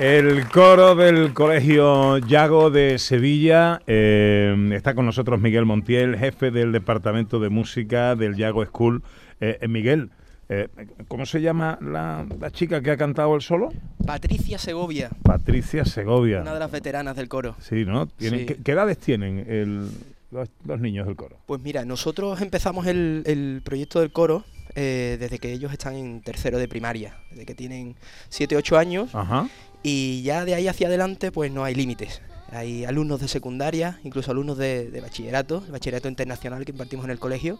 El 0.00 0.48
coro 0.48 0.94
del 0.94 1.34
Colegio 1.34 2.18
Yago 2.18 2.70
de 2.70 2.98
Sevilla. 2.98 3.80
eh, 3.86 4.54
está 4.72 4.94
con 4.94 5.04
nosotros 5.06 5.40
Miguel 5.40 5.64
Montiel, 5.66 6.16
jefe 6.16 6.52
del 6.52 6.70
Departamento 6.70 7.40
de 7.40 7.48
Música 7.48 8.14
del 8.14 8.36
Yago 8.36 8.64
School. 8.64 9.02
Eh, 9.40 9.58
eh, 9.60 9.66
Miguel, 9.68 10.10
eh, 10.48 10.68
¿cómo 11.08 11.26
se 11.26 11.40
llama 11.40 11.78
la, 11.82 12.24
la 12.40 12.50
chica 12.52 12.80
que 12.80 12.92
ha 12.92 12.96
cantado 12.96 13.34
el 13.34 13.42
solo? 13.42 13.70
Patricia 14.06 14.58
Segovia, 14.58 15.10
Patricia 15.24 15.84
Segovia. 15.84 16.42
una 16.42 16.54
de 16.54 16.60
las 16.60 16.70
veteranas 16.70 17.16
del 17.16 17.28
coro. 17.28 17.56
Sí, 17.58 17.84
¿no? 17.84 18.06
Tienen- 18.06 18.40
Sí. 18.40 18.46
¿qué, 18.46 18.56
qué 18.62 18.72
edades 18.72 18.98
tienen 18.98 19.44
el- 19.48 19.90
los, 20.30 20.48
los 20.64 20.80
niños 20.80 21.06
del 21.06 21.16
coro? 21.16 21.38
Pues 21.46 21.60
mira, 21.60 21.84
nosotros 21.84 22.40
empezamos 22.40 22.86
el, 22.86 23.24
el 23.26 23.62
proyecto 23.64 23.98
del 24.00 24.12
coro 24.12 24.44
eh, 24.74 25.16
desde 25.18 25.38
que 25.38 25.50
ellos 25.52 25.72
están 25.72 25.94
en 25.96 26.20
tercero 26.20 26.58
de 26.58 26.68
primaria, 26.68 27.16
desde 27.30 27.46
que 27.46 27.54
tienen 27.54 27.96
7, 28.28 28.54
8 28.54 28.78
años 28.78 29.12
Ajá. 29.14 29.48
Y 29.82 30.22
ya 30.22 30.44
de 30.44 30.54
ahí 30.54 30.68
hacia 30.68 30.88
adelante 30.88 31.30
pues 31.32 31.50
no 31.52 31.64
hay 31.64 31.74
límites. 31.74 32.20
Hay 32.50 32.86
alumnos 32.86 33.20
de 33.20 33.28
secundaria, 33.28 34.00
incluso 34.04 34.30
alumnos 34.30 34.56
de, 34.56 34.90
de 34.90 35.00
bachillerato, 35.02 35.62
el 35.66 35.72
bachillerato 35.72 36.08
internacional 36.08 36.64
que 36.64 36.72
impartimos 36.72 37.04
en 37.04 37.10
el 37.10 37.18
colegio, 37.18 37.58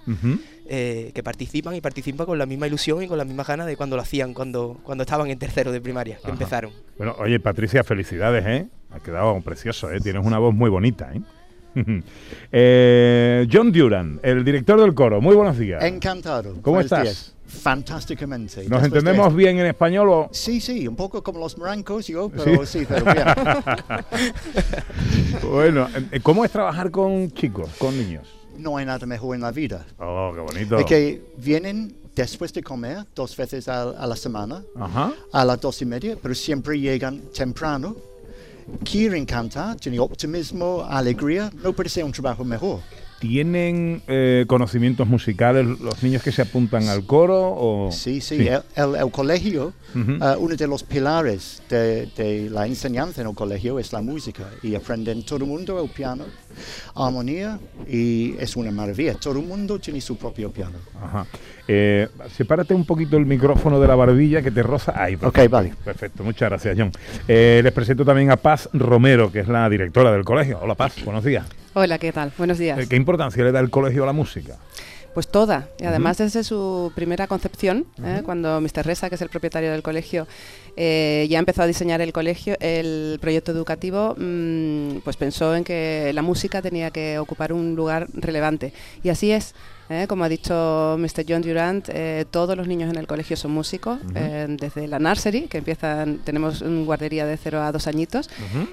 eh, 0.67 1.11
que 1.15 1.23
participan 1.23 1.75
y 1.75 1.83
participan 1.83 2.25
con 2.25 2.39
la 2.39 2.47
misma 2.47 2.67
ilusión 2.69 3.03
y 3.03 3.07
con 3.07 3.19
las 3.19 3.27
mismas 3.27 3.47
ganas 3.47 3.67
de 3.67 3.77
cuando 3.77 3.97
lo 3.97 4.03
hacían, 4.03 4.33
cuando, 4.33 4.81
cuando 4.83 5.03
estaban 5.03 5.29
en 5.29 5.39
tercero 5.39 5.73
de 5.73 5.83
primaria, 5.83 6.17
que 6.17 6.23
Ajá. 6.23 6.33
empezaron. 6.33 6.73
Bueno, 6.97 7.15
oye, 7.19 7.39
Patricia, 7.39 7.85
felicidades, 7.85 8.47
¿eh? 8.47 8.67
Ha 8.91 9.01
quedado 9.01 9.39
precioso, 9.43 9.91
¿eh? 9.93 10.01
Tienes 10.01 10.25
una 10.25 10.39
voz 10.39 10.55
muy 10.55 10.71
bonita, 10.71 11.13
¿eh? 11.15 11.21
Eh, 12.51 13.47
John 13.53 13.71
Duran, 13.73 14.21
el 14.23 14.43
director 14.43 14.81
del 14.81 14.95
coro. 14.95 15.21
Muy 15.21 15.37
buenos 15.37 15.59
días. 15.59 15.85
Encantado. 15.85 16.55
¿Cómo 16.63 16.77
Buenos 16.77 16.87
estás? 16.87 17.03
días. 17.03 17.35
Fantásticamente. 17.49 18.57
¿Nos 18.57 18.69
Después 18.69 18.83
de 18.83 18.87
entendemos 18.99 19.27
esto- 19.29 19.37
bien 19.37 19.59
en 19.59 19.67
español 19.67 20.09
o...? 20.11 20.29
Sí, 20.33 20.61
sí, 20.61 20.87
un 20.87 20.97
poco 20.97 21.23
como 21.23 21.41
los 21.41 21.57
morancos 21.59 22.07
yo, 22.07 22.29
pero 22.29 22.65
sí, 22.67 22.85
pero 22.89 23.05
bien. 23.05 23.27
bueno, 25.51 25.89
¿cómo 26.23 26.45
es 26.45 26.51
trabajar 26.51 26.91
con 26.91 27.31
chicos, 27.33 27.71
con 27.79 27.97
niños? 27.99 28.27
No 28.57 28.77
hay 28.77 28.87
nada 28.87 29.07
mejor 29.07 29.35
en 29.37 29.43
la 29.43 29.51
vida. 29.53 29.87
Oh, 29.99 30.33
qué 30.35 30.41
bonito. 30.41 30.79
Es 30.79 30.85
que 30.87 31.33
vienen 31.39 31.97
después 32.15 32.53
de 32.53 32.63
comer 32.63 33.05
dos 33.15 33.37
veces 33.37 33.69
a, 33.69 33.83
a 33.91 34.07
la 34.07 34.17
semana, 34.17 34.63
Ajá. 34.77 35.13
a 35.33 35.45
las 35.45 35.61
dos 35.61 35.81
y 35.83 35.87
media, 35.87 36.17
pero 36.21 36.35
siempre 36.35 36.79
llegan 36.79 37.21
temprano. 37.35 37.97
Quieren 38.85 39.25
cantar, 39.25 39.77
tienen 39.77 40.01
optimismo, 40.01 40.85
alegría. 40.87 41.51
No 41.63 41.73
puede 41.73 41.89
ser 41.89 42.05
un 42.05 42.13
trabajo 42.13 42.45
mejor. 42.45 42.81
¿Tienen 43.19 44.01
eh, 44.07 44.45
conocimientos 44.47 45.09
musicales 45.09 45.67
los 45.81 46.03
niños 46.05 46.23
que 46.23 46.31
se 46.31 46.43
apuntan 46.43 46.89
al 46.89 47.05
coro? 47.05 47.37
O... 47.57 47.91
Sí, 47.91 48.21
sí, 48.21 48.47
El, 48.47 48.63
el- 48.77 48.95
el 48.95 49.11
colegio, 49.11 49.73
Ujú. 49.95 50.13
eh, 50.13 50.37
uno 50.39 50.55
de 50.55 50.67
los 50.69 50.85
pilares 50.85 51.61
de, 51.69 52.07
de 52.17 52.49
la 52.49 52.67
enseñanza 52.67 53.21
en 53.21 53.27
el 53.29 53.35
colegio 53.35 53.81
es 53.81 53.93
la 53.93 54.03
música 54.03 54.45
y 54.63 54.77
aprenden 54.77 55.25
todo 55.25 55.39
el 55.39 55.47
mundo 55.47 55.83
el 55.83 55.91
piano, 55.91 56.25
armonía 56.95 57.59
y 57.89 58.35
es 58.39 58.55
una 58.57 58.71
maravilla. 58.71 59.15
Todo 59.15 59.39
el 59.41 59.45
mundo 59.47 59.79
tiene 59.79 60.01
su 60.01 60.17
propio 60.17 60.51
piano. 60.53 60.77
Ajá. 61.03 61.27
Eh, 61.67 62.09
sepárate 62.37 62.73
un 62.73 62.85
poquito 62.85 63.17
el 63.17 63.27
micrófono 63.27 63.81
de 63.81 63.89
la 63.89 63.95
barbilla 63.95 64.43
que 64.43 64.51
te 64.51 64.63
roza. 64.63 64.93
Ahí, 64.97 65.17
perfecto. 65.17 65.43
Ok, 65.43 65.51
vale. 65.51 65.75
Perfecto, 65.85 66.23
muchas 66.25 66.49
gracias, 66.51 66.77
John. 66.79 66.93
Eh, 67.27 67.61
les 67.65 67.73
presento 67.73 68.05
también 68.05 68.31
a 68.31 68.37
Paz 68.37 68.69
Romero, 68.73 69.31
que 69.33 69.41
es 69.41 69.49
la 69.49 69.69
directora 69.69 70.13
del 70.13 70.25
colegio. 70.25 70.61
Hola, 70.63 70.75
Paz, 70.77 70.95
buenos 71.05 71.25
días. 71.25 71.45
Hola, 71.81 71.97
¿qué 71.99 72.11
tal? 72.11 72.33
Buenos 72.37 72.59
días. 72.59 72.77
Eh, 72.77 72.89
¿Qué 72.89 72.97
importancia 72.97 73.45
le 73.45 73.53
da 73.53 73.61
el 73.61 73.71
colegio 73.71 74.03
a 74.03 74.07
la 74.07 74.13
música? 74.13 74.57
Pues 75.15 75.29
toda. 75.29 75.69
Y 75.79 75.85
además 75.85 76.19
desde 76.19 76.43
su 76.43 76.91
primera 76.97 77.29
concepción, 77.29 77.87
¿eh? 78.03 78.23
cuando 78.25 78.61
Mr. 78.61 78.85
Reza, 78.85 79.09
que 79.09 79.15
es 79.15 79.23
el 79.23 79.29
propietario 79.29 79.71
del 79.71 79.85
colegio, 79.85 80.27
eh, 80.77 81.29
ya 81.31 81.39
empezó 81.39 81.63
a 81.63 81.69
diseñar 81.69 82.01
el 82.01 82.13
colegio, 82.13 82.57
el 82.59 83.19
proyecto 83.21 83.53
educativo, 83.53 84.17
mm, 84.19 85.03
pues 85.05 85.17
pensó 85.17 85.55
en 85.55 85.63
que 85.63 86.11
la 86.13 86.23
música 86.23 86.63
tenía 86.63 86.91
que 86.91 87.21
ocupar 87.21 87.53
un 87.53 87.77
lugar 87.77 88.09
relevante. 88.13 88.73
Y 89.05 89.11
así 89.11 89.31
es. 89.31 89.55
¿Eh? 89.91 90.07
Como 90.09 90.25
ha 90.25 90.29
dicho 90.29 90.97
Mr. 90.99 91.25
John 91.29 91.43
Durant, 91.43 91.89
eh, 91.93 92.25
todos 92.31 92.57
los 92.57 92.67
niños 92.67 92.91
en 92.91 92.97
el 92.99 93.07
colegio 93.07 93.37
son 93.37 93.53
músicos, 93.53 93.99
eh, 94.15 94.47
desde 94.49 94.87
la 94.89 94.99
nursery, 94.99 95.43
que 95.49 95.59
empiezan, 95.59 96.19
tenemos 96.19 96.61
una 96.63 96.85
guardería 96.85 97.27
de 97.27 97.37
0 97.37 97.61
a 97.63 97.73
2 97.73 97.87
añitos, 97.87 98.31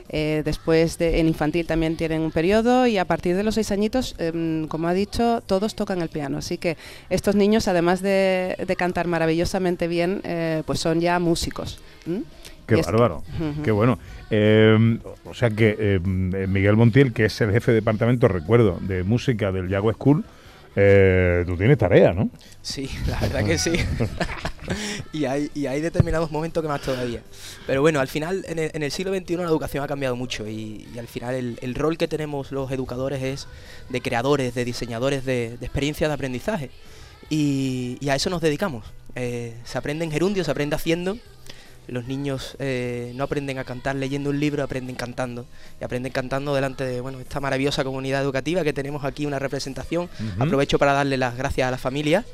después 0.10 0.98
de, 0.98 1.20
en 1.20 1.28
infantil 1.28 1.66
también 1.68 1.98
tienen 1.98 2.22
un 2.22 2.32
periodo 2.32 2.88
y 2.88 2.98
a 2.98 3.06
partir 3.06 3.36
de 3.36 3.44
los 3.44 3.56
seis 3.56 3.72
añitos, 3.72 4.16
em, 4.18 4.68
como 4.68 4.88
ha 4.88 4.94
dicho, 4.94 5.42
todos 5.46 5.76
tocan 5.76 6.02
el 6.02 6.10
piano. 6.10 6.38
Así 6.38 6.58
que 6.58 6.78
estos 7.10 7.36
niños, 7.36 7.68
además 7.68 8.02
de, 8.02 8.56
de 8.66 8.76
cantar 8.76 9.08
maravillosamente 9.08 9.88
bien, 9.88 10.22
pues 10.66 10.80
son 10.80 11.00
ya 11.02 11.20
músicos. 11.20 11.80
¿m? 12.08 12.24
Qué 12.68 12.78
Y 12.78 12.80
es- 12.80 12.86
bárbaro, 12.88 13.24
qué 13.64 13.72
bueno. 13.72 14.00
Eh, 14.32 14.98
o 15.26 15.34
sea 15.36 15.52
que 15.52 15.76
eh, 15.78 16.00
Miguel 16.00 16.76
Montiel, 16.76 17.14
que 17.14 17.26
es 17.26 17.40
el 17.42 17.52
jefe 17.52 17.72
de 17.72 17.76
departamento, 17.76 18.28
recuerdo, 18.28 18.80
de 18.82 19.04
música 19.04 19.52
del 19.52 19.70
Yago 19.70 19.94
School, 19.94 20.24
eh, 20.76 21.44
tú 21.46 21.58
tienes 21.58 21.78
tarea, 21.78 22.14
¿no? 22.14 22.30
Sí, 22.62 22.90
la 23.08 23.20
verdad 23.20 23.46
que 23.46 23.58
sí. 23.58 23.72
y, 25.14 25.26
hay, 25.26 25.50
y 25.54 25.68
hay 25.68 25.82
determinados 25.82 26.32
momentos 26.32 26.62
que 26.62 26.68
más 26.68 26.82
todavía. 26.82 27.22
Pero 27.68 27.82
bueno, 27.82 28.00
al 28.00 28.08
final, 28.08 28.46
en 28.48 28.60
el, 28.60 28.72
en 28.74 28.84
el 28.84 28.92
siglo 28.92 29.16
XXI 29.16 29.38
la 29.38 29.44
educación 29.44 29.84
ha 29.84 29.88
cambiado 29.88 30.16
mucho 30.16 30.48
y, 30.48 30.88
y 30.94 31.00
al 31.00 31.08
final 31.08 31.36
el, 31.36 31.60
el 31.62 31.76
rol 31.76 31.98
que 31.98 32.08
tenemos 32.08 32.52
los 32.52 32.72
educadores 32.72 33.24
es 33.24 33.48
de 33.90 34.02
creadores, 34.02 34.54
de 34.56 34.66
diseñadores 34.66 35.26
de, 35.26 35.58
de 35.58 35.66
experiencias 35.66 36.10
de 36.10 36.14
aprendizaje. 36.14 36.72
Y, 37.30 37.98
y 38.02 38.10
a 38.10 38.16
eso 38.16 38.30
nos 38.30 38.42
dedicamos. 38.42 38.86
Eh, 39.16 39.54
se 39.64 39.78
aprende 39.78 40.04
en 40.06 40.12
gerundio, 40.12 40.44
se 40.44 40.52
aprende 40.52 40.76
haciendo. 40.76 41.18
Los 41.88 42.06
niños 42.06 42.56
eh, 42.60 43.12
no 43.16 43.24
aprenden 43.24 43.60
a 43.60 43.64
cantar 43.64 43.96
leyendo 43.96 44.30
un 44.30 44.40
libro, 44.40 44.64
aprenden 44.64 44.96
cantando. 44.96 45.46
Y 45.80 45.84
aprenden 45.84 46.12
cantando 46.12 46.54
delante 46.56 46.84
de 46.84 47.02
bueno, 47.02 47.20
esta 47.20 47.40
maravillosa 47.40 47.84
comunidad 47.84 48.22
educativa 48.22 48.64
que 48.64 48.74
tenemos 48.74 49.04
aquí, 49.04 49.26
una 49.26 49.40
representación. 49.40 50.10
Aprovecho 50.40 50.80
para 50.80 50.94
darle 50.94 51.18
las 51.18 51.38
gracias 51.38 51.68
a 51.68 51.72
la 51.72 51.78
familia. 51.78 52.26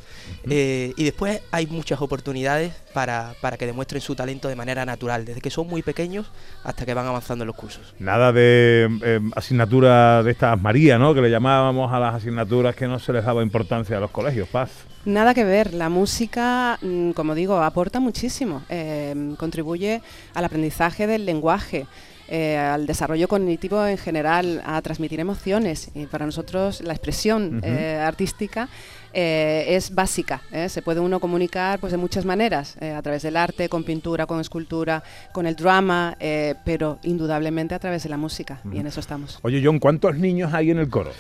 Eh, 0.50 0.94
y 0.96 1.04
después 1.04 1.42
hay 1.52 1.68
muchas 1.68 2.02
oportunidades 2.02 2.74
para, 2.94 3.36
para 3.42 3.58
que 3.58 3.66
demuestren 3.66 4.02
su 4.02 4.16
talento 4.16 4.48
de 4.48 4.56
manera 4.56 4.86
natural, 4.86 5.26
desde 5.26 5.42
que 5.42 5.50
son 5.50 5.68
muy 5.68 5.82
pequeños 5.82 6.32
hasta 6.64 6.86
que 6.86 6.94
van 6.94 7.08
avanzando 7.08 7.44
en 7.44 7.48
los 7.48 7.56
cursos. 7.56 7.94
Nada 8.00 8.32
de 8.32 8.90
eh, 9.04 9.20
asignatura 9.36 10.24
de 10.24 10.32
estas 10.32 10.60
María, 10.62 10.98
¿no? 10.98 11.14
Que 11.14 11.22
le 11.22 11.30
llamábamos 11.30 11.92
a 11.92 12.00
las 12.00 12.16
asignaturas 12.16 12.76
que 12.76 12.88
no 12.88 13.00
se 13.00 13.14
les 13.14 13.26
daba 13.26 13.44
importancia 13.44 13.98
a 13.98 14.00
los 14.00 14.12
colegios, 14.12 14.48
Paz. 14.48 14.72
Nada 15.06 15.34
que 15.34 15.44
ver, 15.44 15.74
la 15.74 15.90
música, 15.90 16.78
mm, 16.82 17.12
como 17.12 17.34
digo, 17.34 17.62
aporta 17.62 18.00
muchísimo, 18.00 18.64
eh, 18.70 19.34
contribuye 19.42 20.02
al 20.36 20.46
aprendizaje 20.46 21.08
del 21.08 21.26
lenguaje, 21.26 21.88
eh, 22.30 22.56
al 22.56 22.86
desarrollo 22.86 23.28
cognitivo 23.28 23.86
en 23.88 23.98
general, 23.98 24.62
a 24.64 24.80
transmitir 24.84 25.20
emociones. 25.20 25.90
Y 25.96 26.06
para 26.06 26.28
nosotros 26.28 26.82
la 26.82 26.94
expresión 26.94 27.60
eh, 27.64 28.00
artística 28.00 28.70
eh, 29.14 29.66
es 29.68 29.94
básica. 29.94 30.42
¿eh? 30.52 30.70
Se 30.70 30.82
puede 30.82 31.00
uno 31.00 31.20
comunicar 31.20 31.80
pues, 31.80 31.92
de 31.92 31.98
muchas 31.98 32.26
maneras, 32.26 32.76
eh, 32.80 32.92
a 32.92 33.02
través 33.02 33.22
del 33.24 33.38
arte, 33.38 33.70
con 33.70 33.84
pintura, 33.84 34.26
con 34.26 34.40
escultura, 34.40 35.04
con 35.32 35.46
el 35.46 35.56
drama, 35.56 36.16
eh, 36.20 36.56
pero 36.66 37.00
indudablemente 37.04 37.76
a 37.76 37.80
través 37.80 38.04
de 38.04 38.10
la 38.10 38.18
música. 38.18 38.62
Y 38.72 38.80
en 38.80 38.88
eso 38.88 39.00
estamos. 39.00 39.40
Oye, 39.42 39.62
John, 39.64 39.80
¿cuántos 39.80 40.18
niños 40.18 40.54
hay 40.54 40.72
en 40.72 40.80
el 40.80 40.90
coro? 40.90 41.12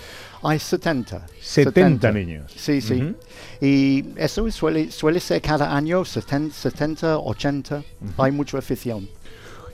Hay 0.43 0.57
70. 0.57 1.27
70 1.39 2.11
niños. 2.11 2.51
Sí, 2.55 2.81
sí. 2.81 3.15
Y 3.59 4.05
eso 4.15 4.49
suele, 4.49 4.89
suele 4.91 5.19
ser 5.19 5.41
cada 5.41 5.75
año 5.75 6.03
70, 6.03 6.55
70 6.55 7.19
80. 7.19 7.83
Hay 8.17 8.31
mucha 8.31 8.57
afición. 8.57 9.07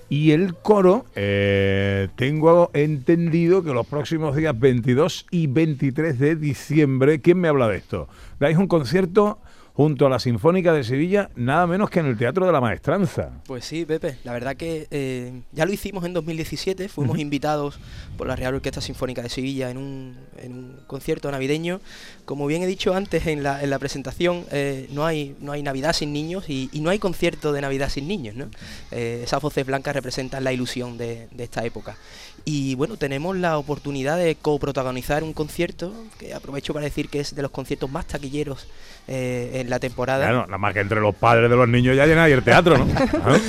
Y 0.10 0.32
el 0.32 0.56
coro, 0.56 1.06
eh, 1.16 2.08
tengo 2.16 2.70
entendido 2.74 3.62
que 3.64 3.74
los 3.74 3.86
próximos 3.86 4.36
días 4.36 4.58
22 4.58 5.26
y 5.32 5.48
23 5.48 6.18
de 6.18 6.36
diciembre, 6.38 7.20
¿quién 7.20 7.40
me 7.40 7.50
habla 7.50 7.68
de 7.68 7.78
esto? 7.78 8.08
Dais 8.40 8.58
un 8.58 8.68
concierto 8.68 9.40
junto 9.78 10.08
a 10.08 10.10
la 10.10 10.18
Sinfónica 10.18 10.74
de 10.74 10.84
Sevilla, 10.84 11.30
nada 11.36 11.68
menos 11.68 11.92
que 11.92 12.00
en 12.00 12.08
el 12.08 12.18
Teatro 12.18 12.48
de 12.48 12.52
la 12.52 12.60
Maestranza. 12.60 13.30
Pues 13.46 13.64
sí, 13.64 13.86
Pepe, 13.86 14.18
la 14.24 14.34
verdad 14.34 14.56
que 14.56 14.88
eh, 14.90 15.44
ya 15.52 15.68
lo 15.68 15.72
hicimos 15.72 16.04
en 16.04 16.14
2017, 16.14 16.90
fuimos 16.90 17.20
invitados 17.20 17.78
por 18.18 18.26
la 18.26 18.36
Real 18.36 18.56
Orquesta 18.56 18.82
Sinfónica 18.82 19.22
de 19.22 19.30
Sevilla 19.30 19.70
en 19.70 19.78
un, 19.78 20.18
en 20.40 20.54
un 20.54 20.80
concierto 20.88 21.30
navideño. 21.30 21.80
Como 22.26 22.48
bien 22.48 22.64
he 22.64 22.66
dicho 22.66 22.96
antes 22.96 23.28
en 23.28 23.44
la, 23.44 23.62
en 23.62 23.70
la 23.70 23.78
presentación, 23.78 24.46
eh, 24.50 24.90
no, 24.94 25.06
hay, 25.06 25.36
no 25.42 25.52
hay 25.52 25.62
Navidad 25.62 25.94
sin 25.94 26.12
niños 26.12 26.46
y, 26.50 26.72
y 26.74 26.80
no 26.80 26.90
hay 26.90 26.98
concierto 26.98 27.54
de 27.54 27.62
Navidad 27.62 27.90
sin 27.90 28.08
niños. 28.08 28.34
¿no? 28.34 28.50
Eh, 28.90 29.22
esas 29.26 29.40
voces 29.44 29.64
blancas 29.64 29.94
representan 29.94 30.44
la 30.44 30.54
ilusión 30.54 30.98
de, 30.98 31.28
de 31.30 31.44
esta 31.44 31.64
época. 31.64 31.98
Y 32.46 32.74
bueno, 32.74 32.98
tenemos 32.98 33.38
la 33.38 33.60
oportunidad 33.60 34.18
de 34.18 34.34
coprotagonizar 34.38 35.24
un 35.24 35.34
concierto, 35.34 35.94
que 36.18 36.34
aprovecho 36.34 36.74
para 36.74 36.86
decir 36.86 37.10
que 37.10 37.20
es 37.20 37.36
de 37.36 37.44
los 37.44 37.52
conciertos 37.52 37.92
más 37.92 38.08
taquilleros 38.08 38.66
eh, 39.08 39.52
en 39.62 39.70
la 39.70 39.80
temporada. 39.80 40.26
Claro, 40.26 40.46
nada 40.46 40.58
más 40.58 40.74
que 40.74 40.80
entre 40.82 41.00
los 41.00 41.16
padres 41.16 41.50
de 41.50 41.56
los 41.56 41.68
niños 41.68 41.96
ya 41.96 42.06
llena 42.06 42.26
ahí 42.26 42.34
el 42.34 42.44
teatro, 42.44 42.78
¿no? 42.78 42.88
Ajá. 42.94 43.40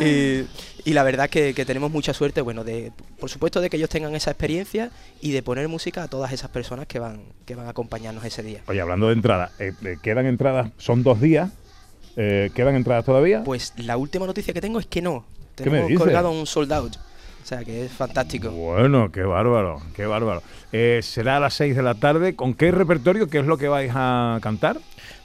y, 0.00 0.44
y 0.84 0.92
la 0.92 1.02
verdad 1.02 1.28
que, 1.28 1.54
que 1.54 1.64
tenemos 1.64 1.90
mucha 1.90 2.12
suerte, 2.14 2.40
bueno, 2.40 2.64
de, 2.64 2.92
por 3.18 3.30
supuesto 3.30 3.60
de 3.60 3.70
que 3.70 3.76
ellos 3.76 3.88
tengan 3.90 4.14
esa 4.14 4.30
experiencia 4.30 4.90
y 5.20 5.32
de 5.32 5.42
poner 5.42 5.68
música 5.68 6.02
a 6.02 6.08
todas 6.08 6.32
esas 6.32 6.50
personas 6.50 6.86
que 6.86 6.98
van, 6.98 7.22
que 7.46 7.54
van 7.54 7.66
a 7.66 7.70
acompañarnos 7.70 8.24
ese 8.24 8.42
día. 8.42 8.60
Oye, 8.66 8.80
hablando 8.80 9.08
de 9.08 9.14
entradas, 9.14 9.52
eh, 9.58 9.72
eh, 9.84 9.96
quedan 10.02 10.26
entradas, 10.26 10.70
son 10.78 11.02
dos 11.02 11.20
días, 11.20 11.50
eh, 12.16 12.50
¿quedan 12.54 12.74
entradas 12.74 13.04
todavía? 13.04 13.42
Pues 13.44 13.74
la 13.76 13.96
última 13.96 14.26
noticia 14.26 14.52
que 14.54 14.60
tengo 14.60 14.80
es 14.80 14.86
que 14.86 15.02
no, 15.02 15.24
me 15.58 15.64
Tenemos 15.64 15.88
dices? 15.88 16.02
colgado 16.04 16.30
un 16.30 16.46
sold 16.46 16.72
out. 16.72 16.96
O 17.42 17.46
sea 17.46 17.64
que 17.64 17.86
es 17.86 17.92
fantástico. 17.92 18.50
Bueno, 18.50 19.10
qué 19.10 19.22
bárbaro, 19.22 19.80
qué 19.94 20.06
bárbaro. 20.06 20.42
Eh, 20.72 21.00
será 21.02 21.38
a 21.38 21.40
las 21.40 21.54
6 21.54 21.74
de 21.74 21.82
la 21.82 21.94
tarde. 21.94 22.36
¿Con 22.36 22.54
qué 22.54 22.70
repertorio? 22.70 23.26
¿Qué 23.28 23.38
es 23.40 23.46
lo 23.46 23.58
que 23.58 23.68
vais 23.68 23.90
a 23.94 24.38
cantar? 24.42 24.78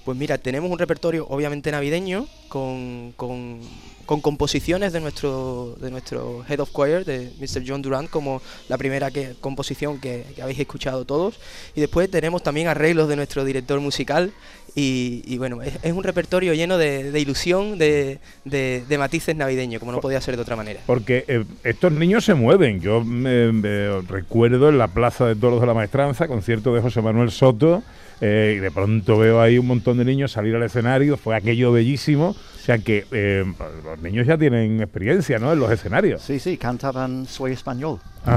Pues 0.04 0.18
mira, 0.18 0.38
tenemos 0.38 0.70
un 0.72 0.80
repertorio 0.80 1.26
obviamente 1.30 1.72
navideño 1.72 2.28
con, 2.48 3.14
con- 3.16 3.60
con 4.06 4.22
composiciones 4.22 4.94
de 4.94 5.00
nuestro, 5.02 5.76
de 5.82 5.92
nuestro 5.92 6.44
Head 6.48 6.60
of 6.60 6.72
Choir, 6.72 7.06
de 7.06 7.32
Mr. 7.40 7.64
John 7.68 7.82
Durant, 7.82 8.10
como 8.10 8.42
la 8.70 8.78
primera 8.78 9.12
que, 9.12 9.34
composición 9.42 10.00
que, 10.00 10.24
que 10.36 10.42
habéis 10.42 10.60
escuchado 10.60 11.06
todos. 11.06 11.40
Y 11.76 11.82
después 11.82 12.10
tenemos 12.10 12.44
también 12.44 12.68
arreglos 12.68 13.08
de 13.10 13.16
nuestro 13.16 13.44
director 13.46 13.80
musical. 13.80 14.32
Y, 14.78 15.24
y 15.26 15.38
bueno, 15.38 15.62
es, 15.62 15.74
es 15.84 15.94
un 15.94 16.04
repertorio 16.04 16.54
lleno 16.54 16.78
de, 16.78 17.10
de 17.12 17.20
ilusión, 17.22 17.78
de, 17.78 18.20
de- 18.44 18.84
de 18.88 18.98
matices 18.98 19.34
navideños, 19.36 19.80
como 19.80 19.94
no 19.94 20.02
podía 20.02 20.20
ser 20.20 20.36
de 20.36 20.42
otra 20.42 20.58
manera. 20.58 20.82
Porque 20.86 21.24
eh, 21.30 21.46
estos 21.64 21.94
niños 21.94 22.26
se 22.26 22.34
mueven. 22.34 22.82
Yo 22.82 23.02
me, 23.04 23.54
me 23.54 24.02
recuerdo 24.02 24.68
en 24.68 24.78
la 24.78 24.90
Plaza 24.90 25.26
de 25.28 25.36
Toros 25.36 25.62
de 25.62 25.68
la 25.68 25.74
Maestranza, 25.74 26.28
concierto 26.28 26.76
de 26.76 26.82
José 26.82 27.02
Manuel 27.02 27.32
Soto, 27.32 27.84
eh, 28.22 28.56
y 28.58 28.60
de 28.60 28.72
pronto 28.72 29.18
veo 29.18 29.42
ahí 29.42 29.58
un 29.58 29.68
montón 29.68 29.98
de 29.98 30.06
niños 30.06 30.32
salir 30.32 30.56
al 30.56 30.64
escenario. 30.64 31.18
Fue 31.18 31.36
aquello 31.36 31.72
bellísimo. 31.72 32.30
O 32.30 32.66
sea 32.66 32.80
que 32.80 33.06
eh, 33.12 33.46
los 33.84 34.02
niños 34.02 34.26
ya 34.26 34.38
tienen 34.38 34.82
experiencia, 34.82 35.38
¿no? 35.38 35.54
En 35.54 35.60
los 35.60 35.72
escenarios. 35.72 36.22
Sí, 36.22 36.40
sí, 36.40 36.58
cantaban 36.58 37.28
Soy 37.28 37.52
Español. 37.52 38.00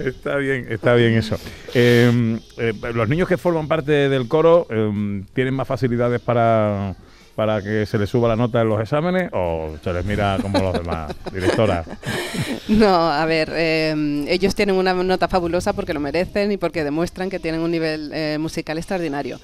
está 0.00 0.36
bien, 0.36 0.66
está 0.68 0.94
bien 0.94 1.14
eso. 1.14 1.36
Eh, 1.74 2.40
eh, 2.58 2.72
los 2.94 3.08
niños 3.08 3.28
que 3.28 3.36
forman 3.36 3.68
parte 3.68 4.08
del 4.08 4.26
coro 4.26 4.66
eh, 4.70 5.22
tienen 5.34 5.54
más 5.54 5.68
facilidades 5.68 6.20
para, 6.20 6.96
para 7.34 7.62
que 7.62 7.86
se 7.86 7.98
les 7.98 8.10
suba 8.10 8.28
la 8.28 8.36
nota 8.36 8.60
en 8.60 8.68
los 8.68 8.80
exámenes 8.80 9.30
o 9.32 9.76
se 9.82 9.92
les 9.92 10.04
mira 10.04 10.38
como 10.40 10.58
los 10.58 10.74
demás, 10.74 11.14
directora. 11.32 11.84
No, 12.68 13.10
a 13.10 13.24
ver, 13.26 13.50
eh, 13.54 14.24
ellos 14.28 14.54
tienen 14.54 14.76
una 14.76 14.94
nota 14.94 15.28
fabulosa 15.28 15.72
porque 15.72 15.94
lo 15.94 16.00
merecen 16.00 16.52
y 16.52 16.56
porque 16.56 16.84
demuestran 16.84 17.30
que 17.30 17.38
tienen 17.38 17.60
un 17.60 17.70
nivel 17.70 18.10
eh, 18.12 18.38
musical 18.38 18.78
extraordinario. 18.78 19.40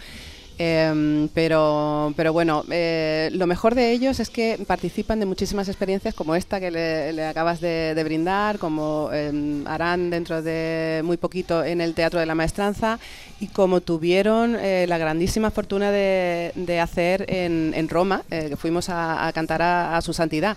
Em, 0.60 1.28
pero, 1.28 2.12
pero 2.16 2.32
bueno, 2.32 2.64
eh, 2.68 3.30
lo 3.32 3.46
mejor 3.46 3.76
de 3.76 3.92
ellos 3.92 4.18
es 4.18 4.28
que 4.28 4.58
participan 4.66 5.20
de 5.20 5.26
muchísimas 5.26 5.68
experiencias 5.68 6.14
como 6.14 6.34
esta 6.34 6.58
que 6.58 6.72
le, 6.72 7.26
acabas 7.26 7.60
de, 7.60 8.00
brindar, 8.04 8.58
como 8.58 9.10
em, 9.12 9.64
harán 9.68 10.10
dentro 10.10 10.42
de 10.42 11.02
muy 11.04 11.16
poquito 11.16 11.64
en 11.64 11.80
el 11.80 11.94
Teatro 11.94 12.18
de 12.18 12.26
la 12.26 12.34
Maestranza 12.34 12.98
y 13.38 13.46
como 13.46 13.80
tuvieron 13.80 14.56
eh, 14.56 14.86
la 14.88 14.98
grandísima 14.98 15.52
fortuna 15.52 15.92
de, 15.92 16.80
hacer 16.82 17.24
en, 17.28 17.72
en 17.74 17.88
Roma, 17.88 18.22
eh, 18.30 18.48
que 18.50 18.56
fuimos 18.56 18.88
a, 18.88 19.30
cantar 19.32 19.62
a 19.62 20.00
su 20.00 20.12
santidad. 20.12 20.56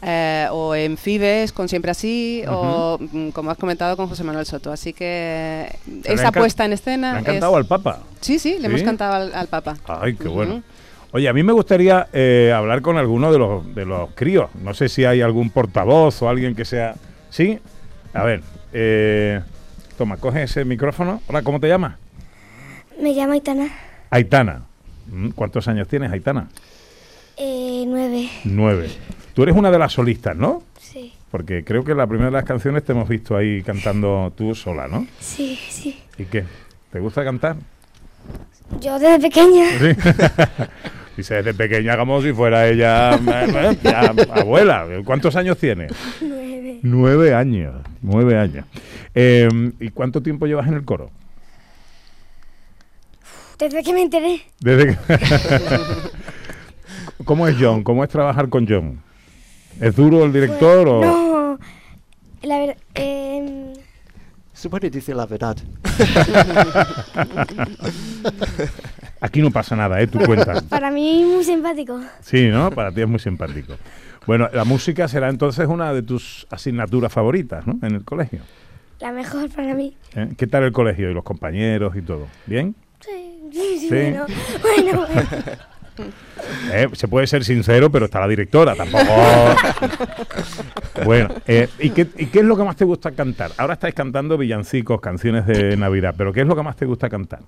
Eh, 0.00 0.46
o 0.52 0.74
en 0.76 0.96
Fibes 0.96 1.52
con 1.52 1.68
Siempre 1.68 1.90
Así, 1.90 2.44
o 2.48 2.98
mm, 3.00 3.30
como 3.30 3.50
has 3.50 3.58
comentado 3.58 3.96
con 3.96 4.08
José 4.08 4.22
Manuel 4.22 4.46
Soto. 4.46 4.70
Así 4.70 4.92
que 4.92 5.68
le 5.86 6.12
esa 6.14 6.30
puesta 6.30 6.64
en 6.64 6.72
escena. 6.72 7.12
Le 7.12 7.18
han 7.18 7.24
es- 7.24 7.30
cantado 7.32 7.56
al 7.56 7.66
Papa. 7.66 8.00
Sí, 8.20 8.38
sí, 8.38 8.58
le 8.60 8.66
hemos 8.68 8.82
cantado 8.82 9.14
al, 9.14 9.34
al 9.34 9.48
Papa. 9.48 9.76
Ay, 9.86 10.14
qué 10.14 10.28
bueno. 10.28 10.62
Oye, 11.10 11.28
a 11.28 11.32
mí 11.32 11.42
me 11.42 11.52
gustaría 11.52 12.06
eh, 12.12 12.52
hablar 12.54 12.82
con 12.82 12.96
alguno 12.98 13.32
de 13.32 13.38
los, 13.38 13.74
de 13.74 13.86
los 13.86 14.10
críos. 14.14 14.50
No 14.62 14.74
sé 14.74 14.88
si 14.88 15.04
hay 15.04 15.20
algún 15.22 15.50
portavoz 15.50 16.20
o 16.22 16.28
alguien 16.28 16.54
que 16.54 16.64
sea... 16.64 16.94
¿Sí? 17.30 17.58
A 18.12 18.22
ver, 18.24 18.42
eh, 18.72 19.40
toma, 19.96 20.18
coge 20.18 20.42
ese 20.44 20.64
micrófono. 20.64 21.22
Hola, 21.28 21.42
¿cómo 21.42 21.58
te 21.60 21.66
llamas? 21.68 21.96
Me 23.00 23.14
llamo 23.14 23.32
Aitana. 23.32 23.68
Aitana. 24.10 24.62
Mm, 25.10 25.30
¿Cuántos 25.30 25.66
años 25.66 25.88
tienes, 25.88 26.12
Aitana? 26.12 26.48
Eh, 27.38 27.84
nueve. 27.86 28.28
Nueve. 28.44 28.90
Tú 29.38 29.44
eres 29.44 29.54
una 29.54 29.70
de 29.70 29.78
las 29.78 29.92
solistas, 29.92 30.36
¿no? 30.36 30.64
Sí. 30.80 31.12
Porque 31.30 31.62
creo 31.62 31.84
que 31.84 31.94
la 31.94 32.08
primera 32.08 32.26
de 32.28 32.32
las 32.32 32.42
canciones 32.42 32.82
te 32.84 32.90
hemos 32.90 33.08
visto 33.08 33.36
ahí 33.36 33.62
cantando 33.62 34.32
tú 34.36 34.52
sola, 34.52 34.88
¿no? 34.88 35.06
Sí, 35.20 35.56
sí. 35.70 35.96
¿Y 36.18 36.24
qué? 36.24 36.42
¿Te 36.90 36.98
gusta 36.98 37.22
cantar? 37.22 37.54
Yo 38.80 38.98
desde 38.98 39.20
pequeña. 39.20 39.64
Sí. 39.78 39.94
Dice 41.16 41.34
desde 41.36 41.54
pequeña 41.54 41.96
como 41.96 42.20
si 42.20 42.32
fuera 42.32 42.66
ella 42.66 43.16
ya 43.80 44.12
abuela. 44.34 44.84
¿Cuántos 45.04 45.36
años 45.36 45.56
tiene? 45.56 45.86
Nueve. 46.20 46.80
Nueve 46.82 47.32
años. 47.32 47.76
Nueve 48.02 48.36
años. 48.36 48.64
Eh, 49.14 49.48
¿Y 49.78 49.90
cuánto 49.90 50.20
tiempo 50.20 50.46
llevas 50.48 50.66
en 50.66 50.74
el 50.74 50.84
coro? 50.84 51.12
Desde 53.56 53.84
que 53.84 53.92
me 53.92 54.02
enteré. 54.02 54.40
Desde 54.58 54.96
que- 54.96 55.16
¿Cómo 57.24 57.46
es 57.46 57.54
John? 57.60 57.84
¿Cómo 57.84 58.02
es 58.02 58.10
trabajar 58.10 58.48
con 58.48 58.66
John? 58.68 59.06
¿Es 59.80 59.94
duro 59.96 60.24
el 60.24 60.32
director 60.32 60.88
o...? 60.88 61.00
No. 61.04 61.58
La 62.42 62.58
verdad. 62.58 62.76
em, 62.94 63.72
Se 64.52 64.68
puede 64.70 64.90
decir 64.90 65.14
la 65.16 65.26
verdad. 65.26 65.56
Aquí 69.20 69.42
no 69.42 69.50
pasa 69.50 69.74
nada, 69.76 70.00
¿eh? 70.00 70.06
Tú 70.06 70.18
cuentas. 70.20 70.62
para 70.64 70.90
mí 70.90 71.24
muy 71.24 71.44
simpático. 71.44 72.00
Sí, 72.20 72.46
¿no? 72.48 72.70
Para 72.70 72.92
ti 72.92 73.00
es 73.02 73.08
muy 73.08 73.18
simpático. 73.18 73.74
Bueno, 74.26 74.48
la 74.52 74.64
música 74.64 75.08
será 75.08 75.28
entonces 75.28 75.66
una 75.66 75.92
de 75.92 76.02
tus 76.02 76.46
asignaturas 76.50 77.12
favoritas, 77.12 77.66
¿no? 77.66 77.78
En 77.82 77.94
el 77.96 78.04
colegio. 78.04 78.40
La 79.00 79.10
mejor 79.12 79.48
para 79.50 79.74
mí. 79.74 79.96
¿eh? 80.14 80.28
¿Qué 80.36 80.46
tal 80.46 80.64
el 80.64 80.72
colegio 80.72 81.10
y 81.10 81.14
los 81.14 81.24
compañeros 81.24 81.96
y 81.96 82.02
todo? 82.02 82.26
¿Bien? 82.46 82.74
Sí, 83.00 83.40
sí, 83.52 83.78
Sí. 83.80 83.88
sí, 83.88 83.88
Bueno, 83.88 84.26
bueno, 84.62 85.06
bueno. 85.06 85.28
Eh, 86.72 86.88
se 86.92 87.08
puede 87.08 87.26
ser 87.26 87.44
sincero, 87.44 87.90
pero 87.90 88.06
está 88.06 88.20
la 88.20 88.28
directora, 88.28 88.74
tampoco. 88.74 89.04
bueno, 91.04 91.28
eh, 91.46 91.68
¿y, 91.78 91.90
qué, 91.90 92.06
y 92.16 92.26
qué 92.26 92.40
es 92.40 92.44
lo 92.44 92.56
que 92.56 92.64
más 92.64 92.76
te 92.76 92.84
gusta 92.84 93.12
cantar? 93.12 93.52
Ahora 93.56 93.74
estáis 93.74 93.94
cantando 93.94 94.38
villancicos, 94.38 95.00
canciones 95.00 95.46
de 95.46 95.76
Navidad, 95.76 96.14
pero 96.16 96.32
¿qué 96.32 96.40
es 96.40 96.46
lo 96.46 96.56
que 96.56 96.62
más 96.62 96.76
te 96.76 96.86
gusta 96.86 97.08
cantar? 97.08 97.40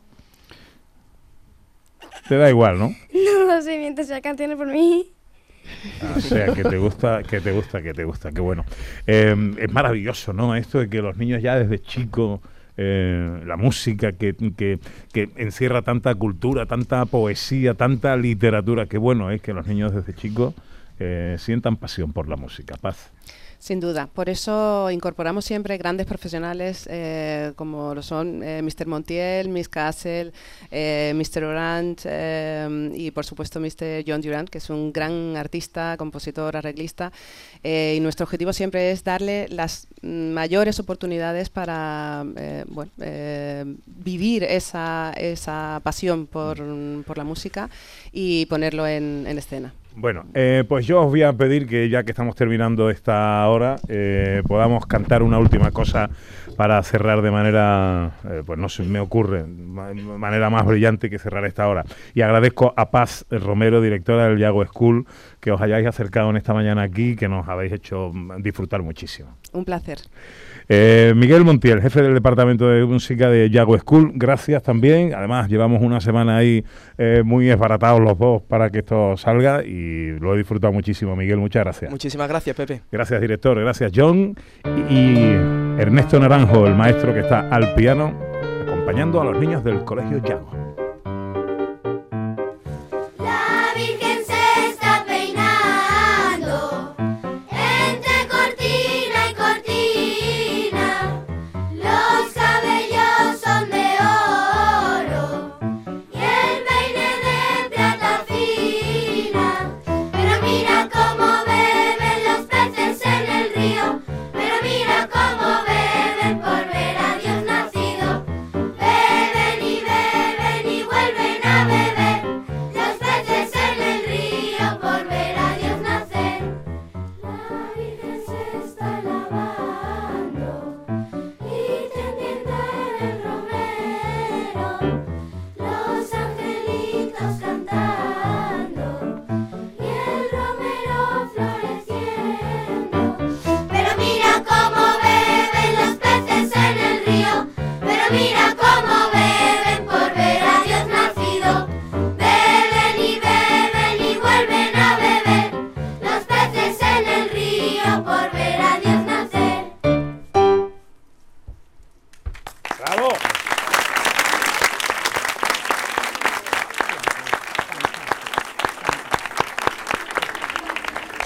Te 2.28 2.36
da 2.36 2.48
igual, 2.48 2.78
¿no? 2.78 2.94
No 3.12 3.44
lo 3.44 3.62
sé, 3.62 3.78
mientras 3.78 4.06
sea 4.06 4.20
canciones 4.20 4.56
por 4.56 4.68
mí. 4.68 5.08
Ah, 6.02 6.14
O 6.16 6.20
sea, 6.20 6.52
que 6.52 6.64
te 6.64 6.78
gusta, 6.78 7.22
que 7.22 7.40
te 7.40 7.52
gusta, 7.52 7.82
que 7.82 7.92
te 7.92 8.04
gusta, 8.04 8.30
qué 8.30 8.40
bueno. 8.40 8.64
Eh, 9.06 9.34
es 9.58 9.72
maravilloso, 9.72 10.32
¿no? 10.32 10.54
Esto 10.54 10.78
de 10.78 10.88
que 10.88 11.02
los 11.02 11.16
niños 11.16 11.42
ya 11.42 11.56
desde 11.56 11.80
chicos, 11.80 12.40
eh, 12.82 13.42
la 13.44 13.58
música 13.58 14.12
que, 14.12 14.34
que, 14.56 14.78
que 15.12 15.28
encierra 15.36 15.82
tanta 15.82 16.14
cultura, 16.14 16.64
tanta 16.64 17.04
poesía, 17.04 17.74
tanta 17.74 18.16
literatura, 18.16 18.86
qué 18.86 18.96
bueno 18.96 19.30
es 19.30 19.42
que 19.42 19.52
los 19.52 19.66
niños 19.66 19.94
desde 19.94 20.14
chicos 20.14 20.54
eh, 20.98 21.36
sientan 21.38 21.76
pasión 21.76 22.14
por 22.14 22.26
la 22.26 22.36
música. 22.36 22.76
Paz. 22.80 23.10
Sin 23.60 23.78
duda, 23.78 24.06
por 24.06 24.30
eso 24.30 24.90
incorporamos 24.90 25.44
siempre 25.44 25.76
grandes 25.76 26.06
profesionales 26.06 26.88
eh, 26.90 27.52
como 27.56 27.94
lo 27.94 28.02
son 28.02 28.42
eh, 28.42 28.62
Mr. 28.62 28.86
Montiel, 28.86 29.50
Miss 29.50 29.68
Castle, 29.68 30.32
eh, 30.70 31.12
Mr. 31.14 31.44
Orange 31.44 32.08
eh, 32.10 32.90
y 32.94 33.10
por 33.10 33.26
supuesto 33.26 33.60
Mr. 33.60 34.02
John 34.06 34.22
Durant, 34.22 34.48
que 34.48 34.56
es 34.58 34.70
un 34.70 34.94
gran 34.94 35.36
artista, 35.36 35.96
compositor, 35.98 36.56
arreglista. 36.56 37.12
eh, 37.62 37.96
y 37.98 38.00
nuestro 38.00 38.24
objetivo 38.24 38.54
siempre 38.54 38.92
es 38.92 39.04
darle 39.04 39.46
las 39.50 39.88
mayores 40.00 40.80
oportunidades 40.80 41.50
para 41.50 42.24
bueno, 42.66 42.90
vivir 43.86 44.42
esa, 44.44 45.12
esa 45.18 45.82
pasión 45.84 46.26
por, 46.26 46.56
por 47.04 47.18
la 47.18 47.24
música 47.24 47.68
y 48.10 48.46
ponerlo 48.46 48.86
en, 48.86 49.26
en 49.28 49.36
escena. 49.36 49.74
Bueno, 49.96 50.24
eh, 50.34 50.64
pues 50.68 50.86
yo 50.86 51.00
os 51.02 51.06
voy 51.10 51.22
a 51.24 51.32
pedir 51.32 51.66
que 51.66 51.88
ya 51.88 52.04
que 52.04 52.12
estamos 52.12 52.34
terminando 52.36 52.90
esta 52.90 53.46
hora, 53.48 53.76
eh, 53.88 54.42
podamos 54.46 54.86
cantar 54.86 55.22
una 55.22 55.38
última 55.38 55.72
cosa 55.72 56.08
para 56.56 56.82
cerrar 56.82 57.22
de 57.22 57.30
manera, 57.30 58.12
eh, 58.24 58.42
pues 58.46 58.58
no 58.58 58.68
se 58.68 58.82
me 58.84 59.00
ocurre, 59.00 59.44
ma- 59.44 59.92
manera 59.92 60.48
más 60.48 60.64
brillante 60.64 61.10
que 61.10 61.18
cerrar 61.18 61.44
esta 61.44 61.68
hora. 61.68 61.84
Y 62.14 62.22
agradezco 62.22 62.72
a 62.76 62.90
Paz 62.90 63.26
Romero, 63.30 63.80
directora 63.80 64.28
del 64.28 64.38
Yago 64.38 64.64
School, 64.64 65.06
que 65.40 65.50
os 65.50 65.60
hayáis 65.60 65.86
acercado 65.86 66.30
en 66.30 66.36
esta 66.36 66.54
mañana 66.54 66.82
aquí, 66.82 67.16
que 67.16 67.28
nos 67.28 67.48
habéis 67.48 67.72
hecho 67.72 68.12
disfrutar 68.38 68.82
muchísimo. 68.82 69.36
Un 69.52 69.64
placer. 69.64 69.98
Eh, 70.72 71.14
Miguel 71.16 71.42
Montiel, 71.42 71.82
jefe 71.82 72.00
del 72.00 72.14
Departamento 72.14 72.68
de 72.68 72.84
Música 72.84 73.28
de 73.28 73.50
Yago 73.50 73.76
School, 73.76 74.12
gracias 74.14 74.62
también. 74.62 75.12
Además, 75.16 75.48
llevamos 75.48 75.82
una 75.82 76.00
semana 76.00 76.36
ahí 76.36 76.64
eh, 76.96 77.22
muy 77.24 77.50
esbaratados 77.50 78.00
los 78.00 78.16
dos 78.16 78.42
para 78.42 78.70
que 78.70 78.78
esto 78.78 79.16
salga 79.16 79.64
y 79.64 80.16
lo 80.20 80.32
he 80.32 80.38
disfrutado 80.38 80.72
muchísimo. 80.72 81.16
Miguel, 81.16 81.38
muchas 81.38 81.64
gracias. 81.64 81.90
Muchísimas 81.90 82.28
gracias, 82.28 82.54
Pepe. 82.54 82.82
Gracias, 82.92 83.20
director. 83.20 83.58
Gracias, 83.58 83.90
John. 83.92 84.36
Y, 84.88 84.94
y 84.94 85.32
Ernesto 85.76 86.20
Naranjo, 86.20 86.68
el 86.68 86.76
maestro 86.76 87.12
que 87.12 87.18
está 87.18 87.48
al 87.48 87.74
piano, 87.74 88.14
acompañando 88.62 89.20
a 89.20 89.24
los 89.24 89.40
niños 89.40 89.64
del 89.64 89.82
Colegio 89.82 90.22
Yago. 90.22 90.69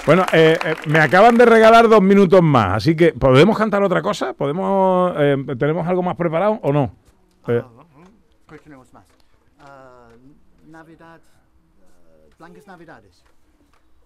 Bueno, 0.05 0.23
eh, 0.33 0.57
eh, 0.63 0.75
me 0.87 0.99
acaban 0.99 1.35
de 1.35 1.45
regalar 1.45 1.89
dos 1.89 2.01
minutos 2.01 2.41
más, 2.43 2.75
así 2.75 2.95
que 2.95 3.11
¿podemos 3.13 3.57
cantar 3.57 3.81
otra 3.81 4.01
cosa? 4.03 4.33
¿Podemos, 4.33 5.13
eh, 5.17 5.35
¿Tenemos 5.57 5.87
algo 5.87 6.03
más 6.03 6.15
preparado 6.15 6.59
o 6.61 6.71
no? 6.71 6.95
Eh, 7.47 7.61
¿Qué 8.47 8.59
tenemos 8.59 8.93
más? 8.93 9.05
Ah, 9.61 10.07
Navidad, 10.67 11.19
ah, 11.19 12.35
Blancas 12.37 12.67
Navidades. 12.67 13.23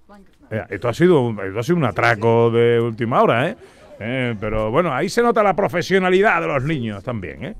Blancas 0.07 0.33
eh, 0.51 0.63
esto, 0.69 0.87
ha 0.87 0.93
sido, 0.93 1.21
un- 1.21 1.39
esto 1.45 1.59
ha 1.59 1.63
sido 1.63 1.77
un 1.77 1.85
atraco 1.85 2.49
de 2.49 2.79
última 2.79 3.21
hora, 3.21 3.49
¿eh? 3.49 3.57
Eh, 3.99 4.35
Pero 4.39 4.71
bueno, 4.71 4.93
ahí 4.93 5.09
se 5.09 5.21
nota 5.21 5.43
la 5.43 5.53
profesionalidad 5.53 6.39
de 6.39 6.47
los 6.47 6.63
niños 6.63 7.03
también, 7.03 7.43
¿eh? 7.43 7.55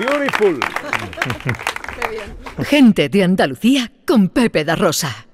Beautiful. 0.00 0.58
Gente 2.64 3.10
de 3.10 3.22
Andalucía 3.22 3.92
con 4.06 4.30
Pepe 4.30 4.64
da 4.64 4.74
Rosa. 4.74 5.29